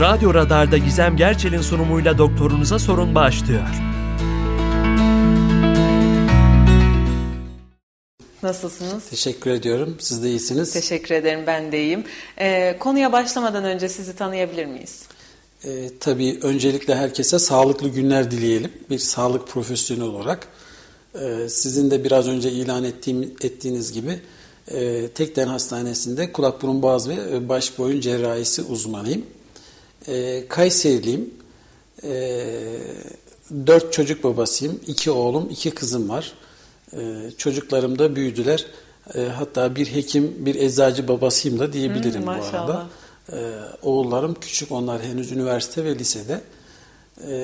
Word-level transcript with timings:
Radyo 0.00 0.34
Radar'da 0.34 0.78
Gizem 0.78 1.16
Gerçel'in 1.16 1.60
sunumuyla 1.60 2.18
doktorunuza 2.18 2.78
sorun 2.78 3.14
başlıyor. 3.14 3.68
Nasılsınız? 8.42 9.04
Teşekkür 9.10 9.50
ediyorum. 9.50 9.96
Siz 10.00 10.22
de 10.22 10.28
iyisiniz. 10.28 10.72
Teşekkür 10.72 11.14
ederim. 11.14 11.40
Ben 11.46 11.72
de 11.72 11.82
iyiyim. 11.82 12.04
Ee, 12.38 12.76
konuya 12.80 13.12
başlamadan 13.12 13.64
önce 13.64 13.88
sizi 13.88 14.16
tanıyabilir 14.16 14.66
miyiz? 14.66 15.02
Ee, 15.64 15.90
tabii 16.00 16.38
öncelikle 16.42 16.94
herkese 16.94 17.38
sağlıklı 17.38 17.88
günler 17.88 18.30
dileyelim. 18.30 18.72
Bir 18.90 18.98
sağlık 18.98 19.48
profesyoneli 19.48 20.04
olarak. 20.04 20.48
Ee, 21.14 21.48
sizin 21.48 21.90
de 21.90 22.04
biraz 22.04 22.28
önce 22.28 22.50
ilan 22.50 22.84
ettiğim, 22.84 23.22
ettiğiniz 23.22 23.92
gibi 23.92 24.18
e, 24.68 25.08
Tekden 25.08 25.48
Hastanesi'nde 25.48 26.32
kulak 26.32 26.62
burun 26.62 26.82
boğaz 26.82 27.08
ve 27.08 27.48
baş 27.48 27.78
boyun 27.78 28.00
cerrahisi 28.00 28.62
uzmanıyım. 28.62 29.24
E, 30.08 30.48
Kayseriliyim. 30.48 31.30
E, 32.04 32.44
dört 33.66 33.92
çocuk 33.92 34.24
babasıyım. 34.24 34.80
İki 34.86 35.10
oğlum, 35.10 35.48
iki 35.50 35.70
kızım 35.70 36.08
var. 36.08 36.32
E, 36.92 36.98
çocuklarım 37.38 37.98
da 37.98 38.16
büyüdüler. 38.16 38.66
E, 39.14 39.20
hatta 39.20 39.76
bir 39.76 39.86
hekim, 39.86 40.34
bir 40.38 40.54
eczacı 40.54 41.08
babasıyım 41.08 41.58
da 41.58 41.72
diyebilirim 41.72 42.20
Hmm, 42.20 42.26
bu 42.26 42.30
arada. 42.30 42.86
E, 43.32 43.36
oğullarım 43.82 44.34
küçük, 44.40 44.72
onlar 44.72 45.02
henüz 45.02 45.32
üniversite 45.32 45.84
ve 45.84 45.98
lisede. 45.98 46.40
E, 47.26 47.34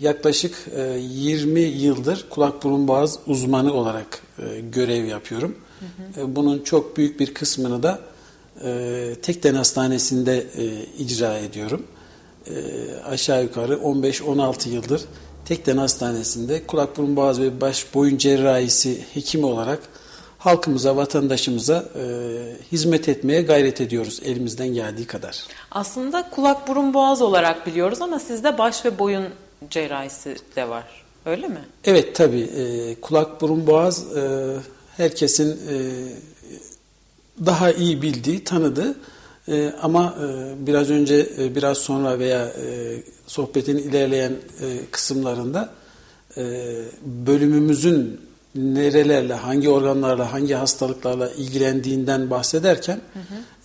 yaklaşık 0.00 0.54
e, 0.76 0.98
20 0.98 1.60
yıldır 1.60 2.26
kulak 2.30 2.62
burun 2.62 2.88
boğaz 2.88 3.18
uzmanı 3.26 3.72
olarak 3.72 4.22
e, 4.38 4.60
görev 4.60 5.04
yapıyorum. 5.04 5.56
E, 6.16 6.36
bunun 6.36 6.62
çok 6.62 6.96
büyük 6.96 7.20
bir 7.20 7.34
kısmını 7.34 7.82
da 7.82 8.00
e, 8.64 9.16
Tekden 9.22 9.54
Hastanesi'nde 9.54 10.46
e, 10.56 10.84
icra 10.98 11.38
ediyorum. 11.38 11.86
E, 12.46 12.54
aşağı 13.04 13.42
yukarı 13.42 13.74
15-16 13.74 14.68
yıldır 14.68 15.02
Tekden 15.44 15.76
Hastanesi'nde 15.76 16.66
kulak 16.66 16.96
burun 16.96 17.16
boğaz 17.16 17.40
ve 17.40 17.60
baş 17.60 17.94
boyun 17.94 18.18
cerrahisi 18.18 19.04
hekimi 19.14 19.46
olarak 19.46 19.78
halkımıza, 20.38 20.96
vatandaşımıza 20.96 21.84
e, 21.94 22.04
hizmet 22.72 23.08
etmeye 23.08 23.42
gayret 23.42 23.80
ediyoruz 23.80 24.20
elimizden 24.24 24.68
geldiği 24.68 25.06
kadar. 25.06 25.44
Aslında 25.70 26.30
kulak 26.30 26.68
burun 26.68 26.94
boğaz 26.94 27.22
olarak 27.22 27.66
biliyoruz 27.66 28.02
ama 28.02 28.18
sizde 28.18 28.58
baş 28.58 28.84
ve 28.84 28.98
boyun 28.98 29.24
cerrahisi 29.70 30.36
de 30.56 30.68
var. 30.68 31.04
Öyle 31.26 31.48
mi? 31.48 31.60
Evet 31.84 32.14
tabii 32.14 32.42
e, 32.42 32.94
kulak 33.00 33.40
burun 33.40 33.66
boğaz 33.66 34.16
e, 34.16 34.56
herkesin 34.96 35.50
e, 35.50 35.76
daha 37.46 37.70
iyi 37.72 38.02
bildiği, 38.02 38.44
tanıdığı 38.44 38.96
e, 39.48 39.72
ama 39.82 40.14
e, 40.20 40.66
biraz 40.66 40.90
önce 40.90 41.28
e, 41.38 41.54
biraz 41.54 41.78
sonra 41.78 42.18
veya 42.18 42.44
e, 42.46 42.96
sohbetin 43.26 43.78
ilerleyen 43.78 44.32
e, 44.32 44.78
kısımlarında 44.90 45.70
e, 46.36 46.42
bölümümüzün 47.04 48.20
nerelerle, 48.54 49.34
hangi 49.34 49.68
organlarla, 49.68 50.32
hangi 50.32 50.54
hastalıklarla 50.54 51.30
ilgilendiğinden 51.30 52.30
bahsederken 52.30 53.00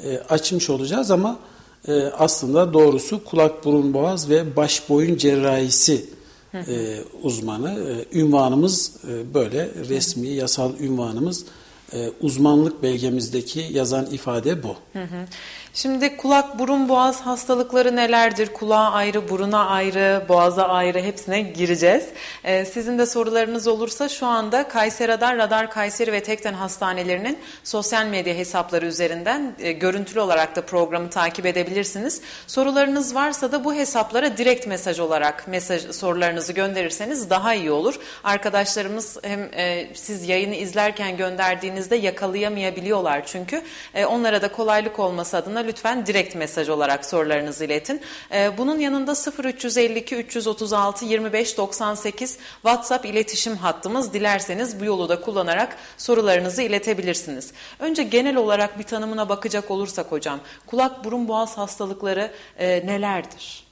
e, 0.03 0.17
açmış 0.17 0.69
olacağız 0.69 1.11
ama 1.11 1.39
e, 1.87 1.93
aslında 2.03 2.73
doğrusu 2.73 3.23
kulak, 3.23 3.65
burun, 3.65 3.93
boğaz 3.93 4.29
ve 4.29 4.55
baş 4.55 4.89
boyun 4.89 5.17
cerrahisi 5.17 6.05
e, 6.53 6.99
uzmanı. 7.23 7.95
E, 8.13 8.19
ünvanımız 8.19 8.91
e, 9.07 9.33
böyle 9.33 9.69
resmi, 9.89 10.27
yasal 10.27 10.79
ünvanımız 10.79 11.45
e, 11.93 12.11
uzmanlık 12.21 12.83
belgemizdeki 12.83 13.67
yazan 13.71 14.05
ifade 14.05 14.63
bu. 14.63 14.75
Hı 14.93 15.03
hı. 15.03 15.25
Şimdi 15.73 16.17
kulak, 16.17 16.59
burun, 16.59 16.89
boğaz 16.89 17.21
hastalıkları 17.21 17.95
nelerdir? 17.95 18.53
Kulağa 18.53 18.91
ayrı, 18.91 19.29
buruna 19.29 19.65
ayrı, 19.65 20.25
boğaza 20.29 20.67
ayrı 20.67 20.99
hepsine 20.99 21.41
gireceğiz. 21.41 22.05
Ee, 22.43 22.65
sizin 22.65 22.97
de 22.99 23.05
sorularınız 23.05 23.67
olursa 23.67 24.09
şu 24.09 24.25
anda 24.25 24.67
Kayseri 24.67 25.11
Radar, 25.11 25.37
Radar 25.37 25.71
Kayseri 25.71 26.11
ve 26.11 26.23
Tekden 26.23 26.53
Hastanelerinin 26.53 27.39
sosyal 27.63 28.05
medya 28.05 28.33
hesapları 28.33 28.85
üzerinden 28.85 29.55
e, 29.59 29.71
görüntülü 29.71 30.19
olarak 30.19 30.55
da 30.55 30.61
programı 30.61 31.09
takip 31.09 31.45
edebilirsiniz. 31.45 32.21
Sorularınız 32.47 33.15
varsa 33.15 33.51
da 33.51 33.63
bu 33.63 33.73
hesaplara 33.73 34.37
direkt 34.37 34.67
mesaj 34.67 34.99
olarak 34.99 35.47
mesaj 35.47 35.91
sorularınızı 35.91 36.53
gönderirseniz 36.53 37.29
daha 37.29 37.53
iyi 37.53 37.71
olur. 37.71 37.99
Arkadaşlarımız 38.23 39.17
hem 39.23 39.49
e, 39.53 39.87
siz 39.95 40.29
yayını 40.29 40.55
izlerken 40.55 41.17
gönderdiğinizde 41.17 41.95
yakalayamayabiliyorlar 41.95 43.25
çünkü. 43.25 43.61
E, 43.93 44.05
onlara 44.05 44.41
da 44.41 44.51
kolaylık 44.51 44.99
olması 44.99 45.37
adına 45.37 45.58
lütfen 45.63 46.05
direkt 46.05 46.35
mesaj 46.35 46.69
olarak 46.69 47.05
sorularınızı 47.05 47.65
iletin. 47.65 48.01
Ee, 48.31 48.57
bunun 48.57 48.79
yanında 48.79 49.13
0352 49.43 50.15
336 50.15 51.05
25 51.05 51.57
98 51.57 52.37
WhatsApp 52.53 53.05
iletişim 53.05 53.55
hattımız. 53.55 54.13
Dilerseniz 54.13 54.79
bu 54.79 54.85
yolu 54.85 55.09
da 55.09 55.21
kullanarak 55.21 55.77
sorularınızı 55.97 56.61
iletebilirsiniz. 56.61 57.51
Önce 57.79 58.03
genel 58.03 58.35
olarak 58.35 58.79
bir 58.79 58.83
tanımına 58.83 59.29
bakacak 59.29 59.71
olursak 59.71 60.11
hocam, 60.11 60.39
kulak 60.67 61.05
burun 61.05 61.27
boğaz 61.27 61.57
hastalıkları 61.57 62.31
e, 62.57 62.87
nelerdir? 62.87 63.69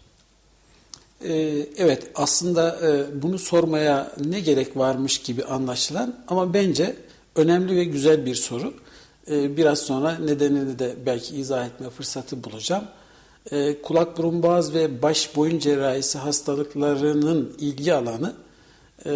Ee, 1.23 1.65
Evet 1.77 2.07
aslında 2.15 2.79
e, 2.87 3.21
bunu 3.21 3.39
sormaya 3.39 4.11
ne 4.25 4.39
gerek 4.39 4.77
varmış 4.77 5.17
gibi 5.17 5.43
anlaşılan 5.43 6.15
ama 6.27 6.53
bence 6.53 6.95
önemli 7.35 7.75
ve 7.75 7.83
güzel 7.83 8.25
bir 8.25 8.35
soru. 8.35 8.73
Ee, 9.29 9.57
Biraz 9.57 9.79
sonra 9.79 10.17
nedenini 10.17 10.79
de 10.79 10.95
belki 11.05 11.35
izah 11.35 11.65
etme 11.65 11.89
fırsatı 11.89 12.43
bulacağım. 12.43 12.83
Ee, 13.51 13.81
Kulak, 13.81 14.17
burun, 14.17 14.43
boğaz 14.43 14.73
ve 14.73 15.01
baş 15.01 15.35
boyun 15.35 15.59
cerrahisi 15.59 16.17
hastalıklarının 16.17 17.55
ilgi 17.59 17.93
alanı 17.93 18.33
e, 19.05 19.11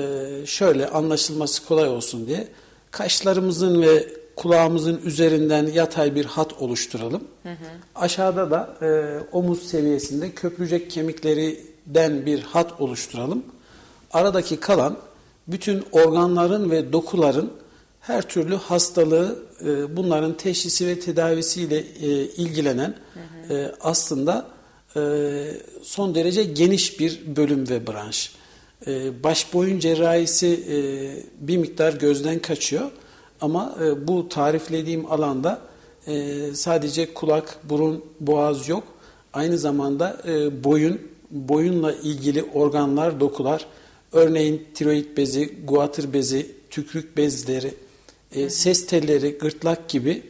şöyle 0.45 0.87
anlaşılması 0.89 1.65
kolay 1.65 1.89
olsun 1.89 2.27
diye 2.27 2.47
kaşlarımızın 2.91 3.81
ve 3.81 4.07
kulağımızın 4.35 5.01
üzerinden 5.05 5.67
yatay 5.67 6.15
bir 6.15 6.25
hat 6.25 6.61
oluşturalım. 6.61 7.23
Aşağıda 7.95 8.51
da 8.51 8.75
e, 8.81 9.19
omuz 9.31 9.63
seviyesinde 9.63 10.31
köprücek 10.31 10.91
kemiklerinden 10.91 12.25
bir 12.25 12.41
hat 12.41 12.81
oluşturalım. 12.81 13.43
Aradaki 14.13 14.59
kalan 14.59 14.97
bütün 15.47 15.85
organların 15.91 16.71
ve 16.71 16.93
dokuların 16.93 17.51
her 17.99 18.21
türlü 18.21 18.55
hastalığı 18.55 19.39
e, 19.65 19.97
bunların 19.97 20.37
teşhisi 20.37 20.87
ve 20.87 20.99
tedavisiyle 20.99 21.77
e, 21.77 22.07
ilgilenen 22.25 22.95
e, 23.49 23.71
aslında 23.81 24.47
e, 24.95 25.01
son 25.81 26.15
derece 26.15 26.43
geniş 26.43 26.99
bir 26.99 27.35
bölüm 27.35 27.69
ve 27.69 27.87
branş. 27.87 28.31
E, 28.87 29.23
baş 29.23 29.53
boyun 29.53 29.79
cerrahisi 29.79 30.47
e, 30.47 30.77
bir 31.47 31.57
miktar 31.57 31.93
gözden 31.93 32.39
kaçıyor 32.39 32.91
ama 33.41 33.75
e, 33.83 34.07
bu 34.07 34.29
tariflediğim 34.29 35.11
alanda 35.11 35.61
e, 36.07 36.39
sadece 36.53 37.13
kulak, 37.13 37.59
burun, 37.63 38.05
boğaz 38.19 38.69
yok. 38.69 38.83
Aynı 39.33 39.57
zamanda 39.57 40.21
e, 40.27 40.63
boyun, 40.63 41.01
boyunla 41.31 41.93
ilgili 41.93 42.43
organlar, 42.43 43.19
dokular, 43.19 43.65
örneğin 44.11 44.67
tiroid 44.73 45.17
bezi, 45.17 45.55
guatr 45.67 46.13
bezi, 46.13 46.51
tükrük 46.69 47.17
bezleri, 47.17 47.73
e, 48.35 48.49
ses 48.49 48.87
telleri, 48.87 49.37
gırtlak 49.37 49.89
gibi 49.89 50.23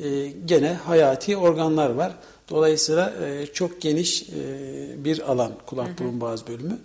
e, 0.00 0.32
gene 0.44 0.72
hayati 0.72 1.36
organlar 1.36 1.90
var. 1.90 2.14
Dolayısıyla 2.50 3.14
e, 3.24 3.46
çok 3.46 3.80
geniş 3.80 4.22
e, 4.22 5.04
bir 5.04 5.32
alan 5.32 5.52
kulak 5.66 5.98
burun 5.98 6.20
boğaz 6.20 6.46
bölümü. 6.48 6.78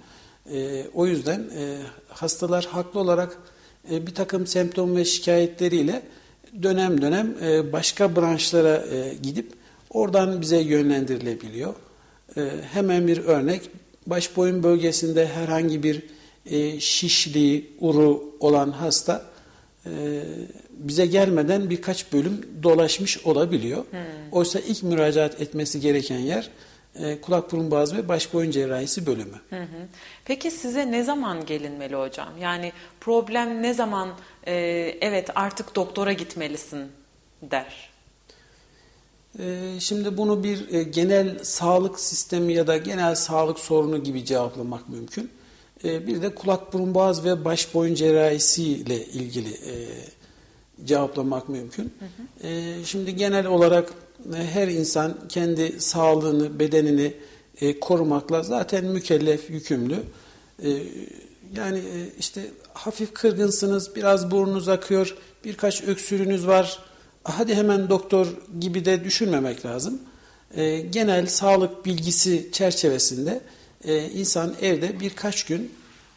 E, 0.54 0.86
o 0.94 1.06
yüzden 1.08 1.40
e, 1.40 1.78
hastalar 2.10 2.66
haklı 2.66 3.00
olarak 3.00 3.38
e, 3.92 4.08
bir 4.08 4.16
takım 4.16 4.48
semptom 4.48 4.96
ve 4.96 5.06
şikayetleriyle 5.06 6.02
dönem 6.64 7.02
dönem 7.02 7.36
e, 7.44 7.74
başka 7.74 8.16
branşlara 8.16 8.76
e, 8.78 9.14
gidip 9.24 9.52
oradan 9.90 10.42
bize 10.42 10.58
yönlendirilebiliyor. 10.58 11.74
E, 12.38 12.50
hemen 12.72 13.08
bir 13.08 13.18
örnek 13.18 13.62
baş 14.08 14.38
boyun 14.38 14.64
bölgesinde 14.64 15.28
herhangi 15.28 15.84
bir 15.84 16.04
e, 16.46 16.80
şişliği, 16.80 17.72
uru 17.80 18.36
olan 18.40 18.72
hasta 18.72 19.26
bize 20.72 21.06
gelmeden 21.06 21.70
birkaç 21.70 22.14
bölüm 22.14 22.50
dolaşmış 22.64 23.26
olabiliyor. 23.26 23.86
Oysa 24.32 24.60
ilk 24.60 24.84
müracaat 24.84 25.42
etmesi 25.42 25.80
gereken 25.80 26.20
yer 26.20 26.50
e, 26.96 27.22
kulak 27.22 27.52
burun 27.52 27.72
boğaz 27.72 27.96
ve 27.96 28.08
baş 28.08 28.34
boyun 28.34 28.52
cerrahisi 28.52 29.06
bölümü. 29.06 29.36
Hı 29.50 29.62
hı. 29.62 29.88
Peki 30.26 30.52
size 30.52 30.92
ne 30.92 31.04
zaman 31.04 31.46
gelinmeli 31.46 31.96
hocam? 31.96 32.38
Yani 32.40 32.72
problem 33.00 33.62
ne 33.62 33.74
zaman 33.74 34.10
e, 34.48 34.54
evet 35.02 35.30
artık 35.36 35.76
doktora 35.76 36.14
gitmelisin 36.14 36.88
der? 37.42 37.90
E, 39.40 39.80
şimdi 39.80 40.18
bunu 40.18 40.44
bir 40.44 40.74
e, 40.74 40.84
genel 40.84 41.44
sağlık 41.44 42.00
sistemi 42.00 42.54
ya 42.54 42.68
da 42.68 42.78
genel 42.78 43.16
sağlık 43.16 43.60
sorunu 43.60 44.04
gibi 44.04 44.26
cevaplamak 44.26 44.90
mümkün. 44.90 45.32
E, 45.84 46.08
bir 46.08 46.22
de 46.22 46.36
kulak 46.36 46.74
burun 46.74 46.94
boğaz 46.94 47.26
ve 47.26 47.46
baş 47.46 47.74
boyun 47.74 47.96
cerrahisi 47.96 48.64
ile 48.64 49.06
ilgili 49.06 49.50
e, 49.50 49.74
cevaplamak 50.86 51.50
mümkün. 51.50 51.94
Hı 52.00 52.06
hı. 52.06 52.48
E, 52.48 52.84
şimdi 52.86 53.16
genel 53.16 53.46
olarak 53.46 53.94
e, 54.36 54.38
her 54.38 54.68
insan 54.68 55.18
kendi 55.30 55.82
sağlığını, 55.82 56.60
bedenini 56.60 57.14
e, 57.62 57.80
korumakla 57.80 58.44
zaten 58.44 58.86
mükellef, 58.86 59.50
yükümlü. 59.50 60.00
E, 60.64 60.70
yani 61.56 61.82
işte 62.20 62.42
hafif 62.74 63.14
kırgınsınız, 63.14 63.96
biraz 63.96 64.32
burnunuz 64.32 64.70
akıyor, 64.70 65.18
birkaç 65.46 65.84
öksürünüz 65.84 66.48
var. 66.48 66.80
Hadi 67.24 67.56
hemen 67.56 67.90
doktor 67.90 68.28
gibi 68.60 68.86
de 68.86 69.04
düşünmemek 69.04 69.66
lazım. 69.66 70.02
Genel 70.90 71.28
sağlık 71.28 71.86
bilgisi 71.86 72.50
çerçevesinde 72.52 73.42
e, 73.84 74.10
insan 74.10 74.56
evde 74.62 75.00
birkaç 75.00 75.44
gün 75.44 75.72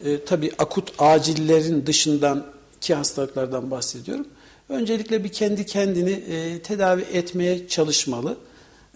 e, 0.05 0.25
tabii 0.25 0.53
akut 0.59 0.93
acillerin 0.99 1.87
dışından 1.87 2.47
ki 2.81 2.94
hastalıklardan 2.94 3.70
bahsediyorum. 3.70 4.26
Öncelikle 4.69 5.25
bir 5.25 5.29
kendi 5.29 5.67
kendini 5.67 6.11
e, 6.11 6.59
tedavi 6.62 7.03
etmeye 7.03 7.69
çalışmalı. 7.69 8.37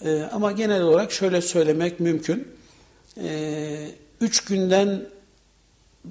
E, 0.04 0.22
ama 0.22 0.52
genel 0.52 0.82
olarak 0.82 1.12
şöyle 1.12 1.42
söylemek 1.42 2.00
mümkün. 2.00 2.48
E, 3.22 3.88
üç 4.20 4.44
günden 4.44 5.02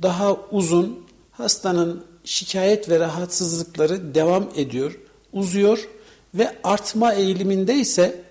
daha 0.01 0.35
uzun 0.51 1.05
hastanın 1.31 2.05
şikayet 2.23 2.89
ve 2.89 2.99
rahatsızlıkları 2.99 4.15
devam 4.15 4.49
ediyor, 4.55 4.99
uzuyor 5.33 5.87
ve 6.33 6.55
artma 6.63 7.13
eğiliminde 7.13 7.75
ise 7.75 8.21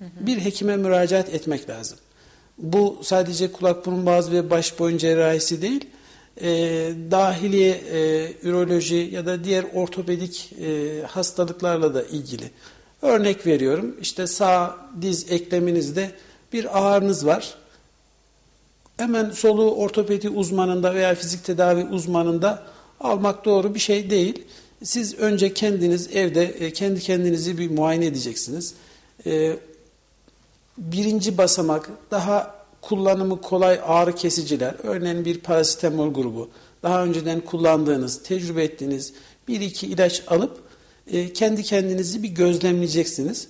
bir 0.00 0.44
hekime 0.44 0.76
müracaat 0.76 1.34
etmek 1.34 1.68
lazım. 1.68 1.98
Bu 2.62 2.98
sadece 3.02 3.52
kulak 3.52 3.86
burun 3.86 4.06
boğaz 4.06 4.32
ve 4.32 4.50
baş 4.50 4.78
boyun 4.78 4.98
cerrahisi 4.98 5.62
değil, 5.62 5.84
e, 6.40 6.48
dahiliye, 7.10 7.70
e, 7.70 8.32
üroloji 8.42 9.10
ya 9.12 9.26
da 9.26 9.44
diğer 9.44 9.64
ortopedik 9.74 10.52
e, 10.60 11.02
hastalıklarla 11.06 11.94
da 11.94 12.02
ilgili. 12.02 12.50
Örnek 13.02 13.46
veriyorum, 13.46 13.96
işte 14.00 14.26
sağ 14.26 14.76
diz 15.02 15.32
ekleminizde 15.32 16.10
bir 16.52 16.78
ağrınız 16.78 17.26
var. 17.26 17.54
Hemen 18.96 19.30
soluğu 19.30 19.74
ortopedi 19.74 20.28
uzmanında 20.28 20.94
veya 20.94 21.14
fizik 21.14 21.44
tedavi 21.44 21.84
uzmanında 21.84 22.62
almak 23.00 23.44
doğru 23.44 23.74
bir 23.74 23.80
şey 23.80 24.10
değil. 24.10 24.42
Siz 24.82 25.18
önce 25.18 25.54
kendiniz 25.54 26.16
evde 26.16 26.44
e, 26.44 26.72
kendi 26.72 27.00
kendinizi 27.00 27.58
bir 27.58 27.70
muayene 27.70 28.06
edeceksiniz. 28.06 28.74
E, 30.80 30.92
birinci 30.92 31.38
basamak 31.38 31.90
daha 32.10 32.54
kullanımı 32.80 33.40
kolay 33.40 33.80
ağrı 33.86 34.14
kesiciler, 34.14 34.74
örneğin 34.82 35.24
bir 35.24 35.40
parasetamol 35.40 36.14
grubu, 36.14 36.48
daha 36.82 37.04
önceden 37.04 37.40
kullandığınız, 37.40 38.22
tecrübe 38.22 38.64
ettiğiniz 38.64 39.12
bir 39.48 39.60
iki 39.60 39.86
ilaç 39.86 40.22
alıp 40.26 40.58
e, 41.12 41.32
kendi 41.32 41.62
kendinizi 41.62 42.22
bir 42.22 42.28
gözlemleyeceksiniz. 42.28 43.48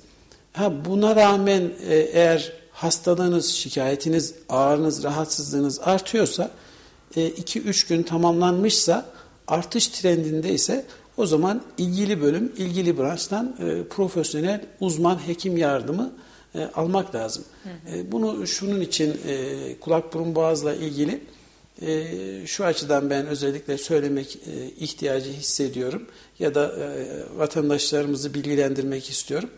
Ha, 0.53 0.85
buna 0.85 1.17
rağmen 1.17 1.71
e, 1.89 1.95
eğer 1.95 2.53
hastalığınız, 2.73 3.47
şikayetiniz, 3.47 4.35
ağrınız, 4.49 5.05
rahatsızlığınız 5.05 5.81
artıyorsa, 5.81 6.51
2-3 7.17 7.89
gün 7.89 8.03
tamamlanmışsa, 8.03 9.07
artış 9.49 9.89
trendinde 9.89 10.53
ise 10.53 10.85
o 11.17 11.27
zaman 11.27 11.63
ilgili 11.79 12.23
bölüm, 12.23 12.53
ilgili 12.57 12.99
branştan 12.99 13.57
e, 13.59 13.89
profesyonel 13.89 14.61
uzman 14.81 15.29
hekim 15.29 15.57
yardımı 15.57 16.13
e, 16.55 16.65
almak 16.65 17.15
lazım. 17.15 17.45
Hı 17.63 17.69
hı. 17.69 17.97
E, 17.97 18.13
bunu 18.13 18.47
şunun 18.47 18.81
için 18.81 19.21
e, 19.27 19.77
kulak 19.81 20.15
burun 20.15 20.35
boğazla 20.35 20.75
ilgili 20.75 21.21
e, 21.83 22.07
şu 22.47 22.65
açıdan 22.65 23.11
ben 23.11 23.27
özellikle 23.27 23.79
söylemek 23.79 24.37
e, 24.37 24.67
ihtiyacı 24.67 25.31
hissediyorum 25.31 26.07
ya 26.39 26.55
da 26.55 26.67
e, 26.67 27.39
vatandaşlarımızı 27.39 28.35
bilgilendirmek 28.35 29.11
istiyorum. 29.11 29.51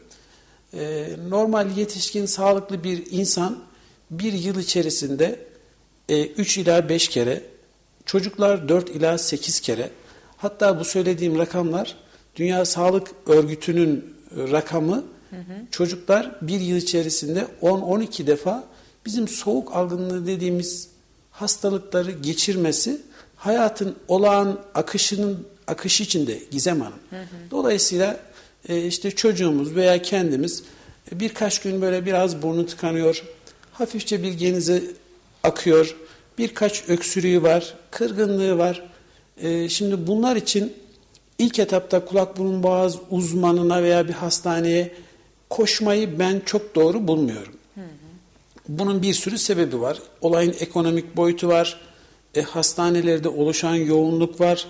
E, 0.75 1.09
normal 1.29 1.77
yetişkin 1.77 2.27
sağlıklı 2.27 2.85
bir 2.85 3.03
insan 3.11 3.59
bir 4.11 4.33
yıl 4.33 4.59
içerisinde 4.59 5.41
e, 6.09 6.27
3 6.27 6.59
ila 6.59 6.89
5 6.89 7.09
kere, 7.09 7.43
çocuklar 8.07 8.69
4 8.69 8.91
ila 8.91 9.19
8 9.19 9.61
kere, 9.61 9.91
hatta 10.37 10.81
bu 10.81 10.85
söylediğim 10.85 11.39
rakamlar 11.39 11.97
Dünya 12.37 12.65
Sağlık 12.65 13.09
Örgütü'nün 13.27 14.15
rakamı 14.37 15.05
Hı 15.33 15.37
Çocuklar 15.71 16.37
bir 16.43 16.61
yıl 16.61 16.77
içerisinde 16.77 17.47
10-12 17.63 18.27
defa 18.27 18.65
bizim 19.07 19.29
soğuk 19.29 19.77
algınlığı 19.77 20.27
dediğimiz 20.27 20.89
hastalıkları 21.31 22.11
geçirmesi 22.11 23.01
hayatın 23.37 23.97
olağan 24.09 24.61
akışının 24.75 25.47
akışı 25.67 26.03
içinde 26.03 26.39
Gizem 26.51 26.81
Hanım. 26.81 26.99
Hı 27.11 27.21
hı. 27.21 27.51
Dolayısıyla 27.51 28.21
e, 28.69 28.87
işte 28.87 29.11
çocuğumuz 29.11 29.75
veya 29.75 30.03
kendimiz 30.03 30.63
e, 31.13 31.21
birkaç 31.21 31.61
gün 31.61 31.83
böyle 31.83 32.07
biraz 32.07 32.43
burnu 32.43 32.67
tıkanıyor, 32.67 33.25
hafifçe 33.73 34.23
bir 34.23 34.33
genize 34.33 34.83
akıyor, 35.43 35.97
birkaç 36.39 36.89
öksürüğü 36.89 37.43
var, 37.43 37.75
kırgınlığı 37.91 38.59
var. 38.59 38.83
E, 39.37 39.69
şimdi 39.69 40.07
bunlar 40.07 40.37
için 40.37 40.73
ilk 41.39 41.59
etapta 41.59 42.05
kulak 42.05 42.39
burun 42.39 42.63
boğaz 42.63 42.97
uzmanına 43.11 43.83
veya 43.83 44.09
bir 44.09 44.13
hastaneye 44.13 44.95
koşmayı 45.53 46.19
ben 46.19 46.43
çok 46.47 46.75
doğru 46.75 47.09
bulmuyorum. 47.09 47.55
Bunun 48.69 49.03
bir 49.03 49.15
sürü 49.15 49.39
sebebi 49.39 49.81
var. 49.81 49.99
Olayın 50.21 50.55
ekonomik 50.61 51.17
boyutu 51.17 51.49
var. 51.49 51.81
E, 52.35 52.43
hastanelerde 52.43 53.29
oluşan 53.29 53.75
yoğunluk 53.75 54.41
var. 54.41 54.67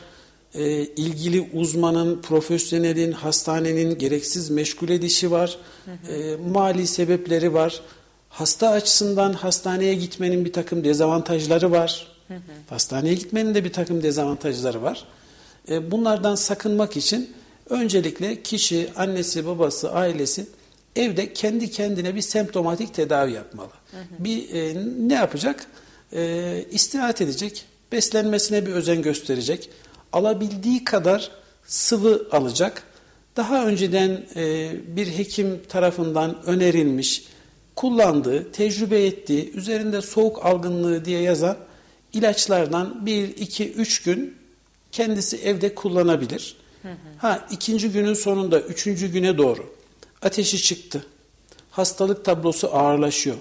E, 0.55 0.64
ilgili 0.82 1.49
uzmanın, 1.52 2.23
profesyonelin, 2.23 3.12
hastanenin 3.12 3.99
gereksiz 3.99 4.50
meşgul 4.50 4.88
edişi 4.88 5.31
var. 5.31 5.56
E, 6.08 6.37
mali 6.52 6.87
sebepleri 6.87 7.55
var. 7.55 7.81
Hasta 8.29 8.69
açısından 8.69 9.32
hastaneye 9.32 9.94
gitmenin 9.94 10.44
bir 10.44 10.52
takım 10.52 10.84
dezavantajları 10.84 11.70
var. 11.70 12.06
Hastaneye 12.70 13.14
gitmenin 13.14 13.55
de 13.55 13.64
bir 13.64 13.73
takım 13.73 14.02
dezavantajları 14.02 14.82
var. 14.82 15.05
E, 15.69 15.90
bunlardan 15.90 16.34
sakınmak 16.34 16.96
için 16.96 17.31
öncelikle 17.70 18.43
kişi, 18.43 18.88
annesi, 18.96 19.46
babası, 19.46 19.93
ailesi 19.93 20.46
evde 20.97 21.33
kendi 21.33 21.71
kendine 21.71 22.15
bir 22.15 22.21
semptomatik 22.21 22.94
tedavi 22.94 23.33
yapmalı. 23.33 23.71
Hı 23.91 23.97
hı. 23.97 24.25
Bir 24.25 24.55
e, 24.55 24.77
ne 25.09 25.15
yapacak? 25.15 25.67
E, 26.12 26.65
istirahat 26.71 27.21
edecek, 27.21 27.65
beslenmesine 27.93 28.67
bir 28.67 28.73
özen 28.73 29.03
gösterecek, 29.03 29.71
alabildiği 30.12 30.85
kadar 30.85 31.31
sıvı 31.67 32.29
alacak. 32.33 32.83
Daha 33.37 33.67
önceden 33.67 34.25
e, 34.37 34.73
bir 34.97 35.06
hekim 35.06 35.62
tarafından 35.69 36.47
önerilmiş, 36.47 37.25
kullandığı, 37.77 38.53
tecrübe 38.53 39.06
ettiği, 39.06 39.53
üzerinde 39.53 40.03
soğuk 40.03 40.46
algınlığı 40.46 41.05
diye 41.05 41.20
yazan 41.20 41.56
ilaçlardan 42.13 43.06
bir, 43.06 43.29
iki, 43.29 43.72
üç 43.72 44.03
gün 44.03 44.34
kendisi 44.93 45.37
evde 45.37 45.75
kullanabilir. 45.75 46.56
Hı 46.82 46.89
hı. 46.89 46.94
Ha 47.19 47.49
ikinci 47.51 47.91
günün 47.93 48.15
sonunda, 48.15 48.61
üçüncü 48.61 49.13
güne 49.13 49.39
doğru 49.39 49.81
ateşi 50.22 50.62
çıktı. 50.62 51.06
Hastalık 51.70 52.24
tablosu 52.24 52.76
ağırlaşıyor. 52.76 53.36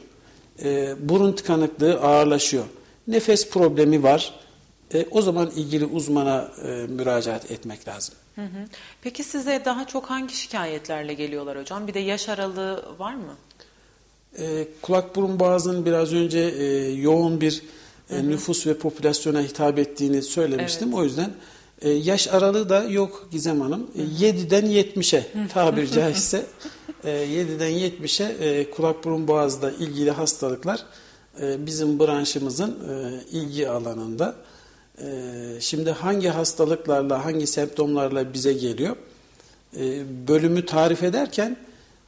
E, 0.64 0.96
burun 1.10 1.34
tıkanıklığı 1.34 2.00
ağırlaşıyor. 2.00 2.66
Nefes 3.08 3.50
problemi 3.50 4.04
var. 4.04 4.34
E, 4.94 5.06
o 5.12 5.22
zaman 5.22 5.52
ilgili 5.56 5.86
uzmana 5.86 6.52
e, 6.66 6.68
müracaat 6.68 7.52
etmek 7.52 7.88
lazım. 7.88 8.16
Hı 8.36 8.42
hı. 8.42 8.66
Peki 9.02 9.24
size 9.24 9.62
daha 9.66 9.88
çok 9.88 10.06
hangi 10.06 10.36
şikayetlerle 10.36 11.14
geliyorlar 11.14 11.60
hocam? 11.60 11.88
Bir 11.88 11.94
de 11.94 12.00
yaş 12.00 12.30
aralığı 12.30 12.86
var 13.00 13.14
mı? 13.14 13.36
E, 14.40 14.68
kulak 14.82 15.16
burun 15.16 15.40
boğazının 15.40 15.86
biraz 15.86 16.14
önce 16.14 16.40
e, 16.40 16.92
yoğun 16.92 17.42
bir 17.42 17.62
e, 18.10 18.28
nüfus 18.28 18.68
ve 18.68 18.78
popülasyona 18.78 19.42
hitap 19.42 19.80
ettiğini 19.80 20.22
söylemiştim. 20.22 20.88
Evet. 20.88 21.00
O 21.00 21.04
yüzden 21.04 21.34
e, 21.82 21.90
yaş 21.90 22.28
aralığı 22.28 22.70
da 22.70 22.84
yok 22.84 23.28
Gizem 23.32 23.62
Hanım. 23.62 23.88
E, 23.96 24.02
7'den 24.02 24.66
70'e 24.66 25.48
tabir 25.54 25.88
caizse 25.92 26.46
e, 27.04 27.10
7'den 27.10 27.72
70'e 27.72 28.48
e, 28.48 28.72
kulak 28.72 29.04
burun 29.04 29.28
boğazla 29.28 29.72
ilgili 29.72 30.12
hastalıklar 30.12 30.86
e, 31.42 31.66
bizim 31.66 32.00
branşımızın 32.00 32.78
e, 32.90 33.24
ilgi 33.32 33.70
alanında. 33.70 34.36
E, 35.02 35.08
şimdi 35.60 35.92
hangi 35.92 36.28
hastalıklarla, 36.28 37.26
hangi 37.26 37.48
semptomlarla 37.48 38.34
bize 38.34 38.54
geliyor? 38.54 38.96
E, 39.78 40.04
bölümü 40.28 40.66
tarif 40.66 41.04
ederken 41.04 41.58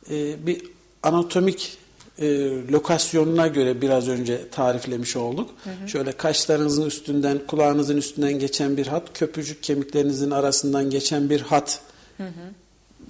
e, 0.10 0.48
bir 0.48 0.62
anatomik 1.04 1.78
e, 2.20 2.50
lokasyonuna 2.72 3.48
göre 3.48 3.82
biraz 3.82 4.08
önce 4.08 4.50
tariflemiş 4.50 5.16
olduk. 5.16 5.50
Hı 5.64 5.70
hı. 5.70 5.90
Şöyle 5.90 6.12
kaşlarınızın 6.12 6.86
üstünden, 6.86 7.40
kulağınızın 7.48 7.98
üstünden 7.98 8.34
geçen 8.34 8.78
bir 8.78 8.88
hat, 8.88 9.04
köprücük 9.14 9.64
kemiklerinizin 9.64 10.32
arasından 10.32 10.90
geçen 10.90 11.30
bir 11.30 11.42
hat 11.42 11.80
hı 12.18 12.24
hı. 12.24 12.32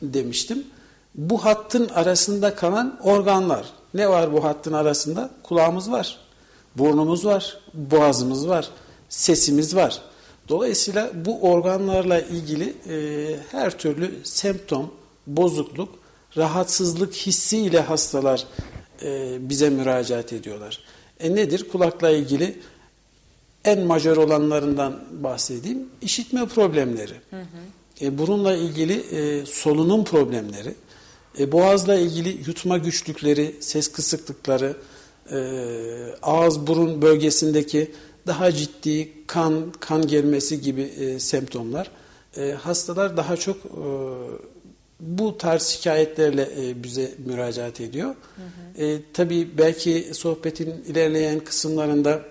demiştim. 0.02 0.64
Bu 1.16 1.46
hattın 1.46 1.90
arasında 1.90 2.56
kalan 2.56 3.00
organlar. 3.04 3.66
Ne 3.94 4.10
var 4.10 4.34
bu 4.34 4.44
hattın 4.44 4.74
arasında? 4.74 5.30
Kulağımız 5.44 5.92
var, 5.92 6.18
burnumuz 6.76 7.26
var, 7.26 7.58
boğazımız 7.74 8.48
var, 8.48 8.70
sesimiz 9.10 9.76
var. 9.76 10.02
Dolayısıyla 10.50 11.12
bu 11.26 11.42
organlarla 11.42 12.22
ilgili 12.22 12.76
e, 12.90 13.40
her 13.52 13.78
türlü 13.78 14.12
semptom, 14.24 14.92
bozukluk, 15.28 15.90
rahatsızlık 16.38 17.14
hissiyle 17.14 17.82
hastalar 17.82 18.46
e, 19.02 19.38
bize 19.40 19.70
müracaat 19.70 20.34
ediyorlar. 20.34 20.80
E 21.20 21.36
nedir? 21.36 21.68
Kulakla 21.72 22.10
ilgili 22.10 22.60
en 23.66 23.82
majör 23.82 24.18
olanlarından 24.18 25.04
bahsedeyim. 25.12 25.90
İşitme 26.02 26.46
problemleri. 26.46 27.14
Hı 27.30 27.42
hı. 27.42 28.06
E, 28.06 28.18
burunla 28.18 28.56
ilgili 28.56 28.94
e, 28.94 29.46
solunum 29.46 30.04
problemleri. 30.04 30.76
E, 31.40 31.52
boğazla 31.52 31.96
ilgili 31.96 32.30
yutma 32.48 32.78
güçlükleri, 32.78 33.56
ses 33.60 33.92
kısıklıkları, 33.92 34.78
e, 35.32 35.38
ağız 36.22 36.68
burun 36.68 37.02
bölgesindeki 37.02 37.92
daha 38.28 38.52
ciddi 38.52 39.12
kan 39.28 39.74
kan 39.80 40.08
gelmesi 40.08 40.62
gibi 40.62 40.82
e, 40.82 41.20
semptomlar. 41.20 41.92
E, 42.38 42.52
hastalar 42.52 43.18
daha 43.18 43.38
çok 43.38 43.58
e, 43.58 43.86
bu 45.08 45.38
tarz 45.38 45.64
şikayetlerle 45.64 46.50
e, 46.62 46.84
bize 46.84 47.12
müracaat 47.26 47.82
ediyor. 47.82 48.10
Hı 48.10 48.82
hı. 48.82 48.86
E, 48.86 49.00
tabii 49.14 49.58
belki 49.58 50.10
sohbetin 50.14 50.70
ilerleyen 50.88 51.40
kısımlarında 51.40 52.22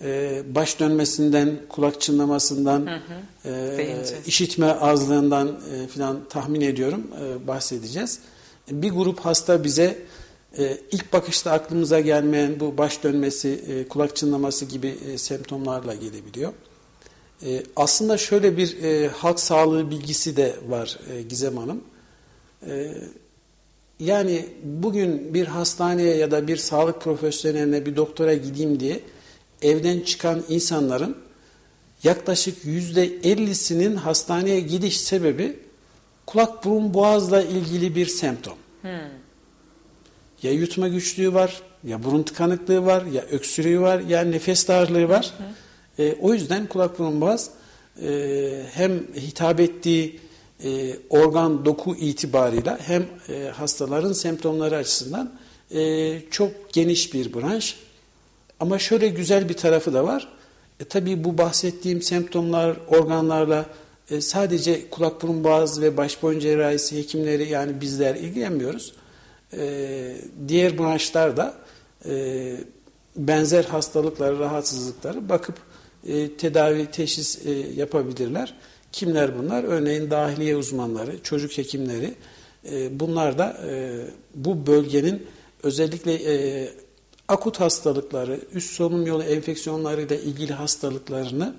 e, 0.00 0.42
baş 0.54 0.80
dönmesinden, 0.80 1.58
kulak 1.68 2.00
çınlamasından, 2.00 2.86
hı 2.86 3.00
hı. 3.48 3.50
E, 3.50 4.04
işitme 4.26 4.66
azlığından 4.66 5.60
e, 5.74 5.86
filan 5.86 6.20
tahmin 6.30 6.60
ediyorum 6.60 7.06
e, 7.24 7.46
bahsedeceğiz. 7.46 8.18
Bir 8.70 8.90
grup 8.90 9.20
hasta 9.20 9.64
bize 9.64 9.98
e, 10.58 10.78
ilk 10.92 11.12
bakışta 11.12 11.52
aklımıza 11.52 12.00
gelmeyen 12.00 12.60
bu 12.60 12.78
baş 12.78 13.02
dönmesi, 13.02 13.64
e, 13.68 13.88
kulak 13.88 14.16
çınlaması 14.16 14.64
gibi 14.64 14.94
e, 15.12 15.18
semptomlarla 15.18 15.94
gelebiliyor. 15.94 16.52
E, 17.46 17.62
aslında 17.76 18.18
şöyle 18.18 18.56
bir 18.56 18.82
e, 18.82 19.08
halk 19.08 19.40
sağlığı 19.40 19.90
bilgisi 19.90 20.36
de 20.36 20.56
var 20.68 20.98
e, 21.10 21.22
Gizem 21.22 21.56
Hanım. 21.56 21.84
E, 22.66 22.94
yani 24.00 24.46
bugün 24.64 25.34
bir 25.34 25.46
hastaneye 25.46 26.16
ya 26.16 26.30
da 26.30 26.48
bir 26.48 26.56
sağlık 26.56 27.00
profesyoneline 27.00 27.86
bir 27.86 27.96
doktora 27.96 28.34
gideyim 28.34 28.80
diye 28.80 29.00
evden 29.62 30.00
çıkan 30.00 30.42
insanların 30.48 31.16
yaklaşık 32.04 32.64
yüzde 32.64 33.04
ellisinin 33.04 33.96
hastaneye 33.96 34.60
gidiş 34.60 35.00
sebebi 35.00 35.58
kulak 36.26 36.64
burun 36.64 36.94
boğazla 36.94 37.42
ilgili 37.42 37.96
bir 37.96 38.06
semptom. 38.06 38.56
Hmm. 38.82 38.90
Ya 40.42 40.52
yutma 40.52 40.88
güçlüğü 40.88 41.34
var, 41.34 41.62
ya 41.84 42.04
burun 42.04 42.22
tıkanıklığı 42.22 42.86
var, 42.86 43.04
ya 43.04 43.22
öksürüğü 43.22 43.80
var, 43.80 44.00
ya 44.00 44.20
nefes 44.20 44.68
darlığı 44.68 45.08
var. 45.08 45.32
Hmm. 45.36 45.46
E, 45.98 46.16
o 46.20 46.34
yüzden 46.34 46.66
kulak 46.66 46.98
burun 46.98 47.20
boğaz 47.20 47.50
e, 48.02 48.62
hem 48.72 48.92
hitap 49.16 49.60
ettiği 49.60 50.20
e, 50.64 50.96
organ 51.10 51.64
doku 51.64 51.94
itibarıyla 51.94 52.78
hem 52.82 53.06
e, 53.28 53.52
hastaların 53.56 54.12
semptomları 54.12 54.76
açısından 54.76 55.32
e, 55.74 56.20
çok 56.30 56.72
geniş 56.72 57.14
bir 57.14 57.34
branş. 57.34 57.76
Ama 58.60 58.78
şöyle 58.78 59.08
güzel 59.08 59.48
bir 59.48 59.54
tarafı 59.54 59.94
da 59.94 60.04
var. 60.04 60.28
E, 60.80 60.84
tabii 60.84 61.24
bu 61.24 61.38
bahsettiğim 61.38 62.02
semptomlar 62.02 62.76
organlarla 62.88 63.66
e, 64.10 64.20
sadece 64.20 64.90
kulak 64.90 65.22
burun 65.22 65.44
boğaz 65.44 65.80
ve 65.80 65.96
baş 65.96 66.22
boyun 66.22 66.40
cerrahisi 66.40 66.98
hekimleri 66.98 67.48
yani 67.48 67.80
bizler 67.80 68.14
ilgilenmiyoruz. 68.14 68.92
E, 69.52 70.16
diğer 70.48 70.78
branşlar 70.78 71.36
da 71.36 71.54
e, 72.08 72.56
benzer 73.16 73.64
hastalıkları, 73.64 74.38
rahatsızlıkları 74.38 75.28
bakıp 75.28 75.56
e, 76.06 76.36
tedavi, 76.36 76.86
teşhis 76.86 77.46
e, 77.46 77.50
yapabilirler. 77.50 78.54
Kimler 78.92 79.38
bunlar? 79.38 79.64
Örneğin 79.64 80.10
dahiliye 80.10 80.56
uzmanları, 80.56 81.22
çocuk 81.22 81.58
hekimleri. 81.58 82.14
E, 82.70 83.00
bunlar 83.00 83.38
da 83.38 83.56
e, 83.70 84.00
bu 84.34 84.66
bölgenin 84.66 85.26
özellikle 85.62 86.14
e, 86.14 86.68
akut 87.28 87.60
hastalıkları, 87.60 88.40
üst 88.54 88.72
solunum 88.72 89.06
yolu 89.06 89.22
enfeksiyonlarıyla 89.22 90.16
ilgili 90.16 90.52
hastalıklarını 90.52 91.54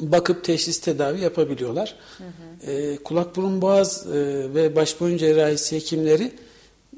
bakıp 0.00 0.44
teşhis 0.44 0.80
tedavi 0.80 1.20
yapabiliyorlar. 1.20 1.94
Hı 2.18 2.24
hı. 2.24 2.70
E, 2.70 2.96
kulak 2.96 3.36
burun 3.36 3.62
boğaz 3.62 4.06
e, 4.06 4.14
ve 4.54 4.76
baş 4.76 5.00
boyun 5.00 5.16
cerrahisi 5.16 5.76
hekimleri 5.76 6.32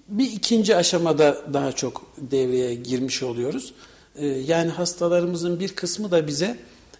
bir 0.08 0.32
ikinci 0.32 0.76
aşamada 0.76 1.42
daha 1.52 1.72
çok 1.72 2.06
devreye 2.18 2.74
girmiş 2.74 3.22
oluyoruz. 3.22 3.74
E, 4.20 4.26
yani 4.26 4.70
hastalarımızın 4.70 5.60
bir 5.60 5.68
kısmı 5.68 6.10
da 6.10 6.26
bize 6.26 6.56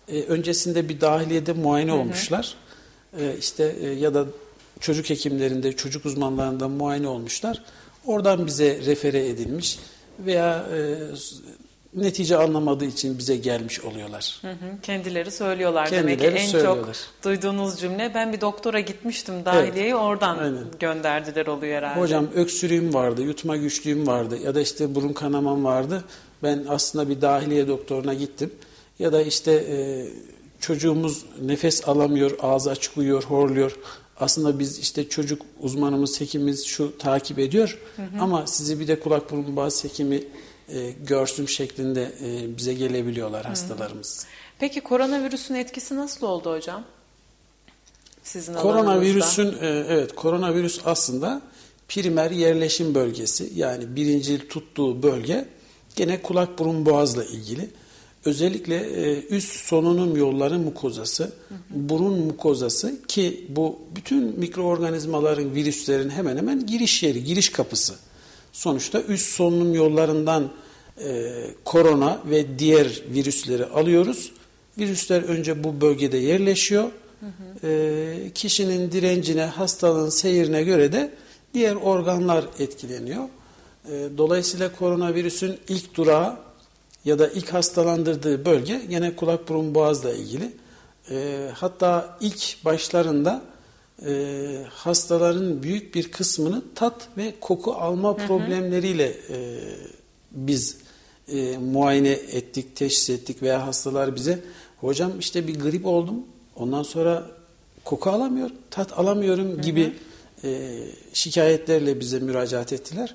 e, 0.09 0.23
öncesinde 0.23 0.89
bir 0.89 1.01
dahiliyede 1.01 1.53
muayene 1.53 1.91
hı 1.91 1.95
hı. 1.95 1.99
olmuşlar. 1.99 2.55
E, 3.19 3.37
işte 3.39 3.77
e, 3.81 3.89
ya 3.89 4.15
da 4.15 4.27
çocuk 4.81 5.11
hekimlerinde, 5.11 5.73
çocuk 5.73 6.07
uzmanlarında 6.07 6.69
muayene 6.69 7.09
olmuşlar. 7.09 7.63
Oradan 8.07 8.47
bize 8.47 8.81
refere 8.87 9.29
edilmiş 9.29 9.79
veya 10.27 10.67
e, 10.75 10.99
netice 11.95 12.37
anlamadığı 12.37 12.85
için 12.85 13.19
bize 13.19 13.37
gelmiş 13.37 13.81
oluyorlar. 13.81 14.39
Hı 14.41 14.51
hı, 14.51 14.81
kendileri 14.83 15.31
söylüyorlar 15.31 15.89
kendileri 15.89 16.19
demek 16.19 16.51
ki 16.51 16.57
en 16.57 16.65
çok 16.65 16.89
duyduğunuz 17.25 17.81
cümle 17.81 18.13
ben 18.15 18.33
bir 18.33 18.41
doktora 18.41 18.81
gitmiştim 18.81 19.45
dahiliyeyi 19.45 19.91
evet, 19.91 20.03
oradan 20.03 20.39
aynen. 20.39 20.65
gönderdiler 20.81 21.47
oluyor 21.47 21.77
herhalde. 21.77 22.01
Hocam 22.01 22.29
öksürüğüm 22.35 22.95
vardı, 22.95 23.23
yutma 23.23 23.57
güçlüğüm 23.57 24.07
vardı 24.07 24.39
ya 24.45 24.55
da 24.55 24.61
işte 24.61 24.95
burun 24.95 25.13
kanamam 25.13 25.65
vardı. 25.65 26.05
Ben 26.43 26.67
aslında 26.69 27.09
bir 27.09 27.21
dahiliye 27.21 27.69
doktoruna 27.69 28.15
gittim. 28.15 28.53
Ya 28.99 29.13
da 29.13 29.23
işte 29.23 29.53
e, 29.53 29.77
çocuğumuz 30.61 31.25
nefes 31.43 31.89
alamıyor, 31.89 32.39
ağzı 32.41 32.71
açık 32.71 32.97
uyuyor, 32.97 33.23
horluyor. 33.23 33.77
Aslında 34.21 34.59
biz 34.59 34.79
işte 34.79 35.09
çocuk 35.09 35.43
uzmanımız, 35.61 36.21
hekimimiz 36.21 36.67
şu 36.67 36.99
takip 36.99 37.39
ediyor. 37.39 37.79
Hı 37.97 38.03
hı. 38.03 38.21
Ama 38.21 38.47
sizi 38.47 38.81
bir 38.81 38.89
de 38.89 39.01
kulak 39.01 39.31
burun 39.31 39.57
boğaz 39.57 39.85
hekimi 39.85 40.25
e, 40.69 40.91
görsün 40.91 41.47
şeklinde 41.47 42.13
e, 42.25 42.57
bize 42.57 42.75
gelebiliyorlar 42.75 43.47
hastalarımız. 43.47 44.27
Peki 44.59 44.81
koronavirüsün 44.81 45.55
etkisi 45.55 45.97
nasıl 45.97 46.27
oldu 46.27 46.53
hocam? 46.53 46.85
Sizin 48.23 48.55
koronavirüsün 48.55 49.57
e, 49.61 49.67
evet 49.89 50.15
koronavirüs 50.15 50.81
aslında 50.85 51.43
primer 51.89 52.31
yerleşim 52.31 52.95
bölgesi 52.95 53.51
yani 53.55 53.97
birinci 53.97 54.49
tuttuğu 54.49 55.03
bölge 55.03 55.49
gene 55.97 56.23
kulak 56.23 56.59
burun 56.59 56.87
boğazla 56.87 57.25
ilgili. 57.25 57.69
Özellikle 58.25 58.77
e, 58.77 59.23
üst 59.27 59.53
solunum 59.53 60.17
yolları 60.17 60.59
mukozası, 60.59 61.33
burun 61.71 62.19
mukozası 62.19 63.07
ki 63.09 63.47
bu 63.49 63.79
bütün 63.97 64.39
mikroorganizmaların, 64.39 65.55
virüslerin 65.55 66.11
hemen 66.11 66.37
hemen 66.37 66.67
giriş 66.67 67.03
yeri, 67.03 67.25
giriş 67.25 67.49
kapısı. 67.49 67.95
Sonuçta 68.53 69.03
üst 69.03 69.33
solunum 69.33 69.75
yollarından 69.75 70.51
e, 71.05 71.33
korona 71.65 72.21
ve 72.31 72.59
diğer 72.59 73.03
virüsleri 73.11 73.67
alıyoruz. 73.67 74.33
Virüsler 74.79 75.23
önce 75.23 75.65
bu 75.65 75.81
bölgede 75.81 76.17
yerleşiyor. 76.17 76.91
E, 77.65 78.31
kişinin 78.35 78.93
direncine, 78.93 79.45
hastalığın 79.45 80.09
seyrine 80.09 80.63
göre 80.63 80.93
de 80.93 81.13
diğer 81.55 81.75
organlar 81.75 82.45
etkileniyor. 82.59 83.25
E, 83.85 84.09
dolayısıyla 84.19 84.73
koronavirüsün 84.73 85.59
ilk 85.69 85.95
durağı 85.95 86.37
ya 87.05 87.19
da 87.19 87.29
ilk 87.29 87.49
hastalandırdığı 87.55 88.45
bölge 88.45 88.83
yine 88.89 89.17
kulak 89.17 89.49
burun 89.49 89.75
boğazla 89.75 90.13
ilgili. 90.13 90.53
E, 91.11 91.49
hatta 91.55 92.19
ilk 92.21 92.65
başlarında 92.65 93.43
e, 94.07 94.65
hastaların 94.71 95.63
büyük 95.63 95.95
bir 95.95 96.11
kısmını 96.11 96.63
tat 96.75 97.09
ve 97.17 97.35
koku 97.41 97.73
alma 97.73 98.09
hı 98.09 98.23
hı. 98.23 98.27
problemleriyle 98.27 99.07
e, 99.31 99.59
biz 100.33 100.77
e, 101.29 101.59
muayene 101.59 102.11
ettik, 102.11 102.77
teşhis 102.77 103.11
ettik 103.11 103.43
veya 103.43 103.67
hastalar 103.67 104.17
bize 104.17 104.41
hocam 104.81 105.19
işte 105.19 105.47
bir 105.47 105.61
grip 105.61 105.87
oldum 105.87 106.25
ondan 106.57 106.83
sonra 106.83 107.27
koku 107.85 108.11
alamıyorum, 108.11 108.57
tat 108.71 108.99
alamıyorum 108.99 109.63
gibi 109.63 109.85
hı 109.85 109.89
hı. 109.89 109.93
Şikayetlerle 111.13 112.01
bize 112.01 112.19
müracaat 112.19 112.73
ettiler. 112.73 113.15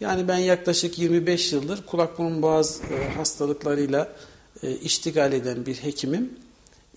Yani 0.00 0.28
ben 0.28 0.38
yaklaşık 0.38 0.98
25 0.98 1.52
yıldır 1.52 1.86
kulak 1.86 2.18
burun 2.18 2.42
boğaz 2.42 2.80
e, 2.80 3.14
hastalıklarıyla 3.14 4.12
e, 4.62 4.76
iştigal 4.76 5.32
eden 5.32 5.66
bir 5.66 5.76
hekimim. 5.76 6.38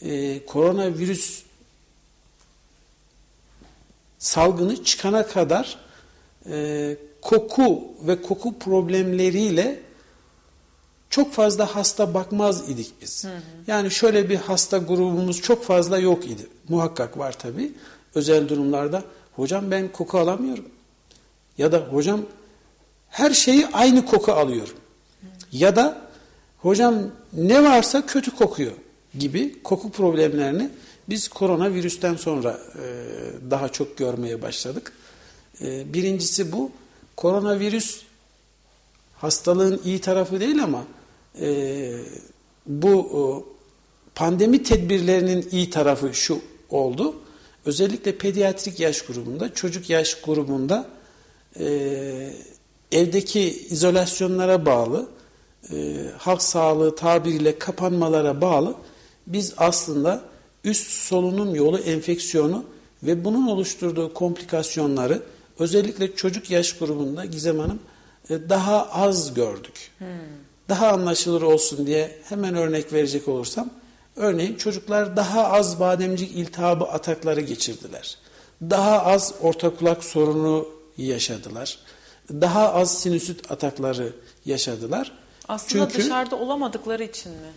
E, 0.01 0.45
koronavirüs 0.45 1.43
salgını 4.19 4.83
çıkana 4.83 5.27
kadar 5.27 5.77
e, 6.49 6.97
koku 7.21 7.83
ve 8.07 8.21
koku 8.21 8.59
problemleriyle 8.59 9.79
çok 11.09 11.33
fazla 11.33 11.75
hasta 11.75 12.13
bakmaz 12.13 12.69
idik 12.69 12.93
biz. 13.01 13.23
Hı 13.23 13.27
hı. 13.27 13.41
Yani 13.67 13.91
şöyle 13.91 14.29
bir 14.29 14.35
hasta 14.35 14.77
grubumuz 14.77 15.41
çok 15.41 15.63
fazla 15.63 15.99
yok 15.99 16.25
idi. 16.25 16.47
Muhakkak 16.69 17.17
var 17.17 17.39
tabi. 17.39 17.73
Özel 18.15 18.49
durumlarda 18.49 19.03
hocam 19.35 19.71
ben 19.71 19.91
koku 19.91 20.17
alamıyorum. 20.17 20.65
Ya 21.57 21.71
da 21.71 21.77
hocam 21.77 22.21
her 23.11 23.31
şeyi 23.31 23.67
aynı 23.67 24.05
koku 24.05 24.31
alıyorum. 24.31 24.75
Hı. 25.21 25.27
Ya 25.51 25.75
da 25.75 26.01
hocam 26.57 26.95
ne 27.33 27.63
varsa 27.63 28.05
kötü 28.05 28.35
kokuyor 28.35 28.71
gibi 29.19 29.63
koku 29.63 29.91
problemlerini 29.91 30.69
biz 31.09 31.27
koronavirüsten 31.27 32.15
sonra 32.15 32.59
e, 32.75 32.85
daha 33.51 33.69
çok 33.69 33.97
görmeye 33.97 34.41
başladık. 34.41 34.93
E, 35.61 35.93
birincisi 35.93 36.51
bu. 36.51 36.71
Koronavirüs 37.17 38.01
hastalığın 39.15 39.81
iyi 39.85 40.01
tarafı 40.01 40.39
değil 40.39 40.63
ama 40.63 40.83
e, 41.41 41.91
bu 42.65 42.91
e, 42.91 43.21
pandemi 44.15 44.63
tedbirlerinin 44.63 45.49
iyi 45.51 45.69
tarafı 45.69 46.13
şu 46.13 46.41
oldu. 46.69 47.15
Özellikle 47.65 48.17
pediatrik 48.17 48.79
yaş 48.79 49.01
grubunda, 49.01 49.53
çocuk 49.53 49.89
yaş 49.89 50.21
grubunda 50.21 50.87
e, 51.59 52.33
evdeki 52.91 53.67
izolasyonlara 53.69 54.65
bağlı, 54.65 55.07
e, 55.71 55.95
halk 56.17 56.41
sağlığı 56.41 56.95
tabiriyle 56.95 57.59
kapanmalara 57.59 58.41
bağlı 58.41 58.75
biz 59.27 59.53
aslında 59.57 60.21
üst 60.63 60.91
solunum 60.91 61.55
yolu 61.55 61.77
enfeksiyonu 61.77 62.63
ve 63.03 63.25
bunun 63.25 63.47
oluşturduğu 63.47 64.13
komplikasyonları 64.13 65.21
özellikle 65.59 66.15
çocuk 66.15 66.51
yaş 66.51 66.77
grubunda 66.77 67.25
Gizem 67.25 67.59
Hanım 67.59 67.79
e, 68.29 68.49
daha 68.49 68.89
az 68.91 69.33
gördük. 69.33 69.91
Daha 70.69 70.87
anlaşılır 70.87 71.41
olsun 71.41 71.87
diye 71.87 72.17
hemen 72.29 72.55
örnek 72.55 72.93
verecek 72.93 73.27
olursam 73.27 73.69
örneğin 74.15 74.55
çocuklar 74.55 75.17
daha 75.17 75.47
az 75.47 75.79
bademcik 75.79 76.31
iltihabı 76.31 76.85
atakları 76.85 77.41
geçirdiler. 77.41 78.17
Daha 78.61 79.05
az 79.05 79.33
orta 79.41 79.69
kulak 79.69 80.03
sorunu 80.03 80.67
yaşadılar. 80.97 81.77
Daha 82.31 82.73
az 82.73 82.99
sinüsit 82.99 83.51
atakları 83.51 84.13
yaşadılar. 84.45 85.11
Aslında 85.47 85.89
Çünkü 85.89 86.03
dışarıda 86.03 86.35
olamadıkları 86.35 87.03
için 87.03 87.31
mi? 87.31 87.51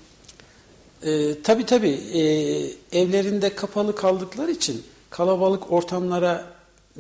e, 1.05 1.43
tabii 1.43 1.67
tabii 1.67 2.01
e, 2.13 2.21
evlerinde 3.01 3.55
kapalı 3.55 3.97
kaldıkları 3.97 4.51
için 4.51 4.83
kalabalık 5.11 5.73
ortamlara 5.73 6.45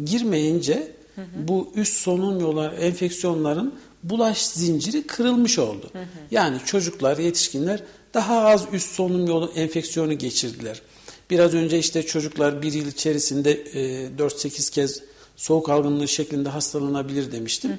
girmeyince 0.04 0.92
bu 1.36 1.72
üst 1.74 1.96
solunum 1.96 2.40
yolu 2.40 2.64
enfeksiyonların 2.64 3.74
bulaş 4.02 4.46
zinciri 4.46 5.06
kırılmış 5.06 5.58
oldu. 5.58 5.90
Yani 6.30 6.58
çocuklar, 6.64 7.18
yetişkinler 7.18 7.82
daha 8.14 8.40
az 8.40 8.66
üst 8.72 8.90
solunum 8.90 9.26
yolu 9.26 9.52
enfeksiyonu 9.54 10.18
geçirdiler. 10.18 10.82
Biraz 11.30 11.54
önce 11.54 11.78
işte 11.78 12.06
çocuklar 12.06 12.62
bir 12.62 12.72
yıl 12.72 12.86
içerisinde 12.86 13.52
e, 13.52 14.06
4-8 14.18 14.72
kez 14.72 15.02
soğuk 15.36 15.68
algınlığı 15.68 16.08
şeklinde 16.08 16.48
hastalanabilir 16.48 17.32
demiştim. 17.32 17.78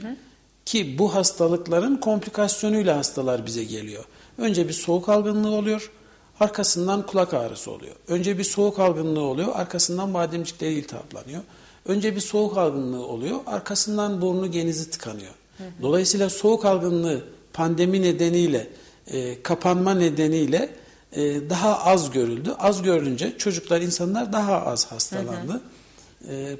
Ki 0.65 0.99
bu 0.99 1.15
hastalıkların 1.15 1.97
komplikasyonuyla 1.97 2.97
hastalar 2.97 3.45
bize 3.45 3.63
geliyor. 3.63 4.03
Önce 4.37 4.67
bir 4.67 4.73
soğuk 4.73 5.09
algınlığı 5.09 5.51
oluyor, 5.51 5.91
arkasından 6.39 7.05
kulak 7.05 7.33
ağrısı 7.33 7.71
oluyor. 7.71 7.95
Önce 8.07 8.37
bir 8.37 8.43
soğuk 8.43 8.79
algınlığı 8.79 9.21
oluyor, 9.21 9.47
arkasından 9.53 10.13
bademcikleri 10.13 10.73
iltihaplanıyor. 10.73 11.41
Önce 11.85 12.15
bir 12.15 12.21
soğuk 12.21 12.57
algınlığı 12.57 13.07
oluyor, 13.07 13.39
arkasından 13.45 14.21
burnu 14.21 14.51
genizi 14.51 14.89
tıkanıyor. 14.89 15.33
Dolayısıyla 15.81 16.29
soğuk 16.29 16.65
algınlığı 16.65 17.23
pandemi 17.53 18.01
nedeniyle, 18.01 18.67
e, 19.07 19.41
kapanma 19.43 19.93
nedeniyle 19.93 20.69
e, 21.11 21.49
daha 21.49 21.85
az 21.85 22.11
görüldü. 22.11 22.51
Az 22.59 22.81
görülünce 22.81 23.37
çocuklar, 23.37 23.81
insanlar 23.81 24.33
daha 24.33 24.65
az 24.65 24.85
hastalandı. 24.85 25.53
E, 25.53 25.74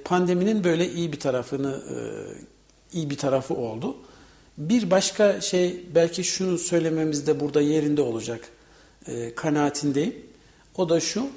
pandeminin 0.04 0.64
böyle 0.64 0.92
iyi 0.92 1.12
bir 1.12 1.20
tarafını, 1.20 1.84
e, 1.90 1.98
iyi 2.98 3.10
bir 3.10 3.18
tarafı 3.18 3.54
oldu. 3.54 3.96
Bir 4.58 4.92
başka 4.92 5.42
şey 5.42 5.84
belki 5.96 6.24
şunu 6.24 6.58
söylememiz 6.58 7.28
de 7.28 7.40
burada 7.40 7.62
yerinde 7.62 8.02
olacak 8.02 8.50
e, 9.08 9.36
kanaatindeyim. 9.36 10.16
O 10.78 10.90
da 10.90 11.00
şu, 11.00 11.28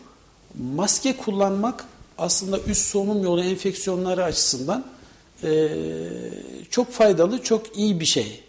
maske 0.75 1.17
kullanmak 1.17 1.85
aslında 2.19 2.61
üst 2.61 2.87
solunum 2.87 3.25
yolu 3.25 3.43
enfeksiyonları 3.43 4.25
açısından 4.25 4.85
e, 5.45 5.69
çok 6.71 6.91
faydalı, 6.91 7.43
çok 7.43 7.79
iyi 7.79 8.01
bir 8.01 8.05
şey 8.05 8.41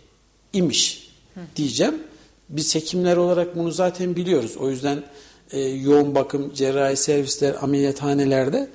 imiş 0.53 1.09
diyeceğim. 1.55 2.03
Biz 2.50 2.75
hekimler 2.75 3.18
olarak 3.18 3.55
bunu 3.55 3.72
zaten 3.72 4.15
biliyoruz. 4.15 4.57
O 4.57 4.70
yüzden 4.70 5.03
e, 5.51 5.59
yoğun 5.59 6.15
bakım, 6.15 6.53
cerrahi 6.53 6.98
servisler, 6.98 7.55
ameliyathanelerde 7.61 8.70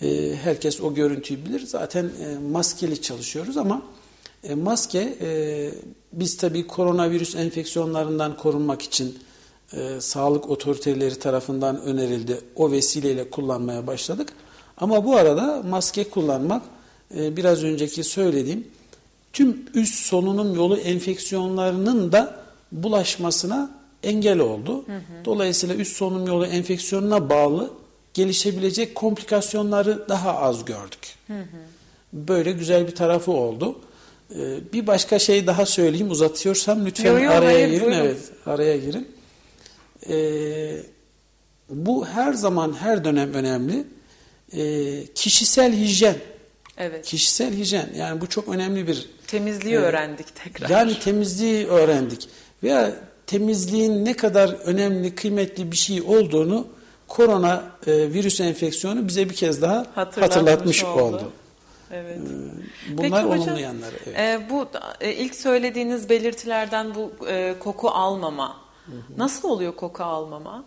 e, 0.00 0.34
herkes 0.42 0.80
o 0.80 0.94
görüntüyü 0.94 1.44
bilir. 1.44 1.66
Zaten 1.66 2.04
e, 2.04 2.38
maskeli 2.38 3.02
çalışıyoruz 3.02 3.56
ama 3.56 3.82
e, 4.44 4.54
maske 4.54 5.16
e, 5.20 5.70
biz 6.12 6.36
tabii 6.36 6.66
koronavirüs 6.66 7.36
enfeksiyonlarından 7.36 8.36
korunmak 8.36 8.82
için 8.82 9.18
e, 9.72 10.00
sağlık 10.00 10.50
otoriteleri 10.50 11.18
tarafından 11.18 11.82
önerildi. 11.82 12.40
O 12.56 12.70
vesileyle 12.70 13.30
kullanmaya 13.30 13.86
başladık. 13.86 14.32
Ama 14.76 15.04
bu 15.04 15.16
arada 15.16 15.62
maske 15.68 16.04
kullanmak 16.04 16.62
e, 17.16 17.36
biraz 17.36 17.64
önceki 17.64 18.04
söylediğim 18.04 18.66
tüm 19.32 19.64
üst 19.74 19.94
solunum 19.94 20.54
yolu 20.54 20.76
enfeksiyonlarının 20.76 22.12
da 22.12 22.42
bulaşmasına 22.72 23.70
engel 24.02 24.38
oldu. 24.38 24.84
Dolayısıyla 25.24 25.74
üst 25.74 25.96
solunum 25.96 26.26
yolu 26.26 26.46
enfeksiyonuna 26.46 27.30
bağlı 27.30 27.70
gelişebilecek 28.14 28.94
komplikasyonları 28.94 30.08
daha 30.08 30.38
az 30.38 30.64
gördük. 30.64 31.16
Böyle 32.12 32.52
güzel 32.52 32.86
bir 32.86 32.94
tarafı 32.94 33.32
oldu. 33.32 33.80
Ee, 34.34 34.72
bir 34.72 34.86
başka 34.86 35.18
şey 35.18 35.46
daha 35.46 35.66
söyleyeyim 35.66 36.10
uzatıyorsam 36.10 36.86
lütfen 36.86 37.12
Yo, 37.12 37.18
yo, 37.18 37.30
araya 37.30 37.54
hayır, 37.54 37.68
girin. 37.68 37.80
buyurun. 37.80 37.98
Evet, 37.98 38.18
araya 38.46 38.76
girin. 38.76 39.08
Ee, 40.08 40.76
bu 41.68 42.06
her 42.06 42.32
zaman 42.32 42.72
her 42.72 43.04
dönem 43.04 43.34
önemli. 43.34 43.84
Ee, 44.56 45.04
kişisel 45.14 45.72
hijyen. 45.72 46.16
Evet. 46.78 47.06
Kişisel 47.06 47.54
hijyen 47.54 47.88
yani 47.96 48.20
bu 48.20 48.26
çok 48.28 48.48
önemli 48.48 48.86
bir 48.86 49.10
Temizliği 49.26 49.74
e, 49.74 49.78
öğrendik 49.78 50.26
tekrar. 50.44 50.68
Yani 50.68 50.98
temizliği 50.98 51.66
öğrendik. 51.66 52.28
Veya 52.62 52.92
temizliğin 53.26 54.04
ne 54.04 54.16
kadar 54.16 54.48
önemli, 54.48 55.14
kıymetli 55.14 55.72
bir 55.72 55.76
şey 55.76 56.02
olduğunu 56.02 56.66
korona 57.12 57.64
e, 57.86 58.12
virüs 58.12 58.40
enfeksiyonu 58.40 59.08
bize 59.08 59.28
bir 59.30 59.34
kez 59.34 59.62
daha 59.62 59.86
Hatırlatmış 59.94 60.36
hatırlatmış 60.36 60.84
oldu. 60.84 61.02
oldu. 61.02 61.32
Evet. 61.90 62.18
Bunlar 62.88 63.10
Peki 63.10 63.26
olumlu 63.26 63.42
hocam, 63.42 63.58
yanları. 63.58 63.96
Evet. 64.06 64.18
e, 64.18 64.50
bu 64.50 64.66
e, 65.00 65.12
ilk 65.12 65.34
söylediğiniz 65.34 66.08
belirtilerden 66.08 66.94
bu 66.94 67.28
e, 67.28 67.54
koku 67.58 67.88
almama. 67.88 68.56
Nasıl 69.16 69.48
oluyor 69.48 69.76
koku 69.76 70.04
almama? 70.04 70.64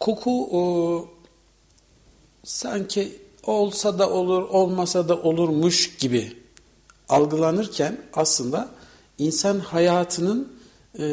Koku 0.00 0.48
o, 0.52 1.08
sanki 2.44 3.18
olsa 3.42 3.98
da 3.98 4.10
olur, 4.10 4.42
olmasa 4.42 5.08
da 5.08 5.16
olurmuş 5.16 5.96
gibi 5.96 6.36
algılanırken 7.08 7.96
aslında 8.14 8.68
insan 9.18 9.58
hayatının 9.58 10.52
e, 10.98 11.04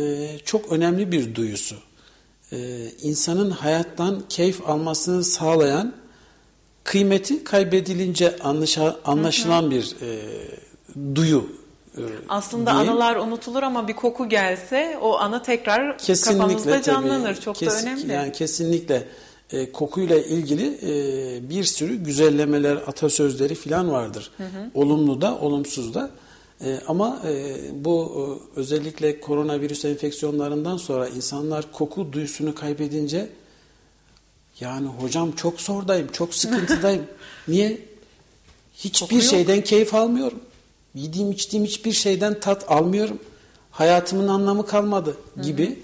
çok 0.46 0.72
önemli 0.72 1.12
bir 1.12 1.36
duyusu. 1.36 1.76
E, 2.52 2.58
insanın 3.02 3.50
hayattan 3.52 4.22
keyif 4.30 4.70
almasını 4.70 5.24
sağlayan 5.24 5.94
kıymeti 6.84 7.44
kaybedilince 7.44 8.36
anlaşa, 8.40 8.96
anlaşılan 9.06 9.72
bir 9.72 9.96
e, 10.02 10.20
duyu. 11.16 11.50
e, 11.98 12.02
Aslında 12.30 12.72
diyeyim. 12.72 12.92
anılar 12.92 13.16
unutulur 13.16 13.64
ama 13.64 13.88
bir 13.88 13.94
koku 13.94 14.30
gelse 14.30 14.98
o 15.02 15.18
anı 15.20 15.44
tekrar 15.44 15.98
Kesinlikle 15.98 16.42
kafamızda 16.42 16.72
tabii. 16.72 16.84
canlanır. 16.84 17.42
Çok 17.42 17.56
Kes- 17.56 17.68
da 17.70 17.82
önemli. 17.82 18.12
Yani 18.14 18.32
kesinlikle 18.32 19.08
e, 19.52 19.72
kokuyla 19.72 20.18
ilgili 20.18 20.80
e, 20.84 21.50
bir 21.50 21.64
sürü 21.64 21.96
güzellemeler, 21.96 22.76
atasözleri 22.76 23.56
falan 23.56 23.92
vardır. 23.92 24.32
Olumlu 24.74 25.22
da, 25.22 25.38
olumsuz 25.40 25.94
da. 25.94 26.10
E, 26.62 26.80
ama 26.88 27.22
e, 27.26 27.56
bu 27.86 28.12
e, 28.56 28.60
özellikle 28.60 29.20
koronavirüs 29.20 29.86
enfeksiyonlarından 29.86 30.78
sonra 30.78 31.08
insanlar 31.08 31.72
koku 31.72 32.14
duyusunu 32.14 32.56
kaybedince 32.56 33.30
yani 34.60 34.88
hocam 34.88 35.32
çok 35.32 35.62
zordayım, 35.62 36.08
çok 36.12 36.36
sıkıntıdayım. 36.36 37.04
Niye? 37.48 37.82
Hiçbir 38.74 39.00
Koku 39.00 39.16
yok. 39.16 39.24
şeyden 39.24 39.62
keyif 39.62 39.94
almıyorum. 39.94 40.40
Yediğim 40.96 41.32
içtiğim 41.32 41.66
hiçbir 41.66 41.92
şeyden 41.92 42.40
tat 42.40 42.72
almıyorum. 42.72 43.20
Hayatımın 43.72 44.28
anlamı 44.28 44.66
kalmadı 44.66 45.18
gibi 45.42 45.80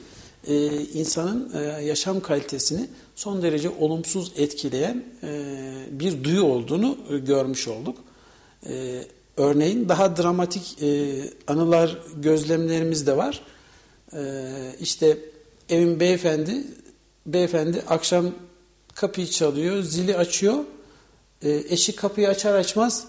e, 0.48 0.82
insanın 0.82 1.52
e, 1.54 1.84
yaşam 1.84 2.20
kalitesini 2.20 2.88
son 3.16 3.42
derece 3.42 3.70
olumsuz 3.70 4.32
etkileyen 4.38 5.04
e, 5.24 5.56
bir 5.92 6.24
duyu 6.24 6.44
olduğunu 6.44 6.98
e, 7.10 7.18
görmüş 7.18 7.68
olduk. 7.68 7.98
E, 8.70 9.04
örneğin 9.38 9.90
daha 9.90 10.18
dramatik 10.18 10.84
e, 10.84 11.20
anılar, 11.48 11.98
gözlemlerimiz 12.16 13.08
de 13.08 13.18
var. 13.18 13.42
E, 14.14 14.22
işte 14.80 15.18
evin 15.70 16.00
beyefendi, 16.00 16.64
beyefendi 17.26 17.84
akşam 17.90 18.26
kapıyı 18.96 19.28
çalıyor, 19.28 19.82
zili 19.82 20.18
açıyor. 20.18 20.56
E, 21.42 21.64
eşi 21.70 21.96
kapıyı 21.96 22.30
açar 22.30 22.54
açmaz 22.54 23.08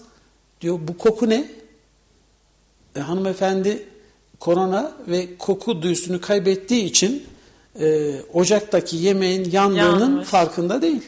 diyor 0.61 0.79
bu 0.81 0.97
koku 0.97 1.29
ne? 1.29 1.51
E, 2.95 2.99
hanımefendi 2.99 3.87
korona 4.39 4.91
ve 5.07 5.37
koku 5.37 5.81
duyusunu 5.81 6.21
kaybettiği 6.21 6.83
için 6.83 7.23
e, 7.79 8.15
ocaktaki 8.33 8.97
yemeğin 8.97 9.51
yandığının 9.51 9.99
Yanmış. 9.99 10.27
farkında 10.27 10.81
değil. 10.81 11.01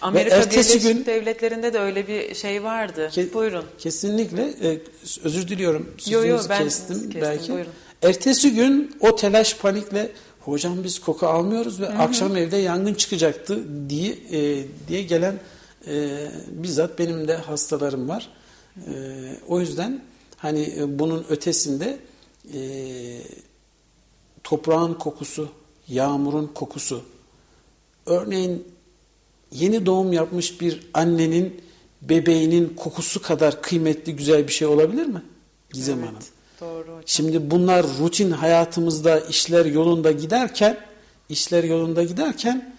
Amerika 0.00 0.36
ertesi 0.36 0.74
Birleşik 0.80 0.82
gün- 0.96 1.06
Devletleri'nde 1.06 1.72
de 1.72 1.78
öyle 1.78 2.08
bir 2.08 2.34
şey 2.34 2.62
vardı. 2.64 3.10
Ke- 3.12 3.34
Buyurun. 3.34 3.64
Kesinlikle. 3.78 4.42
e, 4.62 4.80
özür 5.24 5.48
diliyorum. 5.48 5.90
Yo, 6.08 6.18
yo, 6.18 6.22
Sözünüzü 6.36 6.48
ben 6.48 6.64
kestim, 6.64 6.96
kestim, 6.96 7.20
belki. 7.20 7.52
buyurun. 7.52 7.72
Ertesi 8.02 8.54
gün 8.54 8.96
o 9.00 9.16
telaş 9.16 9.56
panikle 9.56 10.10
hocam 10.40 10.84
biz 10.84 10.98
koku 10.98 11.26
almıyoruz 11.26 11.80
ve 11.80 11.88
akşam 11.88 12.36
evde 12.36 12.56
yangın 12.56 12.94
çıkacaktı 12.94 13.58
diye 13.88 14.12
e, 14.32 14.64
diye 14.88 15.02
gelen 15.02 15.34
e, 15.86 16.26
bizzat 16.48 16.98
benim 16.98 17.28
de 17.28 17.36
hastalarım 17.36 18.08
var. 18.08 18.28
E, 18.76 18.92
o 19.48 19.60
yüzden 19.60 20.00
hani 20.36 20.62
e, 20.78 20.98
bunun 20.98 21.26
ötesinde 21.28 21.98
e, 22.54 22.58
toprağın 24.44 24.94
kokusu, 24.94 25.48
yağmurun 25.88 26.46
kokusu, 26.54 27.02
örneğin 28.06 28.73
yeni 29.54 29.86
doğum 29.86 30.12
yapmış 30.12 30.60
bir 30.60 30.80
annenin 30.94 31.60
bebeğinin 32.02 32.68
kokusu 32.76 33.22
kadar 33.22 33.62
kıymetli 33.62 34.16
güzel 34.16 34.48
bir 34.48 34.52
şey 34.52 34.68
olabilir 34.68 35.06
mi? 35.06 35.22
Gizem 35.72 35.98
Evet, 35.98 36.08
Hanım. 36.08 36.18
Doğru 36.60 36.82
hocam. 36.82 37.02
Şimdi 37.06 37.50
bunlar 37.50 37.86
rutin 38.00 38.30
hayatımızda 38.30 39.20
işler 39.20 39.66
yolunda 39.66 40.12
giderken, 40.12 40.78
işler 41.28 41.64
yolunda 41.64 42.04
giderken 42.04 42.74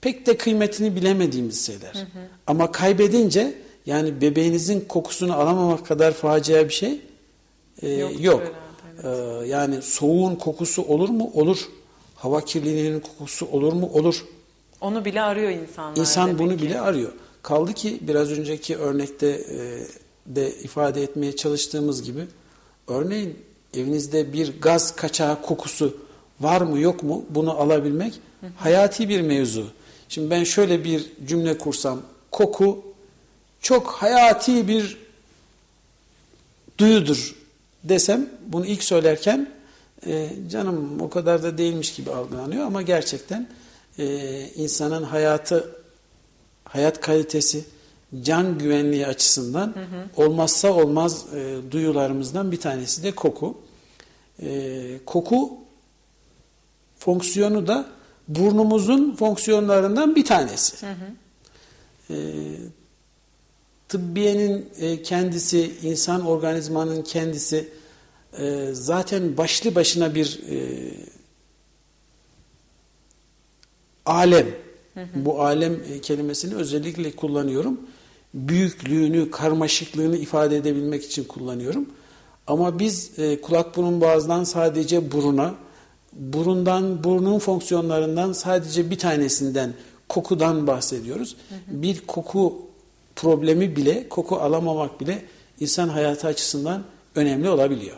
pek 0.00 0.26
de 0.26 0.36
kıymetini 0.36 0.96
bilemediğimiz 0.96 1.66
şeyler. 1.66 2.06
Ama 2.46 2.72
kaybedince 2.72 3.54
yani 3.86 4.20
bebeğinizin 4.20 4.80
kokusunu 4.80 5.34
alamamak 5.34 5.86
kadar 5.86 6.12
facia 6.12 6.64
bir 6.68 6.74
şey 6.74 7.00
e, 7.82 7.90
Yoktur 7.90 8.20
yok. 8.20 8.42
herhalde, 8.42 9.44
E, 9.44 9.48
yani 9.48 9.82
soğuğun 9.82 10.34
kokusu 10.34 10.82
olur 10.82 11.08
mu? 11.08 11.30
Olur. 11.34 11.58
Hava 12.14 12.40
kirliliğinin 12.44 13.00
kokusu 13.00 13.46
olur 13.46 13.72
mu? 13.72 13.90
Olur. 13.94 14.24
Onu 14.80 15.04
bile 15.04 15.22
arıyor 15.22 15.50
insanlar. 15.50 15.96
İnsan 15.96 16.38
bunu 16.38 16.56
ki. 16.56 16.62
bile 16.62 16.80
arıyor. 16.80 17.12
Kaldı 17.42 17.72
ki 17.72 17.98
biraz 18.00 18.30
önceki 18.30 18.76
örnekte 18.76 19.26
e, 19.26 19.80
de 20.26 20.54
ifade 20.54 21.02
etmeye 21.02 21.36
çalıştığımız 21.36 22.02
gibi 22.02 22.26
örneğin 22.88 23.38
evinizde 23.74 24.32
bir 24.32 24.60
gaz 24.60 24.96
kaçağı 24.96 25.42
kokusu 25.42 25.96
var 26.40 26.60
mı 26.60 26.78
yok 26.78 27.02
mu 27.02 27.24
bunu 27.30 27.60
alabilmek 27.60 28.20
hayati 28.56 29.08
bir 29.08 29.20
mevzu. 29.20 29.66
Şimdi 30.08 30.30
ben 30.30 30.44
şöyle 30.44 30.84
bir 30.84 31.06
cümle 31.26 31.58
kursam 31.58 32.02
koku 32.30 32.84
çok 33.60 33.86
hayati 33.90 34.68
bir 34.68 34.96
duyudur 36.78 37.34
desem 37.84 38.30
bunu 38.46 38.66
ilk 38.66 38.84
söylerken 38.84 39.50
e, 40.06 40.30
canım 40.50 41.00
o 41.00 41.10
kadar 41.10 41.42
da 41.42 41.58
değilmiş 41.58 41.94
gibi 41.94 42.10
algılanıyor 42.10 42.66
ama 42.66 42.82
gerçekten 42.82 43.48
e, 43.98 44.48
insanın 44.54 45.02
hayatı 45.02 45.74
hayat 46.64 47.00
kalitesi 47.00 47.64
can 48.22 48.58
güvenliği 48.58 49.06
açısından 49.06 49.74
olmazsa 50.16 50.72
olmaz 50.72 51.26
e, 51.34 51.56
duyularımızdan 51.70 52.52
bir 52.52 52.60
tanesi 52.60 53.02
de 53.02 53.12
koku. 53.12 53.58
E, 54.42 55.00
koku 55.06 55.52
fonksiyonu 56.98 57.66
da 57.66 57.86
burnumuzun 58.28 59.16
fonksiyonlarından 59.16 60.16
bir 60.16 60.24
tanesi. 60.24 60.86
E, 62.10 62.16
tıbbiyenin 63.88 64.68
e, 64.78 65.02
kendisi, 65.02 65.72
insan 65.82 66.26
organizmanın 66.26 67.02
kendisi 67.02 67.68
e, 68.38 68.68
zaten 68.72 69.36
başlı 69.36 69.74
başına 69.74 70.14
bir 70.14 70.40
e, 70.50 70.90
alem. 74.08 74.46
Bu 75.14 75.42
alem 75.42 75.72
e, 75.72 76.00
kelimesini 76.00 76.54
özellikle 76.54 77.10
kullanıyorum. 77.10 77.80
Büyüklüğünü, 78.34 79.30
karmaşıklığını 79.30 80.16
ifade 80.16 80.56
edebilmek 80.56 81.04
için 81.04 81.24
kullanıyorum. 81.24 81.86
Ama 82.46 82.78
biz 82.78 83.18
e, 83.18 83.40
kulak 83.40 83.76
burun 83.76 84.00
boğazdan 84.00 84.44
sadece 84.44 85.12
buruna, 85.12 85.54
burundan 86.12 87.04
burnun 87.04 87.38
fonksiyonlarından 87.38 88.32
sadece 88.32 88.90
bir 88.90 88.98
tanesinden 88.98 89.74
kokudan 90.08 90.66
bahsediyoruz. 90.66 91.36
Bir 91.66 92.00
koku 92.06 92.62
problemi 93.16 93.76
bile, 93.76 94.08
koku 94.08 94.36
alamamak 94.36 95.00
bile 95.00 95.22
insan 95.60 95.88
hayatı 95.88 96.26
açısından 96.26 96.82
önemli 97.14 97.48
olabiliyor. 97.48 97.96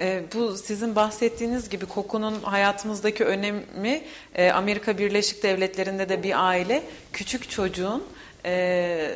E, 0.00 0.22
bu 0.34 0.56
sizin 0.56 0.96
bahsettiğiniz 0.96 1.68
gibi 1.68 1.86
kokunun 1.86 2.42
hayatımızdaki 2.42 3.24
önemi 3.24 4.02
e, 4.34 4.50
Amerika 4.50 4.98
Birleşik 4.98 5.42
Devletleri'nde 5.42 6.08
de 6.08 6.22
bir 6.22 6.46
aile 6.46 6.82
küçük 7.12 7.50
çocuğun 7.50 8.04
e, 8.44 9.10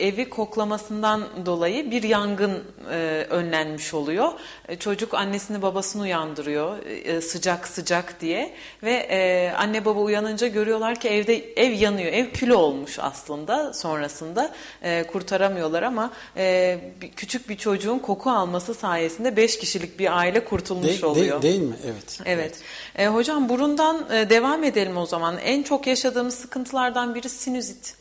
evi 0.00 0.30
koklamasından 0.30 1.24
dolayı 1.46 1.90
bir 1.90 2.02
yangın 2.02 2.64
e, 2.92 3.26
önlenmiş 3.30 3.94
oluyor. 3.94 4.32
E, 4.68 4.76
çocuk 4.76 5.14
annesini 5.14 5.62
babasını 5.62 6.02
uyandırıyor 6.02 6.78
e, 6.86 7.20
sıcak 7.20 7.68
sıcak 7.68 8.20
diye 8.20 8.54
ve 8.82 8.92
e, 8.92 9.50
anne 9.56 9.84
baba 9.84 10.00
uyanınca 10.00 10.46
görüyorlar 10.48 11.00
ki 11.00 11.08
evde 11.08 11.52
ev 11.62 11.70
yanıyor. 11.72 12.12
Ev 12.12 12.30
külü 12.30 12.54
olmuş 12.54 12.98
aslında 12.98 13.72
sonrasında 13.72 14.50
e, 14.82 15.02
kurtaramıyorlar 15.06 15.82
ama 15.82 16.10
e, 16.36 16.78
bir- 17.00 17.10
küçük 17.12 17.48
bir 17.48 17.56
çocuğun 17.56 17.98
koku 17.98 18.30
alması 18.30 18.74
sayesinde 18.74 19.36
5 19.36 19.58
kişilik 19.58 19.98
bir 19.98 20.18
aile 20.18 20.44
kurtulmuş 20.44 20.86
De- 20.98 21.02
de- 21.02 21.06
oluyor. 21.06 21.42
değil 21.42 21.60
mi? 21.60 21.76
Evet. 21.84 22.20
Evet. 22.24 22.58
E, 22.96 23.06
hocam 23.06 23.48
burundan 23.48 24.06
e, 24.12 24.30
devam 24.30 24.64
edelim 24.64 24.96
o 24.96 25.06
zaman. 25.06 25.38
En 25.38 25.62
çok 25.62 25.86
yaşadığımız 25.86 26.34
sıkıntılardan 26.34 27.14
biri 27.14 27.28
sinüzit. 27.28 27.94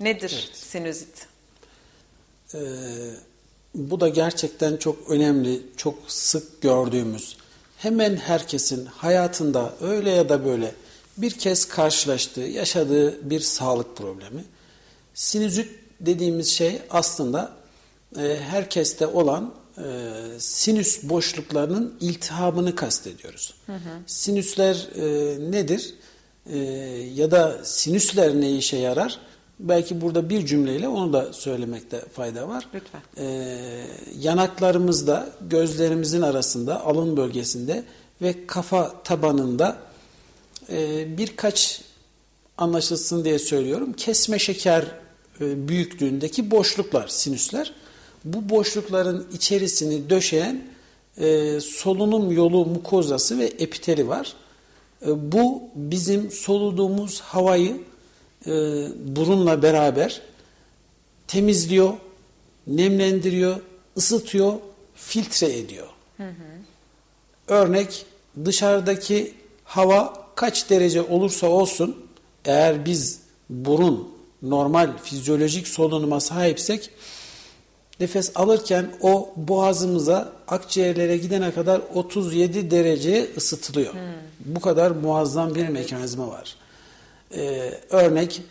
Nedir 0.00 0.50
sinüzit? 0.54 1.26
Ee, 2.54 2.58
bu 3.74 4.00
da 4.00 4.08
gerçekten 4.08 4.76
çok 4.76 5.10
önemli, 5.10 5.62
çok 5.76 5.94
sık 6.08 6.62
gördüğümüz, 6.62 7.36
hemen 7.76 8.16
herkesin 8.16 8.86
hayatında 8.86 9.74
öyle 9.80 10.10
ya 10.10 10.28
da 10.28 10.44
böyle 10.44 10.74
bir 11.16 11.30
kez 11.30 11.68
karşılaştığı, 11.68 12.40
yaşadığı 12.40 13.30
bir 13.30 13.40
sağlık 13.40 13.96
problemi. 13.96 14.44
Sinüzit 15.14 15.68
dediğimiz 16.00 16.48
şey 16.48 16.82
aslında 16.90 17.52
e, 18.18 18.36
herkeste 18.50 19.06
olan 19.06 19.54
e, 19.78 19.82
sinüs 20.38 21.02
boşluklarının 21.02 21.98
iltihabını 22.00 22.74
kastediyoruz. 22.74 23.54
Sinüsler 24.06 24.88
e, 24.96 25.50
nedir? 25.50 25.94
E, 26.46 26.58
ya 27.14 27.30
da 27.30 27.64
sinüsler 27.64 28.40
ne 28.40 28.56
işe 28.56 28.76
yarar? 28.76 29.18
Belki 29.60 30.00
burada 30.00 30.30
bir 30.30 30.46
cümleyle 30.46 30.88
onu 30.88 31.12
da 31.12 31.32
söylemekte 31.32 32.00
fayda 32.12 32.48
var. 32.48 32.68
Lütfen. 32.74 33.00
Ee, 33.18 33.86
yanaklarımızda, 34.18 35.30
gözlerimizin 35.40 36.22
arasında, 36.22 36.84
alın 36.84 37.16
bölgesinde 37.16 37.84
ve 38.22 38.46
kafa 38.46 39.02
tabanında 39.02 39.76
e, 40.70 41.06
birkaç 41.18 41.82
anlaşılsın 42.58 43.24
diye 43.24 43.38
söylüyorum. 43.38 43.92
Kesme 43.92 44.38
şeker 44.38 44.84
e, 45.40 45.68
büyüklüğündeki 45.68 46.50
boşluklar, 46.50 47.08
sinüsler. 47.08 47.72
Bu 48.24 48.48
boşlukların 48.48 49.26
içerisini 49.32 50.10
döşeyen 50.10 50.64
e, 51.16 51.60
solunum 51.60 52.32
yolu 52.32 52.66
mukozası 52.66 53.38
ve 53.38 53.44
epiteli 53.44 54.08
var. 54.08 54.32
E, 55.06 55.32
bu 55.32 55.62
bizim 55.74 56.30
soluduğumuz 56.30 57.20
havayı 57.20 57.76
e, 58.48 58.88
burunla 59.16 59.62
beraber 59.62 60.20
temizliyor, 61.26 61.92
nemlendiriyor, 62.66 63.60
ısıtıyor, 63.96 64.52
filtre 64.94 65.58
ediyor. 65.58 65.86
Örnek 67.48 68.06
dışarıdaki 68.44 69.34
hava 69.64 70.26
kaç 70.34 70.70
derece 70.70 71.02
olursa 71.02 71.46
olsun 71.46 71.96
eğer 72.44 72.84
biz 72.84 73.20
burun 73.50 74.08
normal 74.42 74.90
fizyolojik 75.02 75.68
solunuma 75.68 76.20
sahipsek 76.20 76.90
nefes 78.00 78.32
alırken 78.34 78.90
o 79.00 79.32
boğazımıza 79.36 80.32
akciğerlere 80.48 81.16
gidene 81.16 81.54
kadar 81.54 81.80
37 81.94 82.70
dereceye 82.70 83.26
ısıtılıyor. 83.36 83.94
Bu 84.44 84.60
kadar 84.60 84.90
muazzam 84.90 85.54
bir 85.54 85.68
mekanizma 85.68 86.28
var. 86.28 86.56
Ee, 87.36 87.74
örnek 87.90 88.42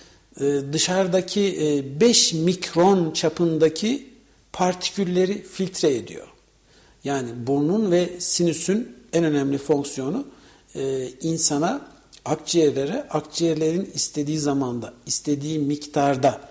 e, 0.41 0.45
dışarıdaki 0.73 1.41
e, 1.41 1.99
5 1.99 2.33
mikron 2.33 3.11
çapındaki 3.11 4.09
partikülleri 4.53 5.43
filtre 5.43 5.95
ediyor. 5.95 6.27
Yani 7.03 7.29
burnun 7.47 7.91
ve 7.91 8.09
sinüsün 8.19 8.95
en 9.13 9.23
önemli 9.23 9.57
fonksiyonu 9.57 10.27
e, 10.75 11.09
insana 11.21 11.87
akciğerlere 12.25 13.07
akciğerlerin 13.09 13.91
istediği 13.93 14.39
zamanda, 14.39 14.93
istediği 15.05 15.59
miktarda, 15.59 16.41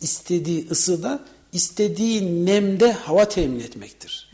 istediği 0.00 0.68
ısıda, 0.70 1.20
istediği 1.52 2.46
nemde 2.46 2.92
hava 2.92 3.28
temin 3.28 3.60
etmektir. 3.60 4.30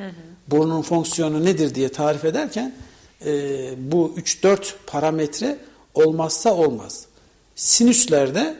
Burnun 0.49 0.83
fonksiyonu 0.83 1.45
nedir 1.45 1.75
diye 1.75 1.89
tarif 1.89 2.25
ederken 2.25 2.75
e, 3.25 3.93
bu 3.93 4.15
3-4 4.17 4.73
parametre 4.87 5.59
olmazsa 5.95 6.55
olmaz. 6.55 7.07
Sinüslerde 7.57 8.57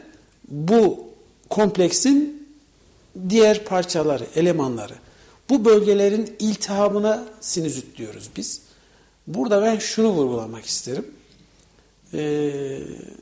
bu 0.47 1.07
kompleksin 1.49 2.47
diğer 3.29 3.65
parçaları, 3.65 4.25
elemanları. 4.35 4.93
Bu 5.49 5.65
bölgelerin 5.65 6.35
iltihabına 6.39 7.25
sinüzit 7.41 7.97
diyoruz 7.97 8.29
biz. 8.37 8.61
Burada 9.27 9.61
ben 9.61 9.79
şunu 9.79 10.09
vurgulamak 10.09 10.65
isterim. 10.65 11.05
Ee, 12.13 12.79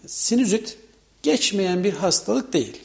sinüzit 0.08 0.78
geçmeyen 1.24 1.84
bir 1.84 1.94
hastalık 1.94 2.54
değil. 2.54 2.78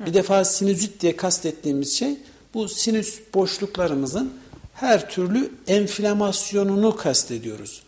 Bir 0.00 0.14
defa 0.14 0.44
sinüzit 0.44 1.00
diye 1.00 1.16
kastettiğimiz 1.16 1.96
şey 1.98 2.18
bu 2.54 2.68
sinüs 2.68 3.20
boşluklarımızın 3.34 4.32
her 4.74 5.10
türlü 5.10 5.50
enflamasyonunu 5.66 6.96
kastediyoruz. 6.96 7.82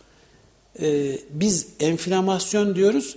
Ee, 0.81 1.17
biz 1.29 1.67
enflamasyon 1.79 2.75
diyoruz 2.75 3.15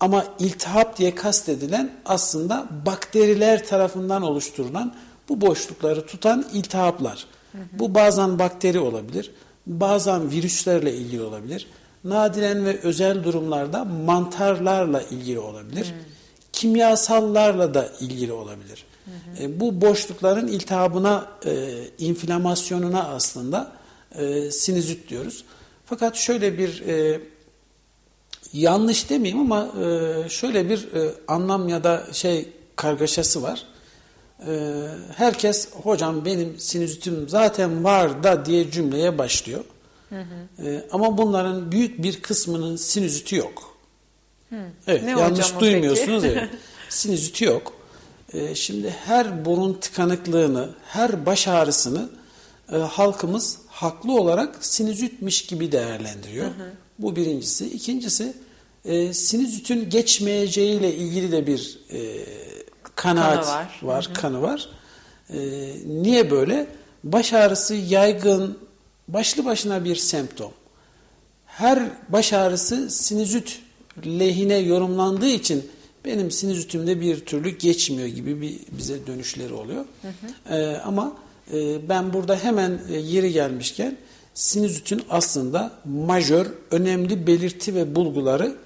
ama 0.00 0.24
iltihap 0.38 0.98
diye 0.98 1.14
kastedilen 1.14 1.90
aslında 2.04 2.66
bakteriler 2.86 3.66
tarafından 3.66 4.22
oluşturulan 4.22 4.94
bu 5.28 5.40
boşlukları 5.40 6.06
tutan 6.06 6.46
iltihaplar. 6.52 7.26
Bu 7.72 7.94
bazen 7.94 8.38
bakteri 8.38 8.78
olabilir, 8.78 9.30
bazen 9.66 10.30
virüslerle 10.30 10.94
ilgili 10.94 11.22
olabilir. 11.22 11.66
Nadiren 12.04 12.66
ve 12.66 12.80
özel 12.80 13.24
durumlarda 13.24 13.84
mantarlarla 13.84 15.02
ilgili 15.02 15.38
olabilir. 15.38 15.94
Kimyasallarla 16.52 17.74
da 17.74 17.88
ilgili 18.00 18.32
olabilir. 18.32 18.84
E, 19.40 19.60
bu 19.60 19.80
boşlukların 19.80 20.46
iltihabına, 20.46 21.26
e, 21.46 21.84
inflamasyonuna 21.98 23.08
aslında 23.08 23.72
e, 24.14 24.50
sinüzit 24.50 25.08
diyoruz. 25.08 25.44
Fakat 25.86 26.16
şöyle 26.16 26.58
bir 26.58 26.80
e, 26.80 27.20
yanlış 28.52 29.10
demeyeyim 29.10 29.40
ama 29.40 29.68
e, 29.84 30.28
şöyle 30.28 30.68
bir 30.68 30.92
e, 30.94 31.14
anlam 31.28 31.68
ya 31.68 31.84
da 31.84 32.06
şey 32.12 32.48
kargaşası 32.76 33.42
var. 33.42 33.64
E, 34.46 34.86
herkes 35.16 35.72
hocam 35.72 36.24
benim 36.24 36.58
sinüzitim 36.58 37.28
zaten 37.28 37.84
var 37.84 38.22
da 38.22 38.44
diye 38.44 38.70
cümleye 38.70 39.18
başlıyor. 39.18 39.64
Hı 40.08 40.20
hı. 40.20 40.66
E, 40.66 40.86
ama 40.92 41.18
bunların 41.18 41.72
büyük 41.72 42.02
bir 42.02 42.22
kısmının 42.22 42.76
sinüziti 42.76 43.36
yok. 43.36 43.76
Hı. 44.50 44.56
Evet, 44.86 45.02
ne 45.02 45.10
yanlış 45.10 45.60
duymuyorsunuz 45.60 46.24
evet. 46.24 46.50
Sinüziti 46.88 47.44
yok. 47.44 47.72
E, 48.32 48.54
şimdi 48.54 48.90
her 48.90 49.44
burun 49.44 49.74
tıkanıklığını, 49.74 50.68
her 50.84 51.26
baş 51.26 51.48
ağrısını 51.48 52.08
e, 52.72 52.76
halkımız 52.76 53.58
haklı 53.68 54.20
olarak 54.20 54.64
sinüzitmiş 54.64 55.46
gibi 55.46 55.72
değerlendiriyor. 55.72 56.46
Hı 56.46 56.50
hı. 56.50 56.72
Bu 57.02 57.16
birincisi. 57.16 57.66
İkincisi 57.66 58.32
e, 58.84 59.12
sinüzitün 59.12 59.90
geçmeyeceğiyle 59.90 60.94
ilgili 60.94 61.32
de 61.32 61.46
bir 61.46 61.78
e, 61.92 62.26
kanaat 62.94 63.44
kanı 63.44 63.56
var, 63.56 63.80
var 63.82 64.06
hı 64.06 64.10
hı. 64.10 64.14
kanı 64.14 64.42
var. 64.42 64.68
E, 65.30 65.38
niye 65.86 66.30
böyle? 66.30 66.66
Baş 67.04 67.32
ağrısı 67.32 67.74
yaygın, 67.74 68.58
başlı 69.08 69.44
başına 69.44 69.84
bir 69.84 69.96
semptom. 69.96 70.52
Her 71.46 71.82
baş 72.08 72.32
ağrısı 72.32 72.90
sinüzit 72.90 73.60
lehine 74.06 74.56
yorumlandığı 74.56 75.28
için 75.28 75.70
benim 76.04 76.30
sinüzitimde 76.30 77.00
bir 77.00 77.20
türlü 77.20 77.58
geçmiyor 77.58 78.08
gibi 78.08 78.40
bir 78.40 78.58
bize 78.78 79.06
dönüşleri 79.06 79.52
oluyor. 79.52 79.84
Hı 80.02 80.08
hı. 80.08 80.54
E, 80.54 80.76
ama 80.76 81.16
e, 81.52 81.88
ben 81.88 82.12
burada 82.12 82.36
hemen 82.36 82.80
e, 82.90 82.96
yeri 82.96 83.32
gelmişken 83.32 83.96
sinüzitin 84.34 85.02
aslında 85.10 85.72
majör, 85.84 86.46
önemli 86.70 87.26
belirti 87.26 87.74
ve 87.74 87.94
bulguları 87.94 88.56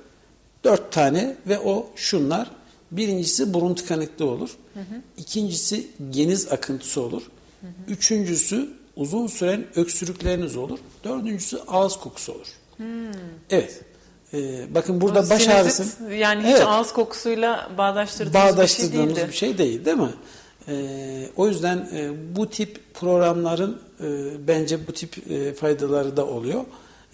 dört 0.65 0.93
tane 0.93 1.37
ve 1.47 1.59
o 1.59 1.87
şunlar. 1.97 2.51
Birincisi 2.91 3.55
burun 3.55 3.75
tıkanıklığı 3.75 4.31
olur. 4.31 4.51
Hı 4.75 4.81
hı. 4.81 5.03
İkincisi 5.17 5.87
geniz 6.11 6.53
akıntısı 6.53 7.01
olur. 7.01 7.23
Hı 7.61 7.67
hı. 7.67 7.71
Üçüncüsü 7.89 8.71
uzun 8.97 9.27
süren 9.27 9.65
öksürükleriniz 9.77 10.57
olur. 10.57 10.79
Dördüncüsü 11.05 11.59
ağız 11.69 11.97
kokusu 11.97 12.33
olur. 12.33 12.47
Hmm. 12.77 12.87
Evet. 13.51 13.81
Ee, 14.35 14.75
bakın 14.75 15.01
burada 15.01 15.21
o 15.21 15.31
baş 15.31 15.49
ağrısı. 15.49 16.13
Yani 16.13 16.43
hiç 16.43 16.51
evet, 16.51 16.67
ağız 16.67 16.93
kokusuyla 16.93 17.71
bağdaştırdığımız, 17.79 18.35
bağdaştırdığımız 18.35 19.09
bir 19.09 19.15
şey 19.15 19.17
değildi. 19.17 19.29
bir 19.29 19.37
şey 19.37 19.59
değil 19.59 19.85
değil 19.85 19.97
mi? 19.97 20.15
Ee, 20.69 21.29
o 21.37 21.49
yüzden 21.49 21.77
e, 21.77 22.11
bu 22.37 22.51
tip 22.51 22.81
programların 22.95 23.79
e, 24.01 24.07
bence 24.49 24.87
bu 24.87 24.93
tip 24.93 25.31
e, 25.31 25.55
faydaları 25.55 26.17
da 26.17 26.27
oluyor. 26.27 26.65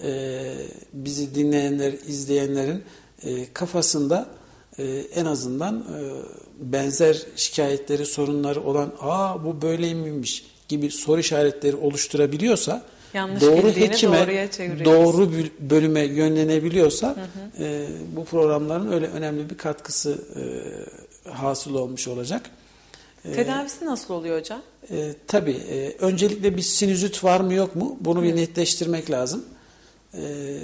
E, 0.02 0.52
bizi 0.92 1.34
dinleyenler, 1.34 1.92
izleyenlerin 1.92 2.84
e, 3.22 3.52
kafasında 3.52 4.26
e, 4.78 4.84
en 5.14 5.24
azından 5.24 5.78
e, 5.78 5.98
benzer 6.72 7.22
şikayetleri, 7.36 8.06
sorunları 8.06 8.62
olan 8.62 8.92
aa 9.00 9.44
bu 9.44 9.62
böyle 9.62 9.94
miymiş 9.94 10.44
gibi 10.68 10.90
soru 10.90 11.20
işaretleri 11.20 11.76
oluşturabiliyorsa 11.76 12.82
Yanlış 13.14 13.42
doğru 13.42 13.68
hekime, 13.68 14.48
doğru 14.84 15.30
bölüme 15.60 16.00
yönlenebiliyorsa 16.00 17.08
hı 17.08 17.20
hı. 17.20 17.64
E, 17.64 17.88
bu 18.16 18.24
programların 18.24 18.92
öyle 18.92 19.06
önemli 19.06 19.50
bir 19.50 19.58
katkısı 19.58 20.18
e, 20.36 20.42
hasıl 21.30 21.74
olmuş 21.74 22.08
olacak. 22.08 22.50
E, 23.24 23.32
Tedavisi 23.32 23.86
nasıl 23.86 24.14
oluyor 24.14 24.40
hocam? 24.40 24.62
E, 24.90 25.14
tabii. 25.26 25.60
E, 25.70 25.96
öncelikle 25.98 26.56
bir 26.56 26.62
sinüzit 26.62 27.24
var 27.24 27.40
mı 27.40 27.54
yok 27.54 27.76
mu? 27.76 27.96
Bunu 28.00 28.22
bir 28.22 28.36
netleştirmek 28.36 29.10
lazım. 29.10 29.44
E, 30.14 30.58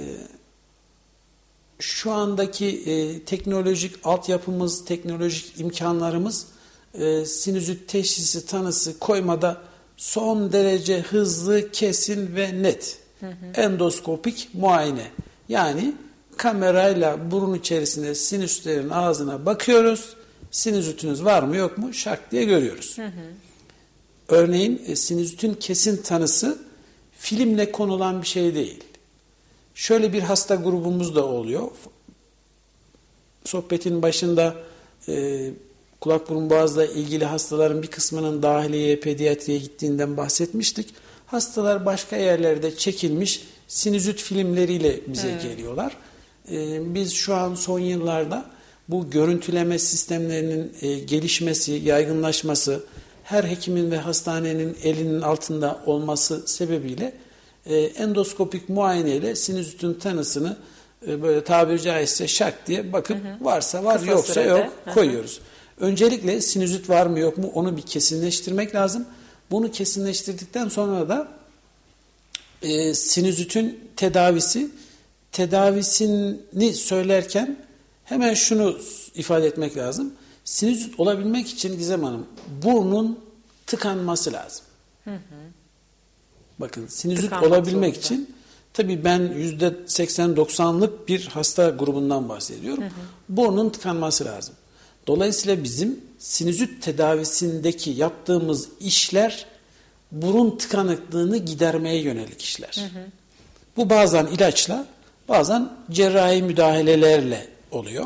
şu 1.79 2.11
andaki 2.11 2.65
e, 2.65 3.19
teknolojik 3.23 3.95
altyapımız, 4.03 4.85
teknolojik 4.85 5.59
imkanlarımız 5.59 6.47
e, 6.93 7.25
sinüzit 7.25 7.87
teşhisi 7.87 8.45
tanısı 8.45 8.99
koymada 8.99 9.61
son 9.97 10.51
derece 10.51 10.99
hızlı, 10.99 11.71
kesin 11.71 12.35
ve 12.35 12.63
net. 12.63 12.99
Hı 13.19 13.25
hı. 13.27 13.61
Endoskopik 13.61 14.49
muayene. 14.53 15.11
Yani 15.49 15.93
kamerayla 16.37 17.31
burun 17.31 17.53
içerisinde 17.53 18.15
sinüslerin 18.15 18.89
ağzına 18.89 19.45
bakıyoruz. 19.45 20.15
Sinüzitiniz 20.51 21.23
var 21.23 21.43
mı 21.43 21.55
yok 21.55 21.77
mu 21.77 21.93
şak 21.93 22.31
diye 22.31 22.43
görüyoruz. 22.43 22.97
Hı 22.97 23.05
hı. 23.05 23.11
Örneğin 24.27 24.81
e, 24.87 24.95
sinüzitin 24.95 25.53
kesin 25.53 25.97
tanısı 25.97 26.57
filmle 27.11 27.71
konulan 27.71 28.21
bir 28.21 28.27
şey 28.27 28.55
değil. 28.55 28.83
Şöyle 29.75 30.13
bir 30.13 30.21
hasta 30.21 30.55
grubumuz 30.55 31.15
da 31.15 31.25
oluyor. 31.25 31.71
Sohbetin 33.45 34.01
başında 34.01 34.55
e, 35.07 35.49
kulak 36.01 36.29
burun 36.29 36.49
boğazla 36.49 36.85
ilgili 36.85 37.25
hastaların 37.25 37.83
bir 37.83 37.87
kısmının 37.87 38.43
dahiliyeye, 38.43 38.99
pediatriye 38.99 39.57
gittiğinden 39.57 40.17
bahsetmiştik. 40.17 40.93
Hastalar 41.25 41.85
başka 41.85 42.15
yerlerde 42.15 42.75
çekilmiş 42.75 43.47
sinüzit 43.67 44.21
filmleriyle 44.21 44.99
bize 45.07 45.33
hmm. 45.33 45.49
geliyorlar. 45.49 45.97
Ee, 46.51 46.95
biz 46.95 47.13
şu 47.13 47.35
an 47.35 47.55
son 47.55 47.79
yıllarda 47.79 48.45
bu 48.89 49.09
görüntüleme 49.09 49.79
sistemlerinin 49.79 50.73
e, 50.81 50.99
gelişmesi, 50.99 51.71
yaygınlaşması, 51.71 52.83
her 53.23 53.43
hekimin 53.43 53.91
ve 53.91 53.97
hastanenin 53.97 54.77
elinin 54.83 55.21
altında 55.21 55.79
olması 55.85 56.47
sebebiyle 56.47 57.13
e, 57.65 57.77
endoskopik 57.77 58.69
muayeneyle 58.69 59.35
sinüzitin 59.35 59.93
tanısını 59.93 60.57
e, 61.07 61.21
böyle 61.21 61.43
tabiri 61.43 61.81
caizse 61.81 62.27
şak 62.27 62.67
diye 62.67 62.93
bakıp 62.93 63.23
hı 63.23 63.29
hı. 63.29 63.45
varsa 63.45 63.83
var 63.83 63.99
Kısa 63.99 64.11
yoksa 64.11 64.33
sürede. 64.33 64.49
yok 64.49 64.73
koyuyoruz. 64.93 65.39
Hı 65.39 65.85
hı. 65.85 65.89
Öncelikle 65.89 66.41
sinüzit 66.41 66.89
var 66.89 67.05
mı 67.05 67.19
yok 67.19 67.37
mu 67.37 67.51
onu 67.53 67.77
bir 67.77 67.81
kesinleştirmek 67.81 68.75
lazım. 68.75 69.05
Bunu 69.51 69.71
kesinleştirdikten 69.71 70.69
sonra 70.69 71.09
da 71.09 71.27
e, 72.61 72.93
sinüzitin 72.93 73.89
tedavisi 73.95 74.69
tedavisini 75.31 76.73
söylerken 76.73 77.66
hemen 78.07 78.33
şunu 78.33 78.77
ifade 79.15 79.47
etmek 79.47 79.77
lazım. 79.77 80.13
Sinüzit 80.43 80.99
olabilmek 80.99 81.49
için 81.49 81.77
Gizem 81.77 82.03
Hanım 82.03 82.27
burnun 82.63 83.19
tıkanması 83.67 84.33
lazım. 84.33 84.65
Hı 85.03 85.11
hı. 85.15 85.19
Bakın 86.59 86.87
sinüzit 86.87 87.23
Tıkanmak 87.23 87.51
olabilmek 87.51 87.95
zorunda. 87.95 87.99
için 87.99 88.35
tabii 88.73 89.03
ben 89.03 89.21
%80-90'lık 89.21 91.07
bir 91.07 91.27
hasta 91.27 91.69
grubundan 91.69 92.29
bahsediyorum. 92.29 92.83
Hı 92.83 92.87
hı. 92.87 92.91
Burnun 93.29 93.69
tıkanması 93.69 94.25
lazım. 94.25 94.55
Dolayısıyla 95.07 95.63
bizim 95.63 95.99
sinüzit 96.19 96.83
tedavisindeki 96.83 97.89
yaptığımız 97.89 98.69
işler 98.79 99.45
burun 100.11 100.57
tıkanıklığını 100.57 101.37
gidermeye 101.37 102.01
yönelik 102.01 102.41
işler. 102.41 102.75
Hı 102.93 102.99
hı. 102.99 103.03
Bu 103.77 103.89
bazen 103.89 104.27
ilaçla, 104.27 104.85
bazen 105.29 105.69
cerrahi 105.91 106.43
müdahalelerle 106.43 107.56
oluyor. 107.71 108.05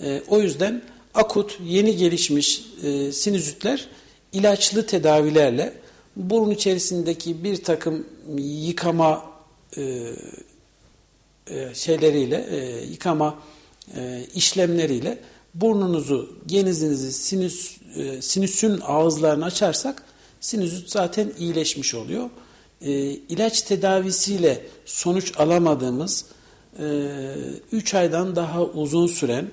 E, 0.00 0.22
o 0.28 0.40
yüzden 0.40 0.82
akut, 1.14 1.58
yeni 1.64 1.96
gelişmiş 1.96 2.64
e, 2.82 3.12
sinüzitler 3.12 3.88
ilaçlı 4.32 4.86
tedavilerle 4.86 5.72
burun 6.16 6.50
içerisindeki 6.50 7.44
bir 7.44 7.64
takım 7.64 8.06
yıkama 8.38 9.24
e, 9.76 10.12
e, 11.46 11.74
şeyleriyle, 11.74 12.46
e, 12.50 12.84
yıkama 12.86 13.38
e, 13.96 14.26
işlemleriyle 14.34 15.18
burnunuzu, 15.54 16.36
genizinizi 16.46 17.12
sinüs, 17.12 17.76
e, 17.96 18.22
sinüsün 18.22 18.80
ağızlarını 18.82 19.44
açarsak 19.44 20.02
sinüzit 20.40 20.90
zaten 20.90 21.32
iyileşmiş 21.38 21.94
oluyor. 21.94 22.30
E, 22.80 22.92
ilaç 23.10 23.62
tedavisiyle 23.62 24.66
sonuç 24.84 25.32
alamadığımız 25.38 26.24
3 27.72 27.94
aydan 27.94 28.36
daha 28.36 28.62
uzun 28.62 29.06
süren 29.06 29.46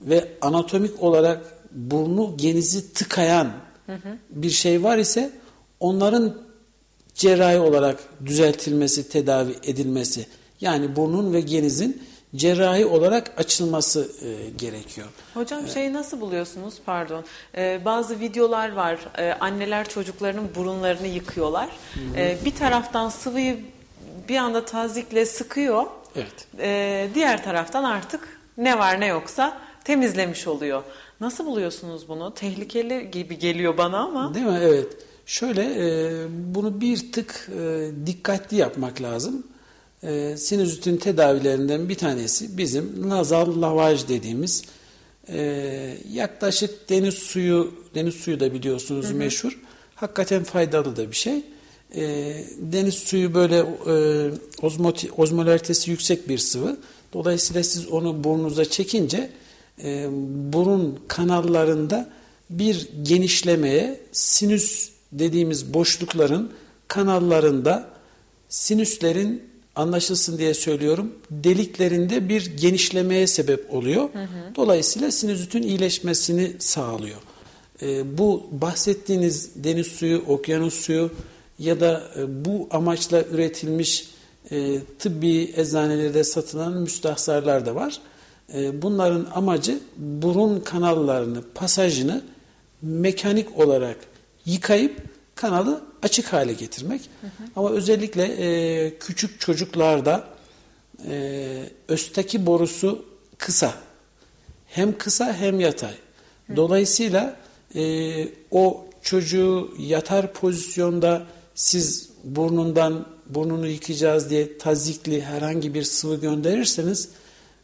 ve 0.00 0.28
anatomik 0.40 1.02
olarak 1.02 1.40
burnu 1.70 2.34
genizi 2.36 2.92
tıkayan 2.92 3.52
bir 4.30 4.50
şey 4.50 4.82
var 4.82 4.98
ise 4.98 5.30
onların 5.80 6.34
cerrahi 7.14 7.58
olarak 7.58 7.98
düzeltilmesi, 8.26 9.08
tedavi 9.08 9.54
edilmesi 9.62 10.26
yani 10.60 10.96
burnun 10.96 11.32
ve 11.32 11.40
genizin 11.40 12.02
cerrahi 12.36 12.86
olarak 12.86 13.32
açılması 13.36 14.08
e, 14.22 14.50
gerekiyor. 14.50 15.06
Hocam 15.34 15.68
şeyi 15.68 15.92
nasıl 15.92 16.20
buluyorsunuz? 16.20 16.74
Pardon. 16.86 17.24
Ee, 17.56 17.80
bazı 17.84 18.20
videolar 18.20 18.72
var. 18.72 18.98
Ee, 19.18 19.32
anneler 19.32 19.88
çocuklarının 19.88 20.48
burunlarını 20.54 21.06
yıkıyorlar. 21.06 21.68
Ee, 22.16 22.38
bir 22.44 22.54
taraftan 22.54 23.08
sıvıyı 23.08 23.58
bir 24.28 24.36
anda 24.36 24.64
tazikle 24.64 25.26
sıkıyor 25.26 25.86
Evet. 26.16 26.46
Ee, 26.58 27.08
diğer 27.14 27.44
taraftan 27.44 27.84
artık 27.84 28.40
ne 28.58 28.78
var 28.78 29.00
ne 29.00 29.06
yoksa 29.06 29.60
temizlemiş 29.84 30.46
oluyor. 30.46 30.82
Nasıl 31.20 31.46
buluyorsunuz 31.46 32.08
bunu? 32.08 32.34
Tehlikeli 32.34 33.10
gibi 33.10 33.38
geliyor 33.38 33.78
bana 33.78 33.98
ama. 33.98 34.34
Değil 34.34 34.46
mi? 34.46 34.58
Evet. 34.62 34.96
Şöyle 35.26 35.62
e, 35.62 36.26
bunu 36.30 36.80
bir 36.80 37.12
tık 37.12 37.50
e, 37.58 37.90
dikkatli 38.06 38.56
yapmak 38.56 39.02
lazım. 39.02 39.46
E, 40.02 40.36
sinüzitin 40.36 40.96
tedavilerinden 40.96 41.88
bir 41.88 41.94
tanesi 41.94 42.58
bizim 42.58 43.08
nazal 43.08 43.62
lavaj 43.62 44.08
dediğimiz 44.08 44.64
e, 45.28 45.38
yaklaşık 46.12 46.90
deniz 46.90 47.14
suyu, 47.14 47.74
deniz 47.94 48.14
suyu 48.14 48.40
da 48.40 48.54
biliyorsunuz 48.54 49.10
meşhur. 49.10 49.60
Hakikaten 49.94 50.44
faydalı 50.44 50.96
da 50.96 51.10
bir 51.10 51.16
şey. 51.16 51.44
E, 51.96 52.34
deniz 52.58 52.94
suyu 52.94 53.34
böyle 53.34 53.58
e, 53.58 54.30
ozmoti, 54.62 55.12
ozmolaritesi 55.12 55.90
yüksek 55.90 56.28
bir 56.28 56.38
sıvı. 56.38 56.76
Dolayısıyla 57.12 57.62
siz 57.62 57.88
onu 57.88 58.24
burnunuza 58.24 58.64
çekince 58.64 59.30
e, 59.84 60.08
burun 60.52 60.98
kanallarında 61.08 62.10
bir 62.50 62.88
genişlemeye 63.02 64.00
sinüs 64.12 64.90
dediğimiz 65.12 65.74
boşlukların 65.74 66.50
kanallarında 66.88 67.88
sinüslerin 68.48 69.42
anlaşılsın 69.76 70.38
diye 70.38 70.54
söylüyorum 70.54 71.12
deliklerinde 71.30 72.28
bir 72.28 72.56
genişlemeye 72.56 73.26
sebep 73.26 73.74
oluyor. 73.74 74.08
Dolayısıyla 74.56 75.10
sinüzitin 75.10 75.62
iyileşmesini 75.62 76.52
sağlıyor. 76.58 77.18
E, 77.82 78.18
bu 78.18 78.46
bahsettiğiniz 78.52 79.50
deniz 79.64 79.86
suyu, 79.86 80.18
okyanus 80.26 80.74
suyu 80.74 81.10
ya 81.58 81.80
da 81.80 82.02
e, 82.16 82.44
bu 82.44 82.68
amaçla 82.70 83.22
üretilmiş 83.22 84.08
e, 84.50 84.80
tıbbi 84.98 85.52
eczanelerde 85.56 86.24
satılan 86.24 86.72
müstahsarlar 86.72 87.66
da 87.66 87.74
var. 87.74 88.00
E, 88.54 88.82
bunların 88.82 89.26
amacı 89.34 89.80
burun 89.96 90.60
kanallarını, 90.60 91.42
pasajını 91.54 92.22
mekanik 92.82 93.58
olarak 93.58 93.96
yıkayıp 94.46 95.02
kanalı 95.34 95.84
açık 96.02 96.32
hale 96.32 96.52
getirmek. 96.52 97.00
Hı 97.20 97.26
hı. 97.26 97.30
Ama 97.56 97.70
özellikle 97.70 98.24
e, 98.24 98.98
küçük 98.98 99.40
çocuklarda 99.40 100.24
e, 101.08 101.62
östaki 101.88 102.46
borusu 102.46 103.04
kısa. 103.38 103.74
Hem 104.66 104.98
kısa 104.98 105.32
hem 105.32 105.60
yatay. 105.60 105.94
Hı. 106.46 106.56
Dolayısıyla 106.56 107.36
e, 107.74 108.28
o 108.50 108.86
çocuğu 109.02 109.74
yatar 109.78 110.32
pozisyonda 110.32 111.26
siz 111.54 112.08
burnundan 112.24 113.06
burnunu 113.26 113.66
yıkayacağız 113.66 114.30
diye 114.30 114.58
tazikli 114.58 115.22
herhangi 115.22 115.74
bir 115.74 115.82
sıvı 115.82 116.16
gönderirseniz 116.16 117.08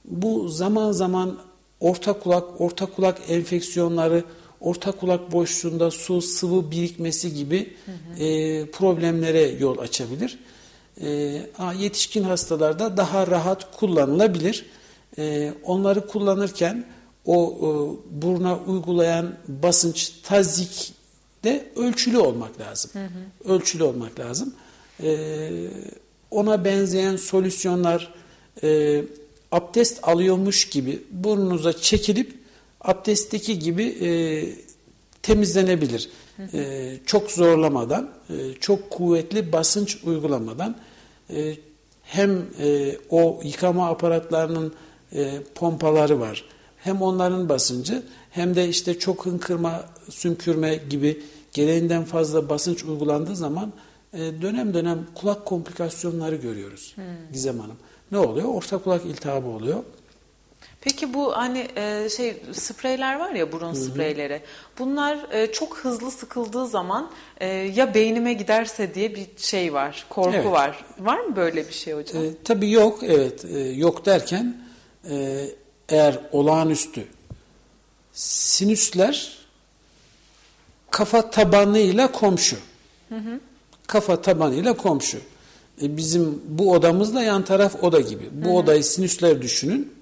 bu 0.04 0.48
zaman 0.48 0.92
zaman 0.92 1.38
orta 1.80 2.12
kulak, 2.12 2.60
orta 2.60 2.86
kulak 2.86 3.18
enfeksiyonları, 3.28 4.24
orta 4.60 4.92
kulak 4.92 5.32
boşluğunda 5.32 5.90
su, 5.90 6.22
sıvı 6.22 6.70
birikmesi 6.70 7.34
gibi 7.34 7.72
hı 7.86 7.92
hı. 7.92 8.24
E, 8.24 8.70
problemlere 8.70 9.42
yol 9.42 9.78
açabilir. 9.78 10.38
E, 11.00 11.08
yetişkin 11.78 12.22
hastalarda 12.22 12.96
daha 12.96 13.26
rahat 13.26 13.76
kullanılabilir. 13.76 14.66
E, 15.18 15.54
onları 15.64 16.06
kullanırken 16.06 16.84
o 17.26 17.54
e, 17.56 17.68
buruna 18.22 18.58
uygulayan 18.58 19.34
basınç 19.48 20.12
tazik 20.22 20.99
de 21.44 21.66
ölçülü 21.76 22.18
olmak 22.18 22.60
lazım. 22.60 22.90
Hı 22.92 23.04
hı. 23.04 23.54
Ölçülü 23.54 23.82
olmak 23.82 24.20
lazım. 24.20 24.54
E, 25.02 25.48
ona 26.30 26.64
benzeyen 26.64 27.16
solüsyonlar 27.16 28.14
e, 28.62 29.02
abdest 29.52 29.98
alıyormuş 30.02 30.68
gibi 30.68 31.02
burnunuza 31.10 31.72
çekilip 31.72 32.34
abdestteki 32.80 33.58
gibi 33.58 33.84
e, 33.84 34.10
temizlenebilir. 35.22 36.10
E, 36.52 36.96
çok 37.06 37.30
zorlamadan, 37.30 38.10
e, 38.30 38.34
çok 38.60 38.90
kuvvetli 38.90 39.52
basınç 39.52 39.98
uygulamadan 40.04 40.76
e, 41.30 41.56
hem 42.02 42.46
e, 42.60 42.96
o 43.10 43.40
yıkama 43.44 43.88
aparatlarının 43.88 44.74
e, 45.12 45.42
pompaları 45.54 46.20
var. 46.20 46.44
Hem 46.82 47.02
onların 47.02 47.48
basıncı 47.48 48.02
hem 48.30 48.56
de 48.56 48.68
işte 48.68 48.98
çok 48.98 49.26
hınkırma, 49.26 49.84
sümkürme 50.10 50.74
gibi 50.90 51.22
gereğinden 51.52 52.04
fazla 52.04 52.48
basınç 52.48 52.84
uygulandığı 52.84 53.36
zaman 53.36 53.72
e, 54.12 54.18
dönem 54.18 54.74
dönem 54.74 55.06
kulak 55.14 55.46
komplikasyonları 55.46 56.36
görüyoruz 56.36 56.92
hmm. 56.94 57.04
Gizem 57.32 57.58
Hanım. 57.58 57.76
Ne 58.12 58.18
oluyor? 58.18 58.48
Orta 58.48 58.78
kulak 58.78 59.04
iltihabı 59.04 59.48
oluyor. 59.48 59.82
Peki 60.80 61.14
bu 61.14 61.36
hani 61.36 61.68
e, 61.76 62.08
şey 62.16 62.42
spreyler 62.52 63.18
var 63.18 63.30
ya 63.30 63.52
burun 63.52 63.66
Hı-hı. 63.66 63.84
spreyleri. 63.84 64.40
Bunlar 64.78 65.18
e, 65.32 65.52
çok 65.52 65.76
hızlı 65.76 66.10
sıkıldığı 66.10 66.66
zaman 66.66 67.10
e, 67.40 67.46
ya 67.48 67.94
beynime 67.94 68.32
giderse 68.32 68.94
diye 68.94 69.14
bir 69.14 69.26
şey 69.36 69.72
var. 69.72 70.06
Korku 70.08 70.30
evet. 70.34 70.46
var. 70.46 70.84
Var 70.98 71.18
mı 71.20 71.36
böyle 71.36 71.68
bir 71.68 71.72
şey 71.72 71.94
hocam? 71.94 72.24
E, 72.24 72.28
tabii 72.44 72.70
yok. 72.70 72.98
Evet. 73.02 73.44
E, 73.44 73.58
yok 73.58 74.06
derken 74.06 74.56
e, 75.10 75.46
eğer 75.90 76.18
olağanüstü 76.32 77.06
sinüsler 78.12 79.38
kafa 80.90 81.30
tabanıyla 81.30 82.12
komşu. 82.12 82.56
Hı 83.08 83.14
hı. 83.14 83.40
Kafa 83.86 84.22
tabanıyla 84.22 84.76
komşu. 84.76 85.18
E, 85.82 85.96
bizim 85.96 86.42
bu 86.48 86.72
odamızda 86.72 87.22
yan 87.22 87.44
taraf 87.44 87.84
oda 87.84 88.00
gibi. 88.00 88.28
Bu 88.32 88.48
hı 88.48 88.50
hı. 88.50 88.54
odayı 88.54 88.84
sinüsler 88.84 89.42
düşünün. 89.42 89.94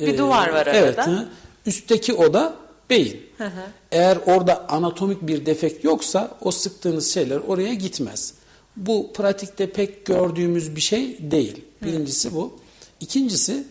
Bir 0.00 0.18
duvar 0.18 0.48
var 0.48 0.66
arada. 0.66 0.76
Evet. 0.76 0.98
Hı. 0.98 1.28
Üstteki 1.66 2.14
oda 2.14 2.56
beyin. 2.90 3.26
Hı 3.38 3.44
hı. 3.44 3.62
Eğer 3.92 4.18
orada 4.26 4.68
anatomik 4.68 5.22
bir 5.22 5.46
defekt 5.46 5.84
yoksa 5.84 6.30
o 6.40 6.50
sıktığınız 6.50 7.14
şeyler 7.14 7.36
oraya 7.36 7.74
gitmez. 7.74 8.34
Bu 8.76 9.12
pratikte 9.12 9.72
pek 9.72 10.06
gördüğümüz 10.06 10.76
bir 10.76 10.80
şey 10.80 11.30
değil. 11.30 11.64
Birincisi 11.82 12.34
bu. 12.34 12.58
İkincisi 13.00 13.64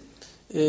e, 0.55 0.61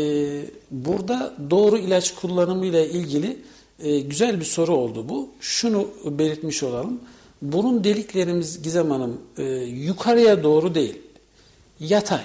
burada 0.71 1.33
doğru 1.49 1.77
ilaç 1.77 2.15
kullanımı 2.15 2.65
ile 2.65 2.89
ilgili 2.89 3.37
e, 3.83 3.99
güzel 3.99 4.39
bir 4.39 4.45
soru 4.45 4.75
oldu 4.75 5.09
bu. 5.09 5.29
Şunu 5.39 5.87
belirtmiş 6.05 6.63
olalım. 6.63 6.99
Burun 7.41 7.83
deliklerimiz 7.83 8.61
Gizem 8.61 8.91
Hanım 8.91 9.21
e, 9.37 9.43
yukarıya 9.63 10.43
doğru 10.43 10.75
değil, 10.75 10.97
yatay. 11.79 12.23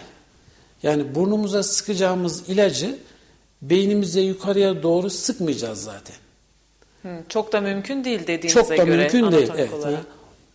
Yani 0.83 1.15
burnumuza 1.15 1.63
sıkacağımız 1.63 2.49
ilacı 2.49 2.99
beynimize 3.63 4.21
yukarıya 4.21 4.83
doğru 4.83 5.11
sıkmayacağız 5.11 5.83
zaten. 5.83 6.17
Hı, 7.03 7.09
çok 7.29 7.53
da 7.53 7.61
mümkün 7.61 8.05
değil 8.05 8.21
dediğinize 8.27 8.61
göre. 8.61 8.69
Çok 8.69 8.79
da 8.79 8.85
göre, 8.85 8.97
mümkün 8.97 9.33
değil. 9.33 9.51
Evet. 9.57 9.71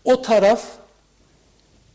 O 0.04 0.22
taraf 0.22 0.64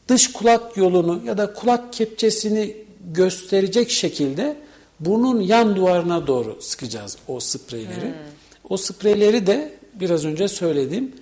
dış 0.09 0.33
kulak 0.33 0.77
yolunu 0.77 1.21
ya 1.27 1.39
da 1.39 1.53
kulak 1.53 1.93
kepçesini 1.93 2.77
gösterecek 3.13 3.91
şekilde 3.91 4.57
burnun 5.01 5.41
yan 5.41 5.77
duvarına 5.77 6.27
doğru 6.27 6.59
sıkacağız 6.61 7.17
o 7.29 7.41
spreyleri. 7.41 8.07
Hmm. 8.07 8.15
O 8.69 8.77
spreyleri 8.77 9.47
de 9.47 9.75
biraz 9.95 10.25
önce 10.25 10.49
söylediğim 10.49 11.13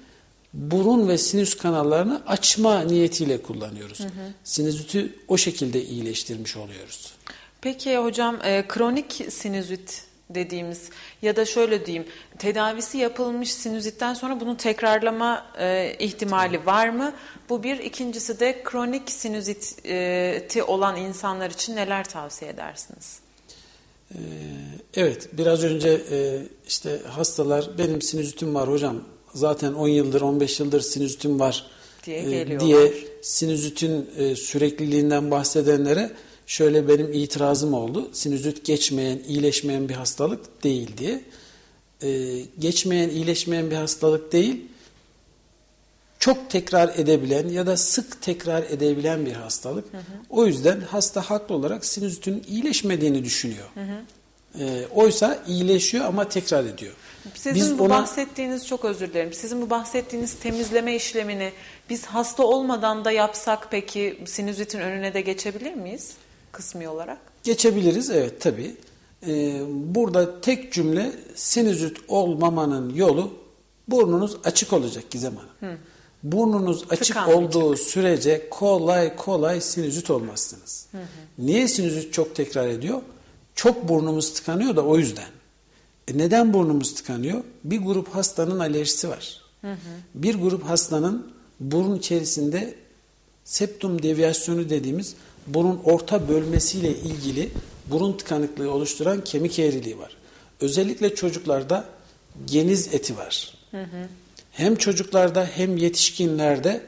burun 0.55 1.09
ve 1.09 1.19
sinüs 1.19 1.57
kanallarını 1.57 2.23
açma 2.27 2.81
niyetiyle 2.81 3.43
kullanıyoruz. 3.43 4.01
Hı 4.01 4.05
hı. 4.05 4.33
Sinüziti 4.45 5.13
o 5.29 5.37
şekilde 5.37 5.85
iyileştirmiş 5.85 6.57
oluyoruz. 6.57 7.13
Peki 7.61 7.97
hocam 7.97 8.39
e, 8.45 8.65
kronik 8.69 9.13
sinüzit 9.29 10.05
dediğimiz 10.31 10.91
ya 11.23 11.37
da 11.37 11.45
şöyle 11.45 11.87
diyeyim 11.87 12.07
tedavisi 12.39 12.99
yapılmış 12.99 13.53
sinüzitten 13.53 14.15
sonra 14.15 14.41
bunu 14.41 14.57
tekrarlama 14.57 15.47
e, 15.59 15.97
ihtimali 15.99 16.67
var 16.67 16.89
mı? 16.89 17.13
Bu 17.49 17.63
bir. 17.63 17.79
ikincisi 17.79 18.41
de 18.41 18.63
kronik 18.65 19.11
sinüziti 19.11 20.63
olan 20.63 20.97
insanlar 20.97 21.51
için 21.51 21.77
neler 21.77 22.05
tavsiye 22.05 22.51
edersiniz? 22.51 23.24
Ee, 24.15 24.19
evet, 24.95 25.29
biraz 25.33 25.65
önce 25.65 26.01
e, 26.11 26.43
işte 26.69 27.01
hastalar 27.09 27.71
benim 27.79 28.03
sinüzitim 28.03 28.55
var 28.55 28.71
hocam. 28.71 28.97
Zaten 29.35 29.75
10 29.75 29.89
yıldır, 29.89 30.21
15 30.21 30.61
yıldır 30.61 30.81
sinüzitim 30.81 31.41
var 31.41 31.67
Diye 32.07 32.41
e, 32.41 32.61
diye 32.61 32.93
sinüzitin 33.23 34.11
e, 34.17 34.37
sürekliliğinden 34.37 35.31
bahsedenlere 35.31 36.11
şöyle 36.47 36.89
benim 36.89 37.13
itirazım 37.13 37.75
oldu. 37.75 38.09
Sinüzit 38.13 38.65
geçmeyen, 38.65 39.21
iyileşmeyen 39.29 39.89
bir 39.89 39.95
hastalık 39.95 40.65
değil 40.65 40.91
diye. 40.99 41.25
E, 42.03 42.41
geçmeyen, 42.59 43.09
iyileşmeyen 43.09 43.71
bir 43.71 43.77
hastalık 43.77 44.33
değil, 44.33 44.65
çok 46.25 46.51
tekrar 46.51 46.89
edebilen 46.89 47.49
ya 47.49 47.67
da 47.67 47.77
sık 47.77 48.23
tekrar 48.23 48.63
edebilen 48.63 49.27
bir 49.27 49.33
hastalık. 49.33 49.85
O 50.31 50.47
yüzden 50.47 50.81
hasta 50.81 51.21
haklı 51.21 51.55
olarak 51.55 51.85
sinüzitin 51.85 52.45
iyileşmediğini 52.49 53.25
düşünüyor. 53.25 53.67
E, 54.59 54.87
oysa 54.95 55.39
iyileşiyor 55.47 56.05
ama 56.05 56.29
tekrar 56.29 56.65
ediyor. 56.65 56.93
Sizin 57.35 57.55
Biz 57.55 57.79
bu 57.79 57.83
ona- 57.83 57.91
bahsettiğiniz 57.91 58.67
çok 58.67 58.85
özür 58.85 59.09
dilerim. 59.11 59.33
Sizin 59.33 59.63
bu 59.63 59.71
bahsettiğiniz 59.71 60.35
temizleme 60.35 60.97
işlemini 60.97 61.53
biz 61.91 62.07
hasta 62.07 62.43
olmadan 62.43 63.05
da 63.05 63.11
yapsak 63.11 63.69
peki 63.71 64.19
sinüzitin 64.27 64.81
önüne 64.81 65.15
de 65.15 65.21
geçebilir 65.21 65.75
miyiz 65.75 66.13
kısmi 66.53 66.89
olarak? 66.89 67.19
Geçebiliriz 67.43 68.11
evet 68.11 68.41
tabi. 68.41 68.77
burada 69.95 70.41
tek 70.41 70.73
cümle 70.73 71.13
sinüzit 71.35 71.97
olmamanın 72.09 72.95
yolu 72.95 73.31
burnunuz 73.89 74.37
açık 74.45 74.73
olacak 74.73 75.11
Gizem 75.11 75.35
Hanım. 75.37 75.79
Burnunuz 76.25 76.85
açık 76.91 77.07
Tıkanmayacak. 77.07 77.57
olduğu 77.57 77.77
sürece 77.77 78.49
kolay 78.51 79.17
kolay 79.17 79.61
sinüzit 79.61 80.11
olmazsınız. 80.11 80.87
Niye 81.39 81.69
sinüzit 81.69 82.13
çok 82.13 82.35
tekrar 82.35 82.69
ediyor? 82.69 83.03
Çok 83.55 83.89
burnumuz 83.89 84.33
tıkanıyor 84.35 84.77
da 84.77 84.85
o 84.85 84.99
yüzden. 84.99 85.29
E 86.09 86.19
neden 86.19 86.53
burnumuz 86.53 86.95
tıkanıyor? 86.95 87.45
Bir 87.65 87.79
grup 87.79 88.15
hastanın 88.15 88.59
alerjisi 88.59 89.09
var. 89.09 89.41
Bir 90.15 90.35
grup 90.35 90.65
hastanın 90.65 91.33
burun 91.61 91.97
içerisinde 91.99 92.75
septum 93.45 94.03
deviasyonu 94.03 94.71
dediğimiz 94.71 95.15
burun 95.47 95.81
orta 95.85 96.29
bölmesiyle 96.29 96.97
ilgili 96.97 97.51
burun 97.87 98.13
tıkanıklığı 98.13 98.71
oluşturan 98.71 99.25
kemik 99.25 99.59
eğriliği 99.59 99.99
var. 99.99 100.17
Özellikle 100.61 101.15
çocuklarda 101.15 101.85
geniz 102.47 102.95
eti 102.95 103.17
var. 103.17 103.55
Hem 104.55 104.77
çocuklarda 104.77 105.47
hem 105.55 105.77
yetişkinlerde 105.77 106.81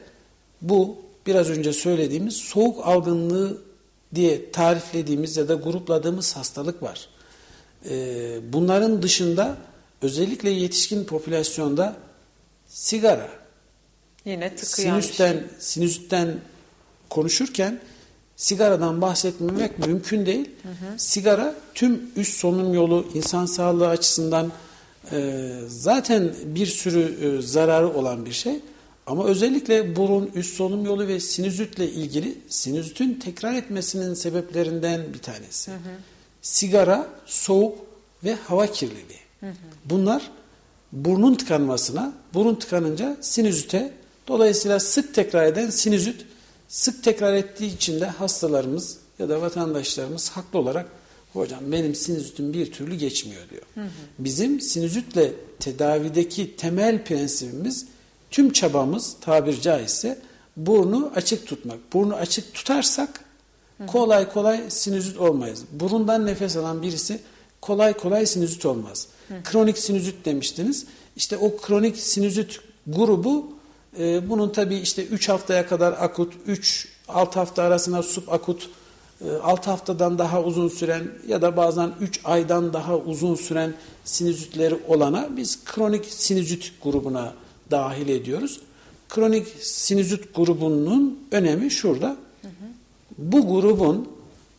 bu 0.61 0.97
biraz 1.25 1.49
önce 1.49 1.73
söylediğimiz 1.73 2.35
soğuk 2.35 2.87
algınlığı 2.87 3.61
diye 4.15 4.51
tariflediğimiz 4.51 5.37
ya 5.37 5.47
da 5.47 5.53
grupladığımız 5.53 6.35
hastalık 6.35 6.83
var. 6.83 7.09
Ee, 7.89 8.39
bunların 8.53 9.01
dışında 9.01 9.57
özellikle 10.01 10.49
yetişkin 10.49 11.05
popülasyonda 11.05 11.95
sigara, 12.67 13.29
Yine 14.25 14.49
şey. 14.49 14.57
sinüsten, 14.65 15.43
sinüzitten 15.59 16.39
konuşurken 17.09 17.79
sigaradan 18.35 19.01
bahsetmemek 19.01 19.79
mümkün 19.79 20.25
değil. 20.25 20.49
Sigara 20.97 21.55
tüm 21.73 22.01
üst 22.15 22.33
solunum 22.33 22.73
yolu 22.73 23.07
insan 23.13 23.45
sağlığı 23.45 23.87
açısından 23.87 24.51
e, 25.11 25.51
zaten 25.67 26.33
bir 26.45 26.65
sürü 26.65 27.37
e, 27.37 27.41
zararı 27.41 27.93
olan 27.93 28.25
bir 28.25 28.31
şey. 28.31 28.59
Ama 29.07 29.25
özellikle 29.25 29.95
burun, 29.95 30.31
üst 30.35 30.55
solunum 30.55 30.85
yolu 30.85 31.07
ve 31.07 31.19
sinüzitle 31.19 31.89
ilgili 31.89 32.37
sinüzitin 32.49 33.13
tekrar 33.13 33.53
etmesinin 33.53 34.13
sebeplerinden 34.13 35.13
bir 35.13 35.19
tanesi. 35.19 35.71
Sigara, 36.41 37.07
soğuk 37.25 37.77
ve 38.23 38.35
hava 38.35 38.67
kirliliği. 38.67 39.19
Bunlar 39.85 40.31
burnun 40.91 41.35
tıkanmasına, 41.35 42.13
burun 42.33 42.55
tıkanınca 42.55 43.17
sinüzite, 43.21 43.93
dolayısıyla 44.27 44.79
sık 44.79 45.15
tekrar 45.15 45.45
eden 45.45 45.69
sinüzit, 45.69 46.25
sık 46.67 47.03
tekrar 47.03 47.33
ettiği 47.33 47.75
için 47.75 47.99
de 48.01 48.05
hastalarımız 48.05 48.97
ya 49.19 49.29
da 49.29 49.41
vatandaşlarımız 49.41 50.29
haklı 50.29 50.59
olarak 50.59 50.85
hocam 51.37 51.71
benim 51.71 51.95
sinüzitim 51.95 52.53
bir 52.53 52.71
türlü 52.71 52.95
geçmiyor 52.95 53.41
diyor. 53.49 53.61
Bizim 54.19 54.61
sinüzitle 54.61 55.33
tedavideki 55.59 56.55
temel 56.55 57.03
prensibimiz 57.03 57.85
tüm 58.31 58.51
çabamız 58.51 59.15
tabir 59.21 59.61
caizse 59.61 60.19
burnu 60.57 61.11
açık 61.15 61.47
tutmak. 61.47 61.93
Burnu 61.93 62.15
açık 62.15 62.53
tutarsak 62.53 63.23
kolay 63.87 64.29
kolay 64.29 64.61
sinüzit 64.69 65.17
olmayız. 65.17 65.63
Burundan 65.71 66.25
nefes 66.25 66.57
alan 66.57 66.81
birisi 66.81 67.19
kolay 67.61 67.93
kolay 67.93 68.25
sinüzit 68.25 68.65
olmaz. 68.65 69.07
Kronik 69.43 69.77
sinüzit 69.77 70.25
demiştiniz. 70.25 70.85
İşte 71.15 71.37
o 71.37 71.57
kronik 71.57 71.97
sinüzit 71.97 72.59
grubu 72.87 73.53
e, 73.99 74.29
bunun 74.29 74.49
tabi 74.49 74.75
işte 74.75 75.05
3 75.05 75.29
haftaya 75.29 75.67
kadar 75.67 75.93
akut, 75.93 76.33
3 76.47 76.87
6 77.07 77.39
hafta 77.39 77.63
arasına 77.63 78.03
subakut, 78.03 78.69
6 79.43 79.69
haftadan 79.71 80.19
daha 80.19 80.43
uzun 80.43 80.67
süren 80.67 81.03
ya 81.27 81.41
da 81.41 81.57
bazen 81.57 81.91
3 82.01 82.19
aydan 82.23 82.73
daha 82.73 82.97
uzun 82.97 83.35
süren 83.35 83.73
sinüzitleri 84.05 84.79
olana 84.87 85.29
biz 85.37 85.65
kronik 85.65 86.05
sinüzit 86.05 86.73
grubuna 86.83 87.33
dahil 87.71 88.07
ediyoruz. 88.07 88.61
Kronik 89.09 89.47
sinüzit 89.61 90.35
grubunun 90.35 91.19
önemi 91.31 91.71
şurada. 91.71 92.17
Bu 93.17 93.47
grubun 93.47 94.07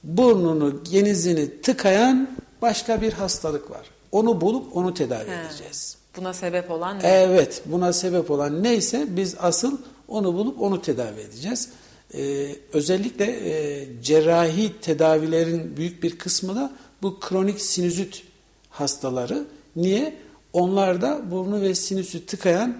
burnunu, 0.04 0.84
genizini 0.84 1.62
tıkayan 1.62 2.30
başka 2.62 3.02
bir 3.02 3.12
hastalık 3.12 3.70
var. 3.70 3.90
Onu 4.12 4.40
bulup 4.40 4.76
onu 4.76 4.94
tedavi 4.94 5.30
He. 5.30 5.46
edeceğiz. 5.46 5.96
Buna 6.16 6.32
sebep 6.34 6.70
olan 6.70 6.98
ne? 6.98 7.08
Evet, 7.08 7.62
buna 7.66 7.92
sebep 7.92 8.30
olan 8.30 8.62
neyse 8.62 9.06
biz 9.08 9.34
asıl 9.40 9.78
onu 10.08 10.34
bulup 10.34 10.62
onu 10.62 10.82
tedavi 10.82 11.20
edeceğiz. 11.20 11.68
Ee, 12.14 12.56
özellikle 12.72 13.24
e, 13.24 13.86
cerrahi 14.02 14.80
tedavilerin 14.80 15.76
büyük 15.76 16.02
bir 16.02 16.18
kısmı 16.18 16.56
da 16.56 16.72
bu 17.02 17.20
kronik 17.20 17.60
sinüzit 17.60 18.22
hastaları. 18.70 19.46
Niye? 19.76 20.14
Onlarda 20.52 21.30
burnu 21.30 21.62
ve 21.62 21.74
sinüsü 21.74 22.26
tıkayan 22.26 22.76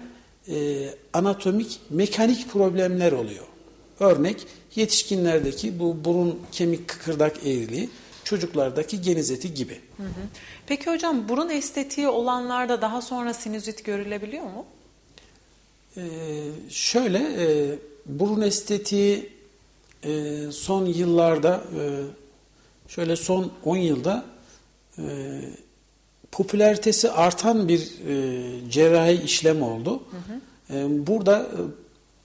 e, 0.47 0.89
anatomik, 1.13 1.79
mekanik 1.89 2.49
problemler 2.49 3.11
oluyor. 3.11 3.45
Örnek 3.99 4.47
yetişkinlerdeki 4.75 5.79
bu 5.79 6.05
burun 6.05 6.39
kemik 6.51 6.87
kıkırdak 6.87 7.37
eğriliği, 7.37 7.89
çocuklardaki 8.23 9.01
geniz 9.01 9.31
eti 9.31 9.53
gibi. 9.53 9.79
Hı 9.97 10.03
hı. 10.03 10.09
Peki 10.67 10.91
hocam 10.91 11.29
burun 11.29 11.49
estetiği 11.49 12.07
olanlarda 12.07 12.81
daha 12.81 13.01
sonra 13.01 13.33
sinüzit 13.33 13.85
görülebiliyor 13.85 14.43
mu? 14.43 14.65
Ee, 15.97 16.01
şöyle 16.69 17.17
e, 17.17 17.75
burun 18.09 18.41
estetiği 18.41 19.29
e, 20.03 20.37
son 20.51 20.85
yıllarda 20.85 21.63
e, 21.79 21.83
şöyle 22.87 23.15
son 23.15 23.51
10 23.65 23.77
yılda 23.77 24.25
e, 24.97 25.03
popülaritesi 26.31 27.11
artan 27.11 27.67
bir 27.67 27.79
e, 28.07 28.69
cerrahi 28.69 29.23
işlem 29.23 29.61
oldu. 29.61 30.03
E, 30.69 31.07
burada 31.07 31.39
e, 31.39 31.59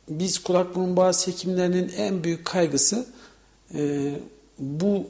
biz 0.09 0.39
kulak 0.39 0.74
burun 0.74 0.97
boğaz 0.97 1.26
hekimlerinin 1.26 1.93
en 1.97 2.24
büyük 2.24 2.45
kaygısı 2.45 3.07
e, 3.74 4.12
bu 4.59 5.07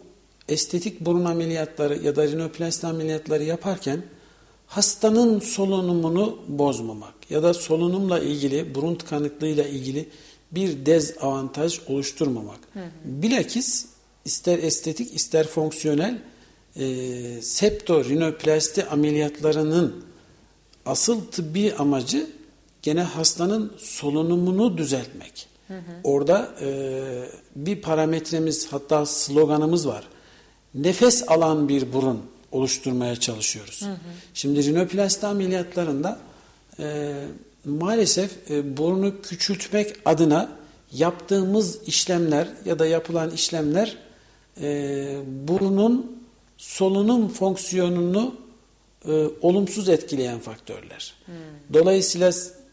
estetik 0.49 1.01
burun 1.01 1.25
ameliyatları 1.25 1.99
ya 1.99 2.17
da 2.17 2.29
rinoplasti 2.29 2.87
ameliyatları 2.87 3.45
yaparken 3.45 4.03
hastanın 4.67 5.41
solunumunu 5.41 6.39
bozmamak 6.49 7.15
ya 7.31 7.43
da 7.43 7.55
solunumla 7.55 8.19
ilgili, 8.19 8.75
burun 8.75 8.95
tıkanıklığıyla 8.95 9.65
ilgili 9.65 10.09
bir 10.55 10.87
dezavantaj 10.87 11.81
oluşturmamak. 11.89 12.59
Bilakis 13.05 13.87
ister 14.25 14.59
estetik 14.59 15.15
ister 15.15 15.47
fonksiyonel 15.47 16.19
e, 16.77 17.43
septorinoplasti 17.43 18.85
ameliyatlarının 18.85 20.05
asıl 20.87 21.21
tıbbi 21.25 21.75
amacı 21.75 22.27
gene 22.83 23.03
hastanın 23.03 23.73
solunumunu 23.79 24.79
düzeltmek. 24.79 25.49
Orada 26.05 26.55
e, 26.61 27.29
bir 27.57 27.83
parametremiz 27.83 28.73
hatta 28.73 29.07
sloganımız 29.07 29.89
var. 29.89 30.05
Nefes 30.75 31.25
alan 31.29 31.69
bir 31.69 31.93
burun 31.93 32.23
oluşturmaya 32.53 33.17
çalışıyoruz. 33.17 33.83
Şimdi 34.35 34.65
rinoplasti 34.65 35.27
ameliyatlarında 35.27 36.19
e, 36.79 37.15
maalesef 37.65 38.51
e, 38.51 38.77
burnu 38.77 39.23
küçültmek 39.23 39.97
adına 40.05 40.53
yaptığımız 40.93 41.79
işlemler 41.87 42.49
ya 42.65 42.79
da 42.79 42.87
yapılan 42.87 43.31
işlemler 43.31 43.97
e, 44.61 45.19
burnun 45.27 46.21
solunum 46.57 47.29
fonksiyonunu 47.29 48.35
e, 49.09 49.13
olumsuz 49.43 49.89
etkileyen 49.89 50.39
faktörler. 50.39 51.15
Dolayısıyla 51.73 52.33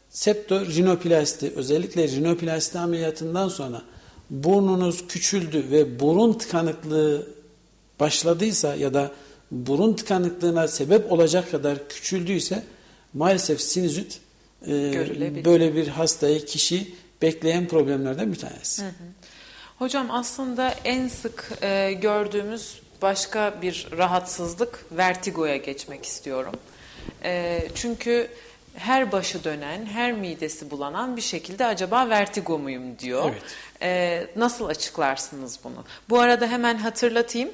septo 0.10 0.66
rinoplasti 0.66 1.54
özellikle 1.56 2.08
rinoplasti 2.08 2.80
ameliyatından 2.80 3.50
sonra 3.50 3.82
burnunuz 4.30 5.08
küçüldü 5.08 5.66
ve 5.72 6.00
burun 6.00 6.34
tıkanıklığı 6.34 7.28
başladıysa 8.00 8.76
ya 8.76 8.94
da 8.94 9.12
burun 9.52 9.94
tıkanıklığına 9.94 10.68
sebep 10.68 11.12
olacak 11.12 11.52
kadar 11.52 11.89
küçüldüyse 11.89 12.64
maalesef 13.14 13.62
sinüzit 13.62 14.20
e, 14.62 14.68
Görülebilir. 14.68 15.45
böyle 15.45 15.76
bir 15.76 15.88
hastayı 15.88 16.45
kişi 16.45 16.93
bekleyen 17.22 17.68
problemlerden 17.68 18.32
bir 18.34 18.39
tanesi. 18.39 18.84
Hocam 19.80 20.12
aslında 20.12 20.76
en 20.84 21.07
sık 21.07 21.49
e, 21.62 21.93
gördüğümüz 21.93 22.82
başka 23.01 23.62
bir 23.62 23.88
rahatsızlık 23.97 24.86
vertigoya 24.91 25.57
geçmek 25.57 26.05
istiyorum. 26.05 26.53
E, 27.24 27.62
çünkü 27.76 28.28
her 28.76 29.12
başı 29.12 29.43
dönen, 29.43 29.86
her 29.86 30.12
midesi 30.12 30.72
bulanan 30.72 31.18
bir 31.18 31.22
şekilde 31.22 31.66
acaba 31.66 32.09
vertigo 32.09 32.59
muyum 32.59 32.99
diyor. 32.99 33.32
Evet. 33.32 33.43
E, 33.82 34.28
nasıl 34.36 34.66
açıklarsınız 34.66 35.59
bunu? 35.64 35.84
Bu 36.09 36.20
arada 36.20 36.47
hemen 36.47 36.76
hatırlatayım. 36.78 37.49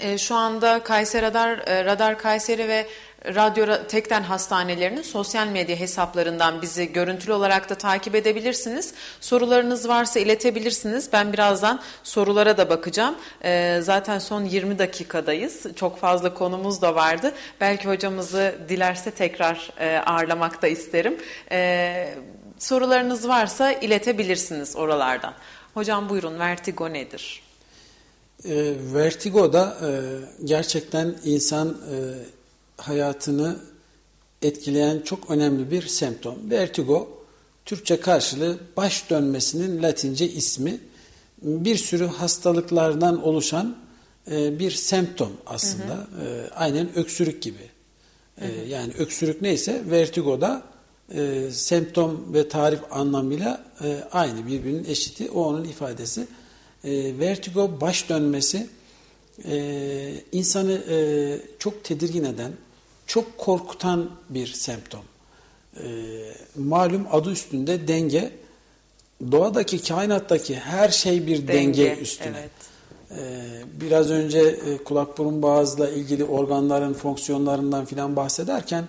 E, 0.00 0.18
şu 0.18 0.34
anda 0.34 0.82
Kayseri 0.82 1.22
Radar, 1.22 1.58
e, 1.68 1.84
Radar 1.84 2.18
Kayseri 2.18 2.68
ve 2.68 2.86
Radyo 3.24 3.66
Ra- 3.66 3.86
Tekden 3.86 4.22
hastanelerinin 4.22 5.02
sosyal 5.02 5.46
medya 5.46 5.76
hesaplarından 5.76 6.62
bizi 6.62 6.92
görüntülü 6.92 7.32
olarak 7.32 7.70
da 7.70 7.74
takip 7.74 8.14
edebilirsiniz. 8.14 8.94
Sorularınız 9.20 9.88
varsa 9.88 10.20
iletebilirsiniz. 10.20 11.08
Ben 11.12 11.32
birazdan 11.32 11.80
sorulara 12.02 12.58
da 12.58 12.70
bakacağım. 12.70 13.14
E, 13.44 13.80
zaten 13.82 14.18
son 14.18 14.44
20 14.44 14.78
dakikadayız. 14.78 15.66
Çok 15.76 15.98
fazla 15.98 16.34
konumuz 16.34 16.82
da 16.82 16.94
vardı. 16.94 17.32
Belki 17.60 17.88
hocamızı 17.88 18.54
dilerse 18.68 19.10
tekrar 19.10 19.70
e, 19.80 19.98
ağırlamak 19.98 20.62
da 20.62 20.68
isterim. 20.68 21.16
E, 21.52 22.14
sorularınız 22.58 23.28
varsa 23.28 23.72
iletebilirsiniz 23.72 24.76
oralardan. 24.76 25.34
Hocam 25.74 26.08
buyurun 26.08 26.38
vertigo 26.38 26.92
nedir? 26.92 27.42
E, 28.44 28.74
vertigo 28.94 29.52
da 29.52 29.76
e, 29.82 29.88
gerçekten 30.44 31.14
insan 31.24 31.68
e, 31.68 31.96
hayatını 32.82 33.56
etkileyen 34.42 35.00
çok 35.00 35.30
önemli 35.30 35.70
bir 35.70 35.86
semptom. 35.86 36.50
Vertigo, 36.50 37.24
Türkçe 37.64 38.00
karşılığı 38.00 38.58
baş 38.76 39.10
dönmesinin 39.10 39.82
Latince 39.82 40.28
ismi. 40.28 40.80
Bir 41.42 41.76
sürü 41.76 42.06
hastalıklardan 42.06 43.22
oluşan 43.22 43.76
e, 44.30 44.58
bir 44.58 44.70
semptom 44.70 45.32
aslında. 45.46 46.06
E, 46.24 46.50
aynen 46.54 46.98
öksürük 46.98 47.42
gibi. 47.42 47.70
E, 48.40 48.48
yani 48.68 48.92
öksürük 48.98 49.42
neyse 49.42 49.82
vertigo 49.90 50.40
da 50.40 50.62
e, 51.14 51.48
semptom 51.50 52.34
ve 52.34 52.48
tarif 52.48 52.80
anlamıyla 52.90 53.64
e, 53.84 54.04
aynı 54.12 54.46
birbirinin 54.46 54.84
eşiti. 54.84 55.30
O 55.30 55.44
onun 55.44 55.64
ifadesi. 55.64 56.26
E, 56.84 57.18
vertigo 57.18 57.80
baş 57.80 58.08
dönmesi 58.08 58.66
e, 59.44 60.14
insanı 60.32 60.72
e, 60.72 60.96
çok 61.58 61.84
tedirgin 61.84 62.24
eden, 62.24 62.52
çok 63.12 63.38
korkutan 63.38 64.10
bir 64.30 64.46
semptom. 64.46 65.00
E, 65.76 65.86
malum 66.56 67.06
adı 67.10 67.30
üstünde 67.30 67.88
denge. 67.88 68.32
Doğadaki, 69.32 69.82
kainattaki 69.82 70.56
her 70.56 70.88
şey 70.88 71.26
bir 71.26 71.48
denge, 71.48 71.96
üstüne. 71.96 72.36
Evet. 72.38 72.50
Ee, 73.10 73.80
Biraz 73.80 74.10
önce 74.10 74.38
e, 74.38 74.84
kulak 74.84 75.18
burun 75.18 75.42
boğazla 75.42 75.90
ilgili 75.90 76.24
organların 76.24 76.94
fonksiyonlarından 76.94 77.84
filan 77.84 78.16
bahsederken 78.16 78.84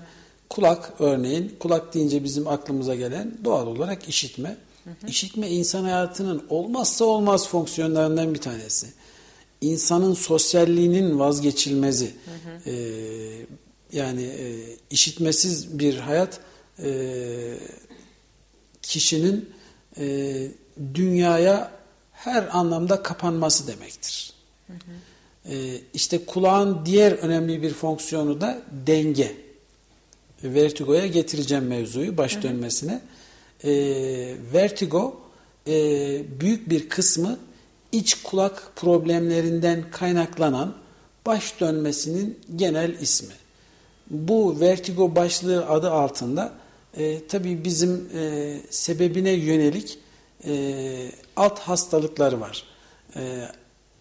kulak 0.49 0.93
örneğin 0.99 1.55
kulak 1.59 1.93
deyince 1.93 2.23
bizim 2.23 2.47
aklımıza 2.47 2.95
gelen 2.95 3.31
doğal 3.43 3.67
olarak 3.67 4.09
işitme. 4.09 4.57
İşitme 5.07 5.49
insan 5.49 5.83
hayatının 5.83 6.43
olmazsa 6.49 7.05
olmaz 7.05 7.47
fonksiyonlarından 7.47 8.33
bir 8.33 8.41
tanesi. 8.41 8.87
İnsanın 9.61 10.13
sosyalliğinin 10.13 11.19
vazgeçilmezi. 11.19 12.11
Ee, 12.65 12.73
yani 13.93 14.23
e, 14.23 14.77
işitmesiz 14.89 15.79
bir 15.79 15.97
hayat 15.97 16.39
e, 16.83 17.57
kişinin 18.81 19.49
e, 19.97 20.47
dünyaya 20.93 21.71
her 22.11 22.57
anlamda 22.57 23.03
kapanması 23.03 23.67
demektir. 23.67 24.33
E, 25.49 25.79
işte 25.93 26.25
kulağın 26.25 26.85
diğer 26.85 27.11
önemli 27.11 27.61
bir 27.61 27.73
fonksiyonu 27.73 28.41
da 28.41 28.61
denge. 28.87 29.35
Vertigo'ya 30.43 31.07
getireceğim 31.07 31.67
mevzuyu 31.67 32.17
baş 32.17 32.43
dönmesine. 32.43 33.01
E, 33.63 33.71
vertigo 34.53 35.21
e, 35.67 35.71
büyük 36.39 36.69
bir 36.69 36.89
kısmı 36.89 37.39
iç 37.91 38.23
kulak 38.23 38.71
problemlerinden 38.75 39.91
kaynaklanan 39.91 40.75
baş 41.25 41.59
dönmesinin 41.59 42.39
genel 42.55 42.99
ismi. 42.99 43.33
Bu 44.09 44.59
vertigo 44.59 45.15
başlığı 45.15 45.67
adı 45.67 45.91
altında 45.91 46.53
e, 46.97 47.27
tabii 47.27 47.63
bizim 47.63 48.09
e, 48.15 48.59
sebebine 48.69 49.31
yönelik 49.31 49.99
e, 50.45 51.11
alt 51.35 51.59
hastalıkları 51.59 52.41
var. 52.41 52.63
E, 53.15 53.47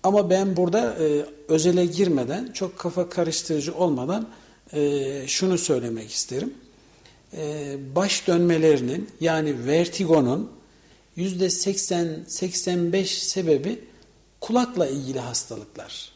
ama 0.03 0.31
ben 0.31 0.57
burada 0.57 0.95
e, 0.95 1.27
özele 1.49 1.87
girmeden, 1.87 2.53
çok 2.53 2.79
kafa 2.79 3.09
karıştırıcı 3.09 3.75
olmadan 3.75 4.29
e, 4.73 5.23
şunu 5.27 5.59
söylemek 5.59 6.11
isterim. 6.11 6.55
E, 7.37 7.77
baş 7.95 8.27
dönmelerinin 8.27 9.11
yani 9.21 9.67
vertigonun 9.67 10.51
%80-85 11.17 13.05
sebebi 13.05 13.85
kulakla 14.41 14.87
ilgili 14.87 15.21
hastalıklar. 15.21 16.12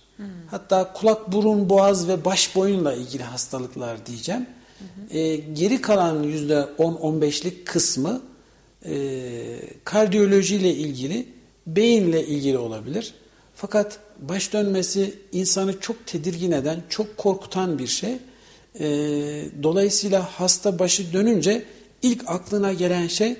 Hatta 0.50 0.92
kulak, 0.92 1.32
burun, 1.32 1.68
boğaz 1.68 2.08
ve 2.08 2.24
baş 2.24 2.56
boyunla 2.56 2.94
ilgili 2.94 3.22
hastalıklar 3.22 4.06
diyeceğim. 4.06 4.46
E, 5.10 5.36
geri 5.36 5.80
kalan 5.80 6.24
%10-15'lik 6.24 7.66
kısmı 7.66 8.22
e, 8.84 8.92
kardiyolojiyle 9.84 10.74
ilgili, 10.74 11.28
beyinle 11.66 12.26
ilgili 12.26 12.58
olabilir. 12.58 13.14
Fakat 13.54 13.98
baş 14.20 14.52
dönmesi 14.52 15.14
insanı 15.32 15.80
çok 15.80 16.06
tedirgin 16.06 16.52
eden, 16.52 16.82
çok 16.88 17.16
korkutan 17.16 17.78
bir 17.78 17.86
şey. 17.86 18.16
E, 18.80 18.88
dolayısıyla 19.62 20.22
hasta 20.22 20.78
başı 20.78 21.12
dönünce 21.12 21.64
ilk 22.02 22.22
aklına 22.26 22.72
gelen 22.72 23.06
şey 23.06 23.36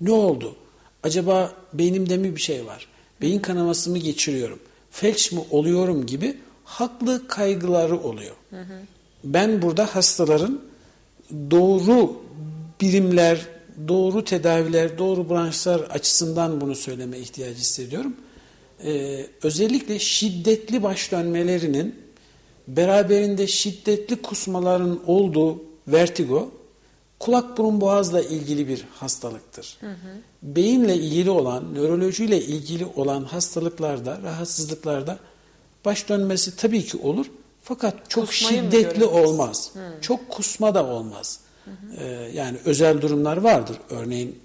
ne 0.00 0.12
oldu? 0.12 0.56
Acaba 1.02 1.52
beynimde 1.72 2.16
mi 2.16 2.36
bir 2.36 2.40
şey 2.40 2.66
var? 2.66 2.86
Beyin 3.20 3.38
kanaması 3.38 3.90
mı 3.90 3.98
geçiriyorum? 3.98 4.58
Felç 4.90 5.32
mi 5.32 5.40
oluyorum 5.50 6.06
gibi 6.06 6.36
haklı 6.64 7.28
kaygıları 7.28 7.98
oluyor. 8.00 8.36
Ben 9.24 9.62
burada 9.62 9.96
hastaların 9.96 10.60
doğru 11.50 12.22
birimler, 12.80 13.46
doğru 13.88 14.24
tedaviler, 14.24 14.98
doğru 14.98 15.30
branşlar 15.30 15.80
açısından 15.80 16.60
bunu 16.60 16.74
söyleme 16.74 17.18
ihtiyacı 17.18 17.58
hissediyorum. 17.58 18.16
Ee, 18.84 19.26
özellikle 19.42 19.98
şiddetli 19.98 20.82
baş 20.82 21.12
dönmelerinin 21.12 21.94
beraberinde 22.68 23.46
şiddetli 23.46 24.22
kusmaların 24.22 25.00
olduğu 25.06 25.62
vertigo 25.88 26.50
kulak 27.20 27.58
burun 27.58 27.80
boğazla 27.80 28.20
ilgili 28.20 28.68
bir 28.68 28.84
hastalıktır. 28.94 29.78
Beyinle 30.42 30.96
ilgili 30.96 31.30
olan, 31.30 31.74
nörolojiyle 31.74 32.40
ilgili 32.40 32.86
olan 32.86 33.24
hastalıklarda, 33.24 34.18
rahatsızlıklarda 34.22 35.18
baş 35.84 36.08
dönmesi 36.08 36.56
tabii 36.56 36.84
ki 36.84 36.98
olur. 36.98 37.26
Fakat 37.62 38.10
çok 38.10 38.26
Kusmayı 38.26 38.62
şiddetli 38.62 39.04
olmaz. 39.04 39.72
Çok 40.00 40.28
kusma 40.28 40.74
da 40.74 40.86
olmaz. 40.86 41.40
Ee, 41.98 42.04
yani 42.34 42.58
özel 42.64 43.00
durumlar 43.00 43.36
vardır. 43.36 43.76
Örneğin 43.90 44.38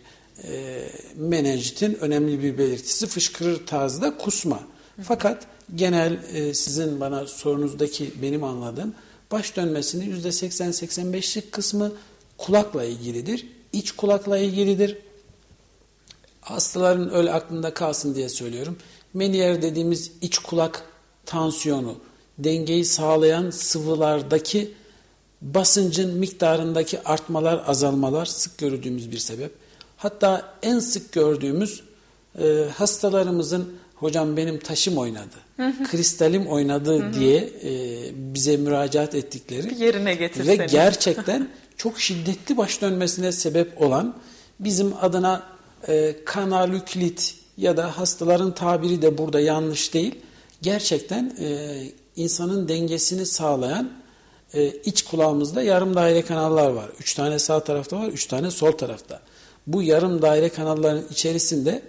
e, 0.44 0.84
menenjitin 1.16 1.98
önemli 2.02 2.44
bir 2.44 2.58
belirtisi 2.58 3.08
fışkırır 3.08 3.66
tarzda 3.66 4.18
kusma. 4.18 4.60
Fakat 5.04 5.48
genel 5.76 6.20
e, 6.34 6.54
sizin 6.54 7.00
bana 7.00 7.28
sorunuzdaki 7.28 8.14
benim 8.22 8.44
anladığım 8.44 8.94
baş 9.32 9.56
dönmesinin 9.56 10.22
%80-85'lik 10.22 11.52
kısmı 11.52 11.92
kulakla 12.38 12.84
ilgilidir. 12.84 13.48
İç 13.74 13.92
kulakla 13.92 14.38
ilgilidir. 14.38 14.98
Hastaların 16.42 17.14
öyle 17.14 17.34
aklında 17.34 17.74
kalsın 17.74 18.16
diye 18.16 18.30
söylüyorum. 18.30 18.78
Meniere 19.14 19.62
dediğimiz 19.62 20.12
iç 20.22 20.38
kulak 20.38 20.84
tansiyonu, 21.26 21.96
dengeyi 22.38 22.86
sağlayan 22.86 23.50
sıvılardaki 23.50 24.74
basıncın 25.42 26.18
miktarındaki 26.18 27.04
artmalar, 27.04 27.64
azalmalar 27.68 28.26
sık 28.26 28.58
gördüğümüz 28.58 29.12
bir 29.12 29.18
sebep. 29.18 29.52
Hatta 29.98 30.54
en 30.62 30.80
sık 30.80 31.12
gördüğümüz 31.12 31.84
e, 32.40 32.70
hastalarımızın 32.76 33.74
hocam 33.96 34.38
benim 34.38 34.60
taşım 34.60 34.98
oynadı, 34.98 35.36
kristalim 35.91 36.48
oynadı 36.48 37.14
diye 37.14 37.38
e, 37.64 37.72
bize 38.34 38.58
müracaat 38.58 39.16
ettikleri 39.16 39.70
Bir 39.70 39.78
yerine 39.78 40.10
ve 40.10 40.16
getirseniz. 40.16 40.72
gerçekten 40.72 41.50
çok 41.78 42.00
şiddetli 42.00 42.58
baş 42.58 42.82
dönmesine 42.82 43.32
sebep 43.32 43.82
olan 43.82 44.16
bizim 44.60 44.93
adına 45.02 45.43
e, 45.88 46.16
kanalüklit 46.26 47.36
ya 47.58 47.78
da 47.78 47.98
hastaların 47.98 48.56
tabiri 48.56 49.02
de 49.02 49.18
burada 49.18 49.39
yanlış 49.39 49.93
değil. 49.93 50.16
Gerçekten 50.62 51.36
e, 51.39 51.78
insanın 52.16 52.68
dengesini 52.68 53.26
sağlayan 53.26 53.91
e, 54.54 54.68
iç 54.68 55.02
kulağımızda 55.04 55.62
yarım 55.62 55.96
daire 55.96 56.22
kanallar 56.22 56.70
var. 56.72 56.89
Üç 57.00 57.14
tane 57.14 57.39
sağ 57.39 57.60
tarafta 57.60 58.00
var, 58.00 58.08
üç 58.08 58.26
tane 58.26 58.52
sol 58.52 58.72
tarafta. 58.72 59.22
Bu 59.68 59.84
yarım 59.84 60.22
daire 60.22 60.50
kanalların 60.50 61.04
içerisinde 61.12 61.82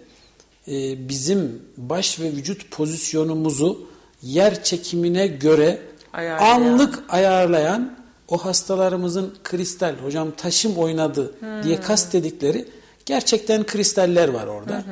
e, 0.68 1.08
bizim 1.08 1.62
baş 1.76 2.20
ve 2.20 2.32
vücut 2.32 2.70
pozisyonumuzu 2.70 3.86
yer 4.22 4.64
çekimine 4.64 5.26
göre 5.26 5.78
Ayarlayan. 6.12 6.54
anlık 6.54 7.04
ayarlayan 7.08 7.96
o 8.28 8.38
hastalarımızın 8.38 9.34
kristal, 9.44 9.94
hocam 9.94 10.30
taşım 10.36 10.76
oynadı 10.76 11.34
diye 11.64 11.80
kastedikleri 11.80 12.64
gerçekten 13.06 13.66
kristaller 13.66 14.28
var 14.28 14.46
orada. 14.46 14.84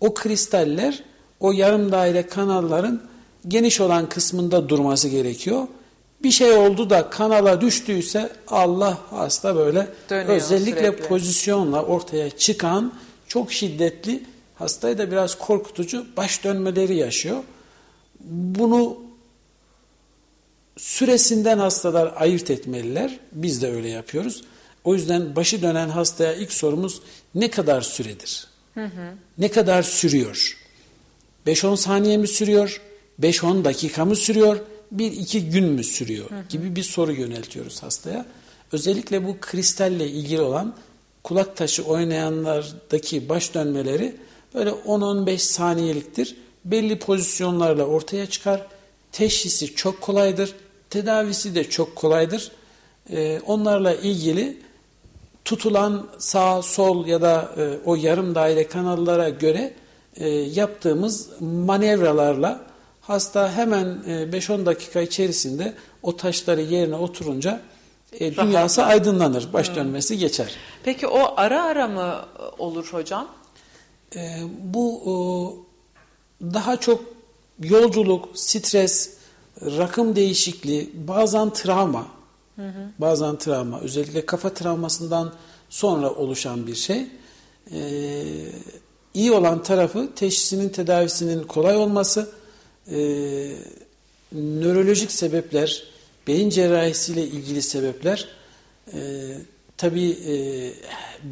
O 0.00 0.14
kristaller 0.14 1.02
o 1.40 1.52
yarım 1.52 1.92
daire 1.92 2.26
kanalların 2.26 3.02
geniş 3.48 3.80
olan 3.80 4.08
kısmında 4.08 4.68
durması 4.68 5.08
gerekiyor. 5.08 5.66
Bir 6.22 6.30
şey 6.30 6.52
oldu 6.52 6.90
da 6.90 7.10
kanala 7.10 7.60
düştüyse 7.60 8.32
Allah 8.48 8.98
hasta 9.10 9.56
böyle 9.56 9.88
Dönüyor 10.10 10.28
özellikle 10.28 10.86
sürekli. 10.86 11.08
pozisyonla 11.08 11.84
ortaya 11.84 12.30
çıkan 12.30 12.92
çok 13.28 13.52
şiddetli 13.52 14.22
hastayı 14.60 14.98
da 14.98 15.10
biraz 15.10 15.38
korkutucu 15.38 16.06
baş 16.16 16.44
dönmeleri 16.44 16.96
yaşıyor. 16.96 17.42
Bunu 18.30 18.98
süresinden 20.76 21.58
hastalar 21.58 22.12
ayırt 22.16 22.50
etmeliler. 22.50 23.18
Biz 23.32 23.62
de 23.62 23.70
öyle 23.72 23.88
yapıyoruz. 23.88 24.44
O 24.84 24.94
yüzden 24.94 25.36
başı 25.36 25.62
dönen 25.62 25.88
hastaya 25.88 26.34
ilk 26.34 26.52
sorumuz 26.52 27.02
ne 27.34 27.50
kadar 27.50 27.80
süredir? 27.80 28.46
Ne 29.38 29.50
kadar 29.50 29.82
sürüyor? 29.82 30.58
5-10 31.46 31.76
saniye 31.76 32.16
mi 32.16 32.28
sürüyor? 32.28 32.80
5-10 33.22 33.64
dakika 33.64 34.04
mı 34.04 34.16
sürüyor? 34.16 34.60
1-2 34.96 35.38
gün 35.38 35.64
mü 35.64 35.84
sürüyor? 35.84 36.30
Gibi 36.48 36.76
bir 36.76 36.82
soru 36.82 37.12
yöneltiyoruz 37.12 37.82
hastaya. 37.82 38.26
Özellikle 38.72 39.26
bu 39.26 39.36
kristalle 39.40 40.08
ilgili 40.08 40.40
olan 40.40 40.74
kulak 41.22 41.56
taşı 41.56 41.82
oynayanlardaki 41.84 43.28
baş 43.28 43.54
dönmeleri 43.54 44.16
böyle 44.54 44.70
10-15 44.70 45.38
saniyeliktir. 45.38 46.36
Belli 46.64 46.98
pozisyonlarla 46.98 47.84
ortaya 47.84 48.26
çıkar. 48.26 48.66
Teşhisi 49.12 49.74
çok 49.74 50.00
kolaydır. 50.00 50.54
Tedavisi 50.90 51.54
de 51.54 51.70
çok 51.70 51.96
kolaydır. 51.96 52.52
Ee, 53.10 53.40
onlarla 53.46 53.94
ilgili 53.94 54.58
tutulan 55.44 56.06
sağ, 56.18 56.62
sol 56.62 57.06
ya 57.06 57.22
da 57.22 57.54
e, 57.56 57.78
o 57.84 57.94
yarım 57.94 58.34
daire 58.34 58.68
kanallara 58.68 59.28
göre 59.28 59.74
e, 60.16 60.28
yaptığımız 60.28 61.28
manevralarla 61.40 62.60
hasta 63.00 63.52
hemen 63.52 64.02
e, 64.06 64.10
5-10 64.10 64.66
dakika 64.66 65.00
içerisinde 65.00 65.74
o 66.02 66.16
taşları 66.16 66.60
yerine 66.60 66.96
oturunca 66.96 67.60
e, 68.12 68.36
dünyası 68.36 68.84
aydınlanır, 68.84 69.52
baş 69.52 69.76
dönmesi 69.76 70.18
geçer. 70.18 70.56
Peki 70.84 71.06
o 71.06 71.34
ara 71.36 71.64
ara 71.64 71.88
mı 71.88 72.14
olur 72.58 72.88
hocam? 72.92 73.28
E, 74.16 74.42
bu 74.62 75.02
o, 75.04 75.56
daha 76.40 76.80
çok 76.80 77.04
yolculuk, 77.62 78.28
stres, 78.34 79.10
rakım 79.62 80.16
değişikliği, 80.16 80.90
bazen 80.94 81.52
travma, 81.52 82.06
bazen 82.98 83.38
travma, 83.38 83.80
özellikle 83.80 84.26
kafa 84.26 84.54
travmasından 84.54 85.32
sonra 85.70 86.10
oluşan 86.10 86.66
bir 86.66 86.74
şey. 86.74 87.06
E, 87.72 87.80
iyi 89.14 89.32
olan 89.32 89.62
tarafı 89.62 90.14
teşhisinin 90.16 90.68
tedavisinin 90.68 91.42
kolay 91.42 91.76
olması, 91.76 92.30
e, 92.90 92.96
nörolojik 94.32 95.12
sebepler, 95.12 95.84
beyin 96.26 96.50
cerrahisiyle 96.50 97.26
ilgili 97.26 97.62
sebepler, 97.62 98.28
e, 98.94 99.30
tabii 99.80 100.10
e, 100.10 100.34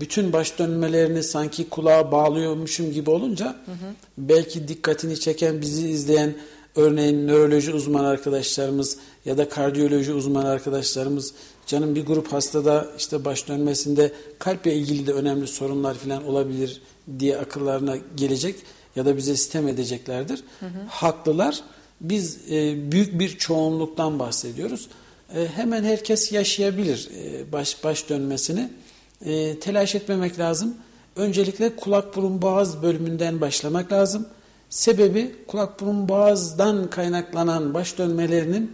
bütün 0.01 0.33
baş 0.33 0.59
dönmelerini 0.59 1.23
sanki 1.23 1.69
kulağa 1.69 2.13
bağlıyormuşum 2.13 2.93
gibi 2.93 3.11
olunca 3.11 3.57
belki 4.19 4.69
dikkatini 4.69 5.21
çeken, 5.21 5.61
bizi 5.61 5.89
izleyen 5.89 6.35
örneğin 6.77 7.29
nöroloji 7.29 7.73
uzman 7.73 8.05
arkadaşlarımız 8.05 8.97
ya 9.25 9.39
da 9.39 9.49
kardiyoloji 9.49 10.13
uzman 10.13 10.45
arkadaşlarımız 10.45 11.35
canım 11.67 11.95
bir 11.95 12.07
grup 12.07 12.33
hastada 12.33 12.87
işte 12.99 13.25
baş 13.25 13.49
dönmesinde 13.49 14.13
kalple 14.39 14.75
ilgili 14.75 15.07
de 15.07 15.13
önemli 15.13 15.47
sorunlar 15.47 15.95
falan 15.95 16.25
olabilir 16.25 16.83
diye 17.19 17.39
akıllarına 17.39 17.97
gelecek 18.17 18.57
ya 18.97 19.07
da 19.07 19.17
bize 19.17 19.37
sitem 19.37 19.69
edeceklerdir. 19.69 20.45
Haklılar. 20.89 21.61
Biz 22.01 22.39
e, 22.51 22.93
büyük 22.93 23.19
bir 23.21 23.39
çoğunluktan 23.39 24.19
bahsediyoruz. 24.19 24.89
E, 25.35 25.47
hemen 25.57 25.85
herkes 25.85 26.33
yaşayabilir 26.33 27.09
e, 27.25 27.53
baş 27.53 27.85
baş 27.85 28.09
dönmesini. 28.09 28.69
E, 29.27 29.59
telaş 29.61 29.95
etmemek 29.95 30.39
lazım. 30.39 30.75
Öncelikle 31.17 31.77
kulak 31.77 32.17
burun 32.17 32.43
boğaz 32.43 32.83
bölümünden 32.83 33.41
başlamak 33.41 33.93
lazım. 33.93 34.29
Sebebi 34.71 35.35
kulak 35.47 35.81
burun 35.81 36.09
boğazdan 36.09 36.91
kaynaklanan 36.91 37.75
baş 37.75 37.99
dönmelerinin 37.99 38.73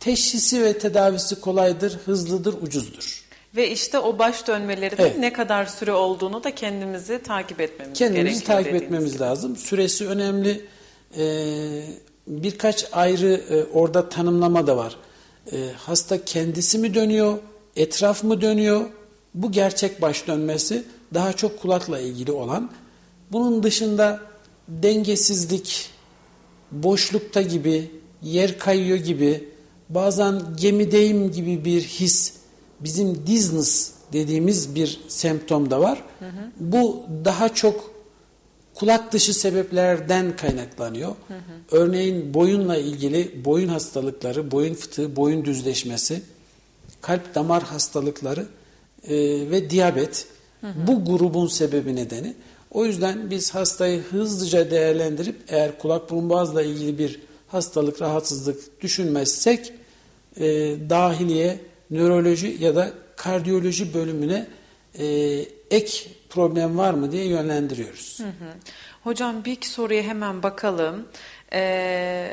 teşhisi 0.00 0.64
ve 0.64 0.78
tedavisi 0.78 1.40
kolaydır, 1.40 1.98
hızlıdır, 2.04 2.54
ucuzdur. 2.62 3.26
Ve 3.56 3.70
işte 3.70 3.98
o 3.98 4.18
baş 4.18 4.46
dönmelerinin 4.46 5.02
Evet. 5.02 5.18
ne 5.18 5.32
kadar 5.32 5.66
süre 5.66 5.92
olduğunu 5.92 6.44
da 6.44 6.54
kendimizi 6.54 7.22
takip 7.22 7.60
etmemiz 7.60 7.98
Kendimizi 7.98 8.24
gerekiyor. 8.24 8.46
takip 8.46 8.66
dediğiniz 8.66 8.82
etmemiz 8.82 9.12
gibi. 9.12 9.22
lazım. 9.22 9.56
Süresi 9.56 10.06
önemli. 10.08 10.64
Ee, 11.18 11.82
birkaç 12.26 12.86
ayrı 12.92 13.40
e, 13.50 13.64
orada 13.64 14.08
tanımlama 14.08 14.66
da 14.66 14.76
var. 14.76 14.96
Ee, 15.52 15.70
hasta 15.76 16.24
kendisi 16.24 16.78
mi 16.78 16.94
dönüyor, 16.94 17.38
etraf 17.76 18.24
mı 18.24 18.40
dönüyor? 18.40 18.86
Bu 19.34 19.52
gerçek 19.52 20.02
baş 20.02 20.26
dönmesi 20.26 20.84
daha 21.14 21.32
çok 21.32 21.60
kulakla 21.62 22.00
ilgili 22.00 22.32
olan. 22.32 22.70
Bunun 23.32 23.62
dışında 23.62 24.20
dengesizlik, 24.68 25.90
boşlukta 26.72 27.42
gibi, 27.42 27.90
yer 28.22 28.58
kayıyor 28.58 28.98
gibi, 28.98 29.48
bazen 29.88 30.42
gemideyim 30.56 31.32
gibi 31.32 31.64
bir 31.64 31.82
his, 31.82 32.34
bizim 32.80 33.26
dizziness 33.26 33.92
dediğimiz 34.12 34.74
bir 34.74 35.00
semptom 35.08 35.70
da 35.70 35.80
var. 35.80 36.02
Bu 36.60 37.02
daha 37.24 37.54
çok 37.54 37.95
kulak 38.76 39.12
dışı 39.12 39.34
sebeplerden 39.34 40.36
kaynaklanıyor. 40.36 41.16
Örneğin 41.70 42.34
boyunla 42.34 42.76
ilgili 42.76 43.44
boyun 43.44 43.68
hastalıkları, 43.68 44.50
boyun 44.50 44.74
fıtığı, 44.74 45.16
boyun 45.16 45.44
düzleşmesi, 45.44 46.22
kalp 47.00 47.34
damar 47.34 47.62
hastalıkları 47.62 48.46
e, 49.08 49.16
ve 49.50 49.70
diyabet 49.70 50.26
bu 50.62 51.04
grubun 51.04 51.46
sebebi 51.46 51.96
nedeni. 51.96 52.34
O 52.70 52.84
yüzden 52.84 53.30
biz 53.30 53.54
hastayı 53.54 54.02
hızlıca 54.02 54.70
değerlendirip 54.70 55.36
eğer 55.48 55.78
kulak 55.78 56.10
burun 56.10 56.30
boğazla 56.30 56.62
ilgili 56.62 56.98
bir 56.98 57.20
hastalık, 57.48 58.02
rahatsızlık 58.02 58.82
düşünmezsek 58.82 59.72
e, 60.36 60.44
dahiliye, 60.90 61.60
nöroloji 61.90 62.56
ya 62.60 62.76
da 62.76 62.92
kardiyoloji 63.16 63.94
bölümüne 63.94 64.46
e, 64.98 65.06
ek 65.70 66.10
problem 66.30 66.78
var 66.78 66.94
mı 66.94 67.12
diye 67.12 67.26
yönlendiriyoruz. 67.26 68.20
Hocam 69.04 69.44
bir 69.44 69.52
iki 69.52 69.68
soruya 69.68 70.02
hemen 70.02 70.42
bakalım. 70.42 71.08
Ee, 71.52 72.28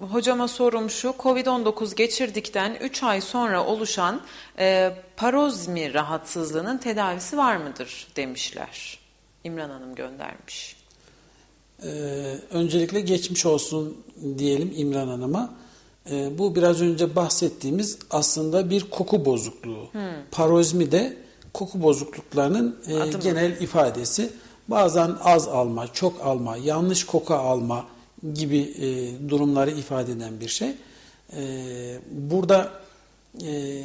hocama 0.00 0.48
sorum 0.48 0.90
şu, 0.90 1.08
Covid-19 1.08 1.94
geçirdikten 1.94 2.74
3 2.80 3.02
ay 3.02 3.20
sonra 3.20 3.64
oluşan 3.64 4.20
e, 4.58 4.92
parozmi 5.16 5.94
rahatsızlığının 5.94 6.78
tedavisi 6.78 7.36
var 7.36 7.56
mıdır 7.56 8.08
demişler. 8.16 8.98
İmran 9.44 9.70
Hanım 9.70 9.94
göndermiş. 9.94 10.76
Ee, 11.82 11.88
öncelikle 12.50 13.00
geçmiş 13.00 13.46
olsun 13.46 13.96
diyelim 14.38 14.72
İmran 14.76 15.08
Hanım'a. 15.08 15.54
Ee, 16.10 16.38
bu 16.38 16.54
biraz 16.54 16.82
önce 16.82 17.16
bahsettiğimiz 17.16 17.98
aslında 18.10 18.70
bir 18.70 18.90
koku 18.90 19.24
bozukluğu. 19.24 19.88
Parozmi 20.30 20.92
de 20.92 21.16
koku 21.52 21.82
bozukluklarının 21.82 22.76
e, 22.88 23.18
genel 23.22 23.60
ifadesi. 23.60 24.30
Bazen 24.68 25.16
az 25.24 25.48
alma, 25.48 25.92
çok 25.92 26.20
alma, 26.20 26.56
yanlış 26.56 27.04
koku 27.04 27.34
alma 27.34 27.86
gibi 28.34 28.58
e, 28.58 29.28
durumları 29.28 29.70
ifade 29.70 30.12
eden 30.12 30.40
bir 30.40 30.48
şey. 30.48 30.72
E, 31.36 31.42
burada 32.10 32.70
e, 33.42 33.82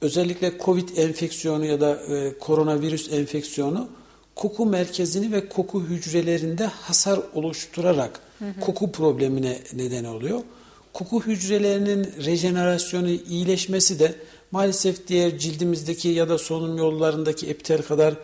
özellikle 0.00 0.52
COVID 0.64 0.96
enfeksiyonu 0.96 1.64
ya 1.64 1.80
da 1.80 1.96
e, 1.96 2.38
koronavirüs 2.38 3.12
enfeksiyonu 3.12 3.88
koku 4.34 4.66
merkezini 4.66 5.32
ve 5.32 5.48
koku 5.48 5.82
hücrelerinde 5.82 6.64
hasar 6.66 7.20
oluşturarak 7.34 8.20
koku 8.60 8.92
problemine 8.92 9.58
neden 9.72 10.04
oluyor. 10.04 10.40
Koku 10.92 11.22
hücrelerinin 11.22 12.08
rejenerasyonu, 12.24 13.10
iyileşmesi 13.10 13.98
de 13.98 14.14
maalesef 14.50 15.08
diğer 15.08 15.38
cildimizdeki 15.38 16.08
ya 16.08 16.28
da 16.28 16.38
solunum 16.38 16.76
yollarındaki 16.78 17.46
epitel 17.46 17.82
kadar 17.82 18.14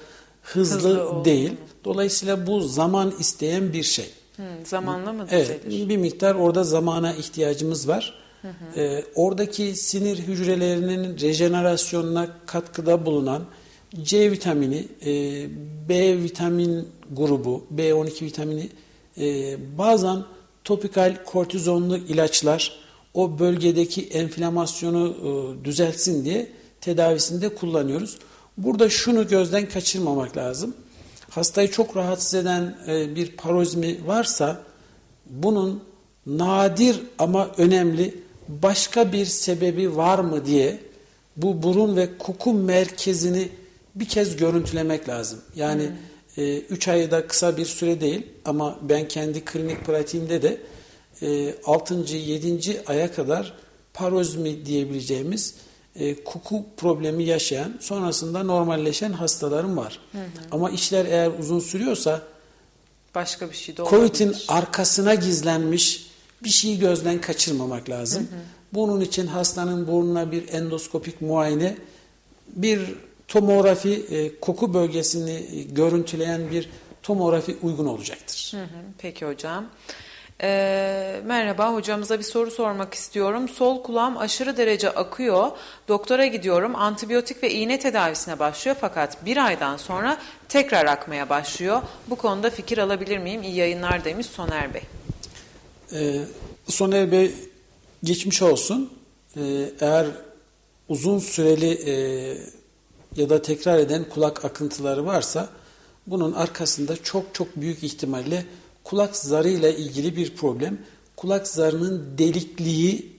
hızlı, 0.43 0.77
Hızlı 0.77 1.25
değil. 1.25 1.53
Dolayısıyla 1.85 2.47
bu 2.47 2.61
zaman 2.61 3.15
isteyen 3.19 3.73
bir 3.73 3.83
şey. 3.83 4.11
Hı, 4.37 4.43
zamanla 4.65 5.13
mı 5.13 5.27
Evet, 5.31 5.65
düzelir? 5.67 5.89
bir 5.89 5.97
miktar 5.97 6.35
orada 6.35 6.65
zamana 6.65 7.15
ihtiyacımız 7.15 7.89
var. 7.89 8.15
E, 8.77 9.05
oradaki 9.15 9.75
sinir 9.77 10.19
hücrelerinin 10.19 11.19
rejenerasyonuna 11.21 12.29
katkıda 12.47 13.07
bulunan 13.07 13.43
C 14.03 14.31
vitamini, 14.31 14.89
e, 15.07 15.11
B 15.89 16.23
vitamin 16.23 16.89
grubu, 17.13 17.65
B12 17.77 18.25
vitamini, 18.25 18.69
e, 19.19 19.57
bazen 19.79 20.25
topikal 20.65 21.25
kortizonlu 21.25 21.97
ilaçlar 21.97 22.84
o 23.15 23.39
bölgedeki 23.39 24.07
enflamasyonu 24.07 25.09
e, 25.09 25.65
düzeltsin 25.65 26.25
diye 26.25 26.49
tedavisinde 26.81 27.49
kullanıyoruz. 27.49 28.19
Burada 28.59 28.91
şunu 28.91 29.29
gözden 29.29 29.69
kaçırmamak 29.69 30.37
lazım. 30.37 30.75
Hastayı 31.31 31.71
çok 31.71 31.97
rahatsız 31.97 32.35
eden 32.35 32.77
e, 32.89 33.17
bir 33.17 33.37
parozmi 33.37 34.07
varsa 34.07 34.63
bunun 35.27 35.83
nadir 36.27 37.01
ama 37.19 37.51
önemli 37.59 38.15
başka 38.49 39.13
bir 39.13 39.27
sebebi 39.27 39.97
var 39.97 40.19
mı 40.19 40.47
diye 40.47 40.81
bu 41.37 41.63
burun 41.63 41.97
ve 41.97 42.19
koku 42.19 42.53
merkezini 42.53 43.49
bir 43.95 44.09
kez 44.09 44.37
görüntülemek 44.37 45.09
lazım. 45.09 45.41
Yani 45.57 45.91
3 46.37 46.87
hmm. 46.87 46.95
ayda 46.95 47.27
kısa 47.27 47.57
bir 47.57 47.67
süre 47.67 48.01
değil 48.01 48.27
ama 48.45 48.79
ben 48.83 49.09
kendi 49.09 49.45
klinik 49.45 49.85
pratiğimde 49.85 50.43
de 50.43 50.61
6. 51.65 51.95
7. 52.17 52.83
aya 52.87 53.13
kadar 53.13 53.53
parozmi 53.95 54.67
diyebileceğimiz 54.67 55.55
e, 55.97 56.25
koku 56.25 56.67
problemi 56.77 57.25
yaşayan 57.25 57.77
sonrasında 57.81 58.43
normalleşen 58.43 59.13
hastalarım 59.13 59.77
var. 59.77 60.01
Hı 60.13 60.19
hı. 60.19 60.25
Ama 60.51 60.71
işler 60.71 61.05
eğer 61.05 61.31
uzun 61.39 61.61
sürüyorsa 61.61 62.23
başka 63.15 63.51
bir 63.51 63.57
şey 63.57 63.77
de 63.77 63.85
COVID'in 63.85 64.37
arkasına 64.49 65.15
gizlenmiş 65.15 66.07
bir 66.45 66.49
şeyi 66.49 66.79
gözden 66.79 67.21
kaçırmamak 67.21 67.91
lazım. 67.91 68.23
Hı 68.23 68.37
hı. 68.37 68.41
Bunun 68.73 69.01
için 69.01 69.27
hastanın 69.27 69.87
burnuna 69.87 70.33
bir 70.33 70.49
endoskopik 70.49 71.21
muayene, 71.21 71.77
bir 72.49 72.81
tomografi, 73.29 74.07
e, 74.11 74.41
koku 74.41 74.75
bölgesini 74.75 75.31
e, 75.31 75.63
görüntüleyen 75.63 76.51
bir 76.51 76.69
tomografi 77.03 77.57
uygun 77.63 77.87
olacaktır. 77.87 78.53
Hı 78.55 78.63
hı. 78.63 78.69
Peki 78.99 79.27
hocam. 79.27 79.67
E, 80.43 81.21
merhaba 81.25 81.75
hocamıza 81.75 82.19
bir 82.19 82.25
soru 82.25 82.51
sormak 82.51 82.95
istiyorum. 82.95 83.49
Sol 83.49 83.83
kulağım 83.83 84.19
aşırı 84.19 84.57
derece 84.57 84.91
akıyor. 84.91 85.51
Doktora 85.89 86.27
gidiyorum. 86.27 86.77
Antibiyotik 86.77 87.43
ve 87.43 87.51
iğne 87.51 87.79
tedavisine 87.79 88.39
başlıyor 88.39 88.77
fakat 88.81 89.25
bir 89.25 89.47
aydan 89.47 89.77
sonra 89.77 90.19
tekrar 90.49 90.87
akmaya 90.87 91.29
başlıyor. 91.29 91.83
Bu 92.11 92.17
konuda 92.17 92.51
fikir 92.51 92.79
alabilir 92.79 93.19
miyim? 93.19 93.43
İyi 93.43 93.57
yayınlar 93.57 94.05
demiş 94.05 94.27
Soner 94.27 94.75
Bey. 94.75 94.83
Ee, 95.93 96.21
Soner 96.69 97.13
Bey 97.13 97.35
geçmiş 98.05 98.43
olsun. 98.43 98.93
Ee, 99.37 99.41
eğer 99.81 100.07
uzun 100.89 101.19
süreli 101.19 101.73
e, 101.91 101.95
ya 103.17 103.31
da 103.31 103.43
tekrar 103.43 103.79
eden 103.79 104.05
kulak 104.05 104.45
akıntıları 104.45 105.07
varsa 105.07 105.49
bunun 106.07 106.33
arkasında 106.33 107.03
çok 107.03 107.35
çok 107.35 107.57
büyük 107.57 107.85
ihtimalle 107.85 108.47
kulak 108.85 109.17
zarıyla 109.17 109.71
ilgili 109.71 110.17
bir 110.17 110.37
problem. 110.37 110.79
Kulak 111.17 111.49
zarının 111.49 112.19
delikliği 112.19 113.15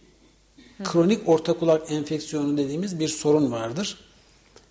kronik 0.84 1.30
orta 1.30 1.54
kulak 1.54 1.92
enfeksiyonu 1.92 2.58
dediğimiz 2.58 3.00
bir 3.00 3.08
sorun 3.08 3.52
vardır. 3.52 3.98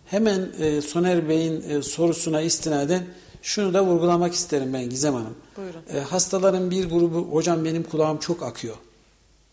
Hemen 0.07 0.53
e, 0.59 0.81
Soner 0.81 1.29
Bey'in 1.29 1.71
e, 1.71 1.83
sorusuna 1.83 2.41
istinaden 2.41 3.07
şunu 3.43 3.75
da 3.75 3.85
vurgulamak 3.85 4.35
isterim 4.35 4.73
ben 4.73 4.91
Gizem 4.91 5.15
Hanım. 5.15 5.35
Buyurun. 5.57 5.83
E, 5.95 6.01
hastaların 6.01 6.71
bir 6.71 6.91
grubu 6.91 7.19
hocam 7.19 7.65
benim 7.65 7.83
kulağım 7.83 8.19
çok 8.19 8.43
akıyor 8.43 8.77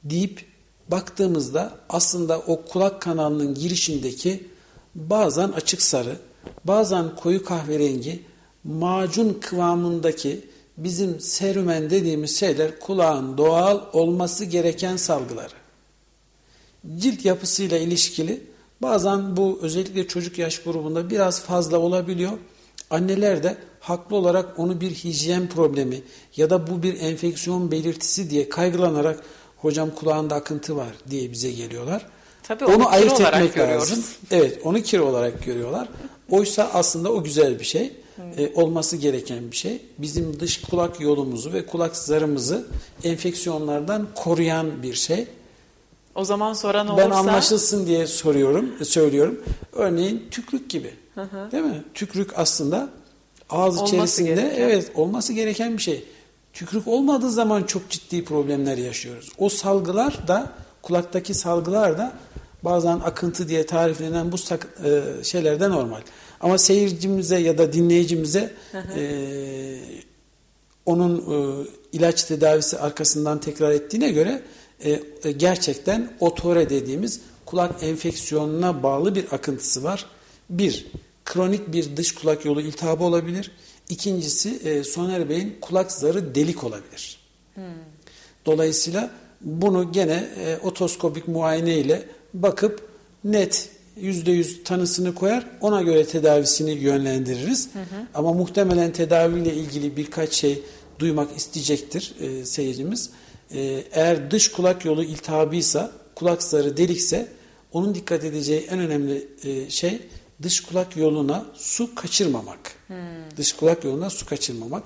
deyip 0.03 0.45
baktığımızda 0.87 1.77
aslında 1.89 2.39
o 2.39 2.61
kulak 2.65 3.01
kanalının 3.01 3.53
girişindeki 3.53 4.47
bazen 4.95 5.49
açık 5.49 5.81
sarı, 5.81 6.17
bazen 6.65 7.15
koyu 7.15 7.45
kahverengi, 7.45 8.23
macun 8.63 9.37
kıvamındaki 9.41 10.45
bizim 10.77 11.19
serümen 11.19 11.89
dediğimiz 11.89 12.39
şeyler 12.39 12.79
kulağın 12.79 13.37
doğal 13.37 13.81
olması 13.93 14.45
gereken 14.45 14.97
salgıları. 14.97 15.53
Cilt 16.97 17.25
yapısıyla 17.25 17.77
ilişkili 17.77 18.43
bazen 18.81 19.37
bu 19.37 19.59
özellikle 19.61 20.07
çocuk 20.07 20.37
yaş 20.37 20.59
grubunda 20.59 21.09
biraz 21.09 21.41
fazla 21.41 21.79
olabiliyor. 21.79 22.31
Anneler 22.89 23.43
de 23.43 23.57
haklı 23.79 24.15
olarak 24.15 24.59
onu 24.59 24.81
bir 24.81 24.91
hijyen 24.91 25.47
problemi 25.49 26.01
ya 26.37 26.49
da 26.49 26.67
bu 26.67 26.83
bir 26.83 26.99
enfeksiyon 27.01 27.71
belirtisi 27.71 28.29
diye 28.29 28.49
kaygılanarak 28.49 29.23
hocam 29.57 29.91
kulağında 29.95 30.35
akıntı 30.35 30.75
var 30.75 30.95
diye 31.09 31.31
bize 31.31 31.51
geliyorlar. 31.51 32.05
Tabii 32.43 32.65
onu, 32.65 32.75
onu 32.75 32.89
ayırt 32.89 33.21
etmek 33.21 33.57
lazım. 33.57 34.03
Evet, 34.31 34.59
onu 34.63 34.81
kir 34.81 34.99
olarak 34.99 35.45
görüyorlar. 35.45 35.87
Oysa 36.29 36.69
aslında 36.73 37.11
o 37.11 37.23
güzel 37.23 37.59
bir 37.59 37.65
şey 37.65 37.93
e, 38.37 38.51
olması 38.55 38.97
gereken 38.97 39.51
bir 39.51 39.55
şey. 39.55 39.81
Bizim 39.97 40.39
dış 40.39 40.61
kulak 40.61 41.01
yolumuzu 41.01 41.53
ve 41.53 41.65
kulak 41.65 41.95
zarımızı 41.95 42.65
enfeksiyonlardan 43.03 44.07
koruyan 44.15 44.83
bir 44.83 44.93
şey. 44.93 45.27
O 46.15 46.25
zaman 46.25 46.53
soran 46.53 46.87
olursa... 46.87 47.09
Ben 47.09 47.15
anlaşılsın 47.15 47.87
diye 47.87 48.07
soruyorum, 48.07 48.85
söylüyorum. 48.85 49.43
Örneğin 49.73 50.27
tükrük 50.31 50.69
gibi. 50.69 50.93
Hı 51.15 51.21
hı. 51.21 51.51
Değil 51.51 51.63
mi? 51.63 51.83
Tükrük 51.93 52.39
aslında 52.39 52.89
ağız 53.49 53.77
olması 53.77 53.95
içerisinde 53.95 54.33
gereken. 54.33 54.61
evet 54.61 54.91
olması 54.95 55.33
gereken 55.33 55.77
bir 55.77 55.81
şey. 55.81 56.03
Tükrük 56.53 56.87
olmadığı 56.87 57.29
zaman 57.29 57.63
çok 57.63 57.89
ciddi 57.89 58.25
problemler 58.25 58.77
yaşıyoruz. 58.77 59.29
O 59.37 59.49
salgılar 59.49 60.27
da 60.27 60.51
kulaktaki 60.81 61.33
salgılar 61.33 61.97
da 61.97 62.13
bazen 62.63 62.99
akıntı 62.99 63.47
diye 63.47 63.65
tariflenen 63.65 64.31
bu 64.31 64.35
e, 64.35 65.23
şeylerde 65.23 65.69
normal. 65.69 66.01
Ama 66.41 66.57
seyircimize 66.57 67.37
ya 67.37 67.57
da 67.57 67.73
dinleyicimize 67.73 68.53
e, 68.95 69.81
onun 70.85 71.17
e, 71.17 71.67
ilaç 71.91 72.23
tedavisi 72.23 72.79
arkasından 72.79 73.39
tekrar 73.39 73.71
ettiğine 73.71 74.11
göre 74.11 74.41
e, 74.83 74.99
e, 75.23 75.31
gerçekten 75.31 76.13
otore 76.19 76.69
dediğimiz 76.69 77.21
kulak 77.45 77.83
enfeksiyonuna 77.83 78.83
bağlı 78.83 79.15
bir 79.15 79.25
akıntısı 79.31 79.83
var. 79.83 80.05
Bir, 80.49 80.87
kronik 81.25 81.73
bir 81.73 81.97
dış 81.97 82.15
kulak 82.15 82.45
yolu 82.45 82.61
iltihabı 82.61 83.03
olabilir. 83.03 83.51
İkincisi 83.89 84.49
e, 84.49 84.83
Soner 84.83 85.29
Bey'in 85.29 85.57
kulak 85.61 85.91
zarı 85.91 86.35
delik 86.35 86.63
olabilir. 86.63 87.19
Hmm. 87.55 87.63
Dolayısıyla 88.45 89.11
bunu 89.41 89.91
gene 89.91 90.29
e, 90.37 90.57
otoskopik 90.63 91.27
muayene 91.27 91.77
ile 91.77 92.03
bakıp 92.33 92.89
net 93.23 93.69
%100 93.97 94.63
tanısını 94.63 95.15
koyar. 95.15 95.45
Ona 95.61 95.81
göre 95.81 96.05
tedavisini 96.05 96.71
yönlendiririz. 96.71 97.69
Hı 97.73 97.79
hı. 97.79 98.07
Ama 98.13 98.33
muhtemelen 98.33 98.91
tedaviyle 98.91 99.53
ilgili 99.53 99.97
birkaç 99.97 100.33
şey 100.33 100.63
duymak 100.99 101.37
isteyecektir 101.37 102.13
e, 102.19 102.45
seyircimiz. 102.45 103.09
E, 103.51 103.83
eğer 103.91 104.31
dış 104.31 104.51
kulak 104.51 104.85
yolu 104.85 105.03
iltihabıysa, 105.03 105.91
kulak 106.15 106.43
zarı 106.43 106.77
delikse 106.77 107.27
onun 107.71 107.95
dikkat 107.95 108.23
edeceği 108.23 108.67
en 108.69 108.79
önemli 108.79 109.27
e, 109.43 109.69
şey 109.69 109.99
dış 110.43 110.59
kulak 110.59 110.97
yoluna 110.97 111.45
su 111.53 111.95
kaçırmamak. 111.95 112.59
Hmm. 112.87 112.97
Dış 113.37 113.53
kulak 113.53 113.83
yoluna 113.83 114.09
su 114.09 114.25
kaçırmamak. 114.25 114.83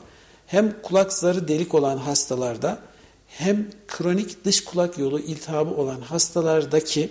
Hem 0.47 0.82
kulak 0.82 1.14
zarı 1.14 1.47
delik 1.47 1.74
olan 1.74 1.97
hastalarda 1.97 2.80
hem 3.28 3.70
kronik 3.88 4.45
dış 4.45 4.64
kulak 4.64 4.97
yolu 4.97 5.20
iltihabı 5.20 5.76
olan 5.76 6.01
hastalardaki 6.01 7.10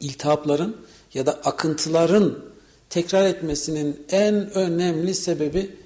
iltihapların 0.00 0.76
ya 1.14 1.26
da 1.26 1.32
akıntıların 1.32 2.38
tekrar 2.90 3.26
etmesinin 3.26 4.06
en 4.10 4.34
önemli 4.54 5.14
sebebi 5.14 5.76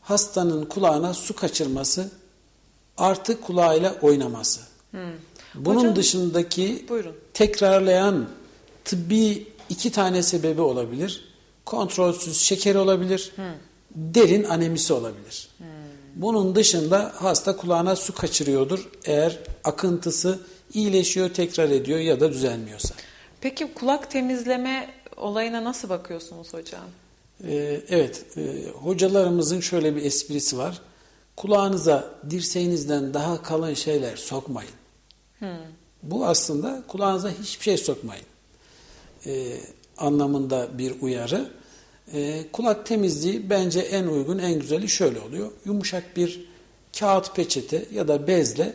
hastanın 0.00 0.64
kulağına 0.64 1.14
su 1.14 1.36
kaçırması 1.36 2.10
artı 2.98 3.40
kulağıyla 3.40 3.94
oynaması. 4.02 4.60
Hmm. 4.90 5.00
Bunun 5.54 5.78
Hocam, 5.80 5.96
dışındaki 5.96 6.86
buyurun. 6.88 7.14
tekrarlayan 7.34 8.28
tıbbi 8.84 9.46
iki 9.68 9.92
tane 9.92 10.22
sebebi 10.22 10.60
olabilir. 10.60 11.24
Kontrolsüz 11.64 12.40
şeker 12.40 12.74
olabilir. 12.74 13.32
Hmm. 13.36 13.44
Derin 13.94 14.44
anemisi 14.44 14.92
olabilir. 14.92 15.48
Hmm. 15.58 15.66
Bunun 16.14 16.54
dışında 16.54 17.12
hasta 17.16 17.56
kulağına 17.56 17.96
su 17.96 18.14
kaçırıyordur 18.14 18.88
eğer 19.04 19.38
akıntısı 19.64 20.38
iyileşiyor, 20.74 21.28
tekrar 21.28 21.70
ediyor 21.70 21.98
ya 21.98 22.20
da 22.20 22.32
düzelmiyorsa. 22.32 22.94
Peki 23.40 23.74
kulak 23.74 24.10
temizleme 24.10 24.90
olayına 25.16 25.64
nasıl 25.64 25.88
bakıyorsunuz 25.88 26.54
hocam? 26.54 26.84
Ee, 27.44 27.80
evet, 27.88 28.24
e, 28.36 28.70
hocalarımızın 28.70 29.60
şöyle 29.60 29.96
bir 29.96 30.02
esprisi 30.02 30.58
var. 30.58 30.80
Kulağınıza 31.36 32.10
dirseğinizden 32.30 33.14
daha 33.14 33.42
kalın 33.42 33.74
şeyler 33.74 34.16
sokmayın. 34.16 34.70
Hmm. 35.38 35.48
Bu 36.02 36.26
aslında 36.26 36.82
kulağınıza 36.88 37.30
hiçbir 37.30 37.64
şey 37.64 37.76
sokmayın. 37.76 38.24
Ee, 39.26 39.56
anlamında 39.98 40.78
bir 40.78 41.00
uyarı. 41.00 41.50
Ee, 42.14 42.44
kulak 42.52 42.86
temizliği 42.86 43.50
bence 43.50 43.80
en 43.80 44.06
uygun, 44.06 44.38
en 44.38 44.60
güzeli 44.60 44.88
şöyle 44.88 45.20
oluyor. 45.20 45.50
Yumuşak 45.64 46.16
bir 46.16 46.48
kağıt 46.98 47.36
peçete 47.36 47.84
ya 47.94 48.08
da 48.08 48.26
bezle 48.26 48.74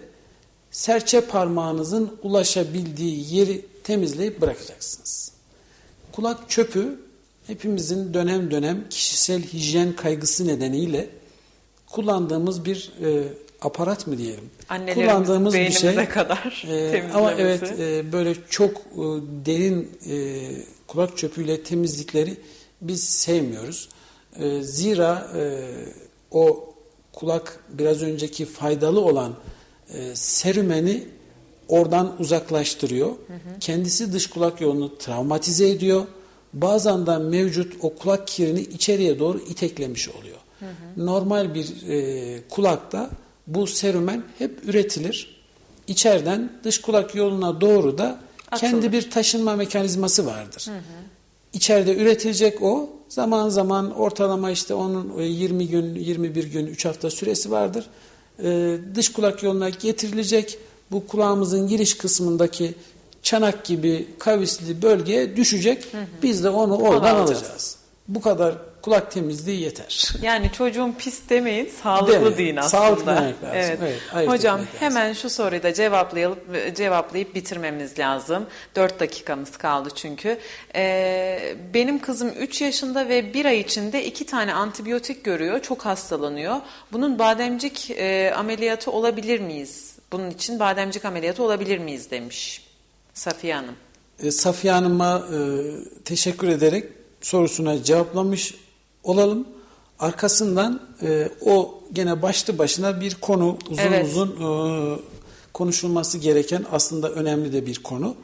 serçe 0.72 1.22
parmağınızın 1.22 2.18
ulaşabildiği 2.24 3.36
yeri 3.36 3.66
temizleyip 3.84 4.42
bırakacaksınız. 4.42 5.32
Kulak 6.12 6.50
çöpü 6.50 7.00
hepimizin 7.48 8.14
dönem 8.14 8.52
dönem 8.52 8.90
kişisel 8.90 9.42
hijyen 9.42 9.96
kaygısı 9.96 10.48
nedeniyle 10.48 11.10
kullandığımız 11.92 12.66
bir 12.66 12.92
e, 13.04 13.24
aparat 13.62 14.08
mı 14.08 14.18
diyelim? 14.18 14.50
Kullandığımız 14.94 15.54
bir 15.54 15.72
şey. 15.72 16.06
kadar 16.06 16.64
E, 16.70 17.04
ama 17.14 17.34
evet 17.34 17.74
e, 17.80 18.12
böyle 18.12 18.36
çok 18.50 18.78
e, 18.78 19.04
derin 19.46 19.92
e, 20.10 20.42
kulak 20.88 21.18
çöpüyle 21.18 21.64
temizlikleri 21.64 22.38
biz 22.82 23.04
sevmiyoruz. 23.04 23.90
E, 24.36 24.62
zira 24.62 25.32
e, 25.36 25.72
o 26.32 26.74
kulak 27.14 27.60
biraz 27.70 28.02
önceki 28.02 28.46
faydalı 28.46 29.02
olan 29.02 29.34
e, 29.94 30.16
serümeni 30.16 31.04
oradan 31.68 32.16
uzaklaştırıyor. 32.20 33.10
Kendisi 33.60 34.14
dış 34.14 34.28
kulak 34.28 34.62
yolunu 34.62 34.98
travmatize 34.98 35.70
ediyor. 35.70 36.06
Bazen 36.54 37.08
de 37.08 37.18
mevcut 37.18 37.74
o 37.82 37.96
kulak 37.96 38.28
kirini 38.28 38.62
içeriye 38.62 39.20
doğru 39.20 39.40
iteklemiş 39.40 40.10
oluyor. 40.10 40.38
Normal 40.98 41.54
bir 41.54 41.90
e, 41.90 42.42
kulakta 42.50 43.10
bu 43.48 43.68
serümen 43.68 44.24
hep 44.38 44.60
üretilir. 44.64 45.44
İçeriden 45.88 46.52
dış 46.64 46.82
kulak 46.82 47.16
yoluna 47.16 47.62
doğru 47.62 47.98
da 47.98 48.20
kendi 48.58 48.76
Atılır. 48.76 48.92
bir 48.92 49.12
taşınma 49.12 49.56
mekanizması 49.56 50.26
vardır. 50.26 50.70
İçeride 51.54 51.96
üretilecek 51.96 52.62
o. 52.62 52.90
Zaman 53.10 53.50
zaman 53.50 53.92
ortalama 53.92 54.52
işte 54.52 54.74
onun 54.74 55.20
e, 55.20 55.24
20 55.24 55.68
gün, 55.68 55.96
21 55.96 56.44
gün, 56.44 56.68
3 56.68 56.86
hafta 56.86 57.10
süresi 57.10 57.52
vardır. 57.52 57.86
Ee, 58.44 58.78
dış 58.96 59.12
kulak 59.12 59.44
yoluna 59.44 59.70
getirilecek. 59.70 60.58
Bu 60.92 61.08
kulağımızın 61.08 61.68
giriş 61.68 61.98
kısmındaki 61.98 62.74
çanak 63.24 63.66
gibi 63.66 64.08
kavisli 64.20 64.82
bölgeye 64.82 65.36
düşecek. 65.38 65.88
Biz 66.24 66.44
de 66.44 66.50
onu 66.50 66.78
oradan 66.78 67.16
alacağız. 67.16 67.42
alacağız. 67.44 67.78
Bu 68.08 68.22
kadar 68.22 68.56
kulak 68.82 69.12
temizliği 69.12 69.62
yeter. 69.62 70.10
Yani 70.22 70.52
çocuğun 70.52 70.92
pis 70.92 71.30
demeyin, 71.30 71.70
sağlıklı 71.84 72.14
Demeyin. 72.14 72.38
deyin 72.38 72.56
aslında. 72.56 72.84
Sağlıklı 72.84 73.06
demek 73.06 73.44
lazım. 73.44 73.46
Evet. 73.54 73.80
Evet, 74.16 74.30
Hocam 74.30 74.56
lazım. 74.60 74.68
hemen 74.80 75.14
şu 75.14 75.30
soruyu 75.30 75.64
da 75.64 75.74
cevaplayıp 75.74 76.38
cevaplayıp 76.76 77.36
bitirmemiz 77.36 78.00
lazım. 78.00 78.46
4 78.76 79.00
dakikamız 79.00 79.58
kaldı 79.58 79.90
çünkü. 79.96 80.38
Ee, 80.76 81.56
benim 81.74 82.00
kızım 82.00 82.30
3 82.40 82.62
yaşında 82.62 83.10
ve 83.10 83.34
1 83.34 83.46
ay 83.46 83.60
içinde 83.60 84.06
2 84.06 84.26
tane 84.26 84.54
antibiyotik 84.54 85.24
görüyor. 85.24 85.60
Çok 85.62 85.86
hastalanıyor. 85.86 86.56
Bunun 86.92 87.20
bademcik 87.20 87.92
e, 87.92 88.34
ameliyatı 88.38 88.92
olabilir 88.92 89.40
miyiz? 89.40 89.93
Bunun 90.14 90.30
için 90.30 90.60
bademcik 90.60 91.06
ameliyatı 91.06 91.44
olabilir 91.44 91.78
miyiz 91.78 92.12
demiş 92.12 92.62
Safiye 93.14 93.56
Hanım. 93.56 93.76
E, 94.20 94.32
Safiye 94.32 94.74
Hanım'a 94.74 95.18
e, 95.18 95.38
teşekkür 96.06 96.48
ederek 96.48 96.90
sorusuna 97.22 97.84
cevaplamış 97.84 98.56
olalım. 99.04 99.48
Arkasından 100.00 100.82
e, 101.02 101.30
o 101.42 101.82
gene 101.94 102.22
başlı 102.22 102.58
başına 102.58 103.02
bir 103.02 103.16
konu 103.16 103.58
uzun 103.70 103.84
Evet. 103.84 104.06
uzun 104.06 104.30
e, 104.30 105.00
konuşulması 105.54 106.18
gereken 106.18 106.66
aslında 106.72 107.10
önemli 107.12 107.54
de 107.54 107.66
bir 107.66 107.84
konu. 107.84 108.16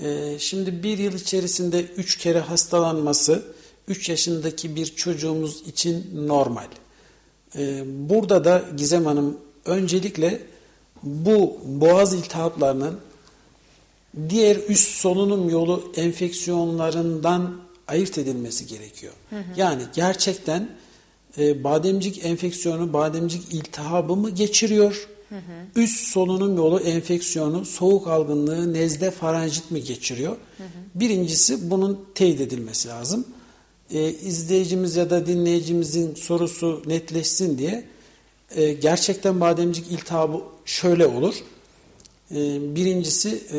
E, 0.00 0.38
şimdi 0.38 0.82
bir 0.82 0.98
yıl 0.98 1.12
içerisinde 1.12 1.82
üç 1.82 2.16
kere 2.16 2.40
hastalanması 2.40 3.42
3 3.88 4.08
yaşındaki 4.08 4.76
bir 4.76 4.86
çocuğumuz 4.86 5.62
için 5.68 6.26
normal. 6.28 6.66
E, 7.56 7.82
burada 7.86 8.44
da 8.44 8.62
Gizem 8.76 9.06
Hanım 9.06 9.38
öncelikle 9.64 10.51
bu 11.02 11.58
boğaz 11.64 12.14
iltihaplarının 12.14 12.98
diğer 14.28 14.56
üst 14.68 14.88
solunum 14.88 15.48
yolu 15.48 15.92
enfeksiyonlarından 15.96 17.56
ayırt 17.88 18.18
edilmesi 18.18 18.66
gerekiyor. 18.66 19.12
Yani 19.56 19.82
gerçekten 19.94 20.68
e, 21.38 21.64
bademcik 21.64 22.24
enfeksiyonu, 22.24 22.92
bademcik 22.92 23.54
iltihabı 23.54 24.16
mı 24.16 24.30
geçiriyor? 24.30 25.08
Üst 25.76 26.08
solunum 26.08 26.56
yolu 26.56 26.80
enfeksiyonu, 26.80 27.64
soğuk 27.64 28.06
algınlığı, 28.06 28.72
nezle, 28.74 29.10
faranjit 29.10 29.70
mi 29.70 29.84
geçiriyor? 29.84 30.36
Birincisi 30.94 31.70
bunun 31.70 32.04
teyit 32.14 32.40
edilmesi 32.40 32.88
lazım. 32.88 33.24
E, 33.90 34.10
izleyicimiz 34.12 34.96
ya 34.96 35.10
da 35.10 35.26
dinleyicimizin 35.26 36.14
sorusu 36.14 36.82
netleşsin 36.86 37.58
diye 37.58 37.84
e, 38.54 38.72
gerçekten 38.72 39.40
bademcik 39.40 39.92
iltihabı 39.92 40.42
şöyle 40.64 41.06
olur. 41.06 41.34
E, 42.30 42.36
birincisi 42.74 43.42
e, 43.52 43.58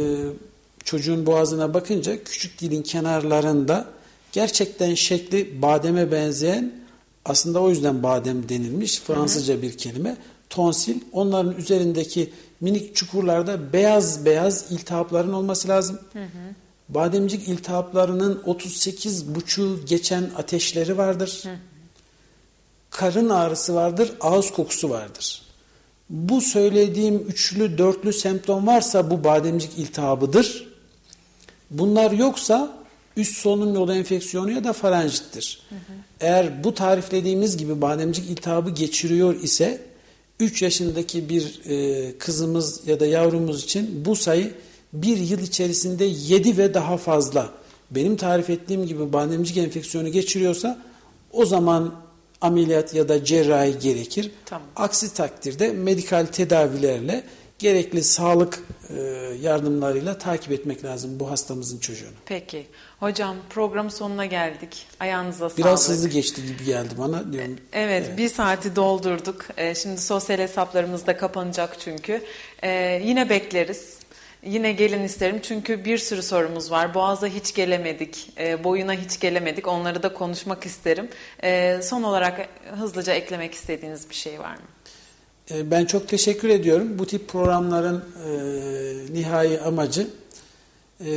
çocuğun 0.84 1.26
boğazına 1.26 1.74
bakınca 1.74 2.24
küçük 2.24 2.60
dilin 2.60 2.82
kenarlarında 2.82 3.86
gerçekten 4.32 4.94
şekli 4.94 5.62
bademe 5.62 6.12
benzeyen 6.12 6.74
aslında 7.26 7.60
o 7.60 7.70
yüzden 7.70 8.04
badem 8.04 8.50
denilmiş 8.50 9.00
Fransızca 9.00 9.62
bir 9.62 9.78
kelime 9.78 10.18
tonsil 10.50 11.00
onların 11.12 11.58
üzerindeki 11.58 12.30
minik 12.62 12.96
çukurlarda 12.96 13.74
beyaz 13.74 14.26
beyaz 14.26 14.72
iltihapların 14.72 15.34
olması 15.34 15.68
lazım. 15.68 16.00
Bademcik 16.90 17.48
iltihaplarının 17.48 18.42
38 18.46 19.36
buçuğu 19.36 19.80
geçen 19.86 20.30
ateşleri 20.38 20.98
vardır. 20.98 21.44
Karın 22.94 23.30
ağrısı 23.30 23.76
vardır, 23.76 24.14
ağız 24.22 24.52
kokusu 24.52 24.90
vardır. 24.90 25.42
Bu 26.10 26.42
söylediğim 26.42 27.26
üçlü, 27.28 27.78
dörtlü 27.78 28.14
semptom 28.14 28.68
varsa 28.68 29.10
bu 29.10 29.24
bademcik 29.24 29.78
iltihabıdır. 29.78 30.74
Bunlar 31.72 32.12
yoksa 32.12 32.78
üst 33.18 33.38
solunum 33.38 33.76
yolu 33.76 33.94
enfeksiyonu 33.94 34.52
ya 34.52 34.64
da 34.64 34.74
faranjittir. 34.74 35.62
Eğer 36.20 36.64
bu 36.64 36.74
tariflediğimiz 36.74 37.58
gibi 37.58 37.82
bademcik 37.82 38.30
iltihabı 38.30 38.70
geçiriyor 38.70 39.36
ise 39.42 39.82
3 40.40 40.62
yaşındaki 40.62 41.30
bir 41.30 41.62
e, 41.66 42.18
kızımız 42.18 42.88
ya 42.88 43.00
da 43.00 43.06
yavrumuz 43.06 43.64
için 43.64 44.06
bu 44.06 44.16
sayı 44.16 44.54
bir 44.94 45.18
yıl 45.18 45.40
içerisinde 45.40 46.06
7 46.06 46.58
ve 46.58 46.74
daha 46.74 46.98
fazla. 46.98 47.50
Benim 47.92 48.16
tarif 48.16 48.50
ettiğim 48.50 48.86
gibi 48.86 49.14
bademcik 49.14 49.58
enfeksiyonu 49.58 50.10
geçiriyorsa 50.10 50.82
o 51.32 51.46
zaman 51.46 52.03
ameliyat 52.44 52.94
ya 52.94 53.10
da 53.10 53.24
cerrahi 53.24 53.80
gerekir. 53.80 54.32
Tamam. 54.46 54.68
Aksi 54.76 55.14
takdirde 55.14 55.72
medikal 55.72 56.26
tedavilerle 56.26 57.24
gerekli 57.60 58.04
sağlık 58.04 58.60
e, 58.90 59.02
yardımlarıyla 59.42 60.18
takip 60.18 60.52
etmek 60.52 60.84
lazım 60.84 61.20
bu 61.20 61.32
hastamızın 61.32 61.80
çocuğunu. 61.80 62.10
Peki. 62.26 62.68
Hocam 63.00 63.36
program 63.50 63.92
sonuna 63.92 64.26
geldik. 64.26 64.86
Ayağınıza 65.00 65.50
Biraz 65.58 65.84
sağlık. 65.84 65.98
hızlı 65.98 66.10
geçti 66.10 66.42
gibi 66.48 66.66
geldi 66.66 66.94
bana 66.98 67.32
diyorum. 67.34 67.58
Evet, 67.74 68.18
bir 68.18 68.30
saati 68.30 68.76
doldurduk. 68.76 69.46
Ee, 69.58 69.76
şimdi 69.76 70.02
sosyal 70.02 70.40
hesaplarımız 70.40 71.08
da 71.08 71.18
kapanacak 71.18 71.78
çünkü. 71.80 72.22
Yine 73.08 73.30
bekleriz. 73.30 73.94
Yine 74.46 74.72
gelin 74.72 75.04
isterim 75.04 75.40
çünkü 75.44 75.86
bir 75.86 75.98
sürü 75.98 76.22
sorumuz 76.24 76.72
var. 76.72 76.94
Boğaz'a 76.94 77.28
hiç 77.28 77.54
gelemedik, 77.54 78.30
e, 78.40 78.64
boyuna 78.64 78.94
hiç 78.94 79.20
gelemedik. 79.20 79.68
Onları 79.68 80.04
da 80.04 80.14
konuşmak 80.14 80.66
isterim. 80.66 81.08
Ee, 81.44 81.80
son 81.84 82.04
olarak 82.04 82.50
hızlıca 82.80 83.14
eklemek 83.14 83.54
istediğiniz 83.54 84.10
bir 84.10 84.16
şey 84.16 84.40
var 84.40 84.56
mı? 84.56 84.62
E, 85.52 85.72
Ben 85.72 85.86
çok 85.86 86.08
teşekkür 86.08 86.50
ediyorum. 86.50 87.00
Bu 87.00 87.06
tip 87.06 87.28
programların 87.28 88.04
e, 88.28 89.14
nihai 89.14 89.60
amacı 89.60 90.08
e, 91.06 91.12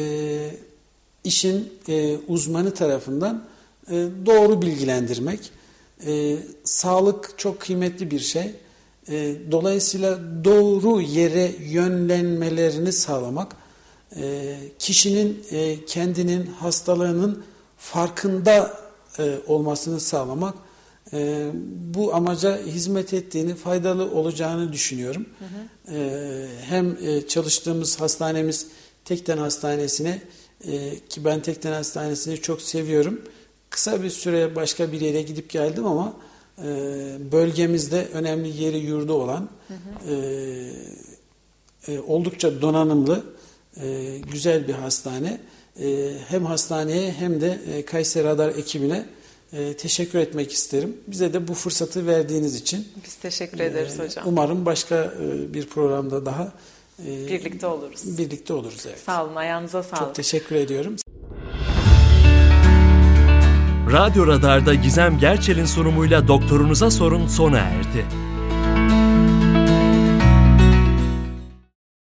işin 1.24 1.72
e, 1.89 2.16
uzmanı 2.29 2.74
tarafından 2.74 3.45
e, 3.91 3.95
doğru 4.27 4.62
bilgilendirmek. 4.62 5.51
E, 6.07 6.37
sağlık 6.64 7.39
çok 7.39 7.61
kıymetli 7.61 8.11
bir 8.11 8.20
şey. 8.20 8.55
E, 9.09 9.36
dolayısıyla 9.50 10.18
doğru 10.44 11.00
yere 11.00 11.52
yönlenmelerini 11.61 12.92
sağlamak, 12.92 13.57
e, 14.16 14.57
kişinin 14.78 15.44
e, 15.50 15.84
kendinin 15.84 16.46
hastalığının 16.46 17.44
farkında 17.76 18.80
e, 19.18 19.38
olmasını 19.46 20.00
sağlamak 20.00 20.54
e, 21.12 21.50
bu 21.94 22.14
amaca 22.14 22.59
hizmet 22.59 23.14
ettiğini, 23.14 23.54
faydalı 23.54 24.11
olacağını 24.11 24.72
düşünüyorum. 24.72 25.26
E, 25.92 26.46
hem 26.62 26.96
e, 27.02 27.26
çalıştığımız 27.26 28.00
hastanemiz 28.00 28.66
Tekden 29.04 29.38
Hastanesi'ne 29.38 30.22
e, 30.64 30.98
ki 31.09 31.24
ben 31.24 31.42
Tekden 31.42 31.72
Hastanesi'ni 31.72 32.40
çok 32.40 32.62
seviyorum. 32.62 33.22
Kısa 33.70 34.02
bir 34.02 34.11
süre 34.11 34.57
başka 34.57 34.92
bir 34.92 35.00
yere 35.00 35.22
gidip 35.22 35.50
geldim 35.50 35.86
ama 35.86 36.16
e, 36.59 36.64
bölgemizde 37.32 38.09
önemli 38.12 38.62
yeri 38.62 38.78
yurdu 38.78 39.12
olan 39.12 39.48
e, 40.09 40.14
e, 41.88 41.98
oldukça 42.00 42.62
donanımlı, 42.62 43.22
e, 43.80 44.18
güzel 44.32 44.68
bir 44.68 44.72
hastane. 44.74 45.40
E, 45.80 46.12
hem 46.28 46.44
hastaneye 46.46 47.12
hem 47.12 47.40
de 47.40 47.59
e, 47.74 47.84
Kayseri 47.84 48.24
Radar 48.24 48.48
ekibine 48.48 49.07
e, 49.52 49.76
teşekkür 49.76 50.18
etmek 50.18 50.52
isterim. 50.52 50.96
Bize 51.07 51.32
de 51.32 51.48
bu 51.48 51.54
fırsatı 51.54 52.07
verdiğiniz 52.07 52.54
için. 52.57 52.88
Biz 53.04 53.14
teşekkür 53.14 53.61
ederiz 53.61 54.00
e, 54.00 54.04
hocam. 54.04 54.24
Umarım 54.28 54.66
başka 54.66 54.96
e, 55.22 55.54
bir 55.54 55.66
programda 55.66 56.26
daha 56.26 56.52
e, 57.07 57.28
Birlikte 57.28 57.66
oluruz. 57.66 58.18
birlikte 58.18 58.52
oluruz. 58.54 58.84
Evet. 58.86 58.98
Sağ 59.07 59.24
olun, 59.24 59.34
ayağınıza 59.34 59.82
sağlık. 59.82 59.98
Çok 60.04 60.14
teşekkür 60.14 60.57
ediyorum. 60.57 60.96
Radyo 63.93 64.26
Radar'da 64.26 64.74
Gizem 64.74 65.18
Gerçel'in 65.18 65.64
sunumuyla 65.64 66.28
Doktorunuza 66.28 66.91
Sorun 66.91 67.26
sona 67.26 67.59
erdi. 67.59 68.07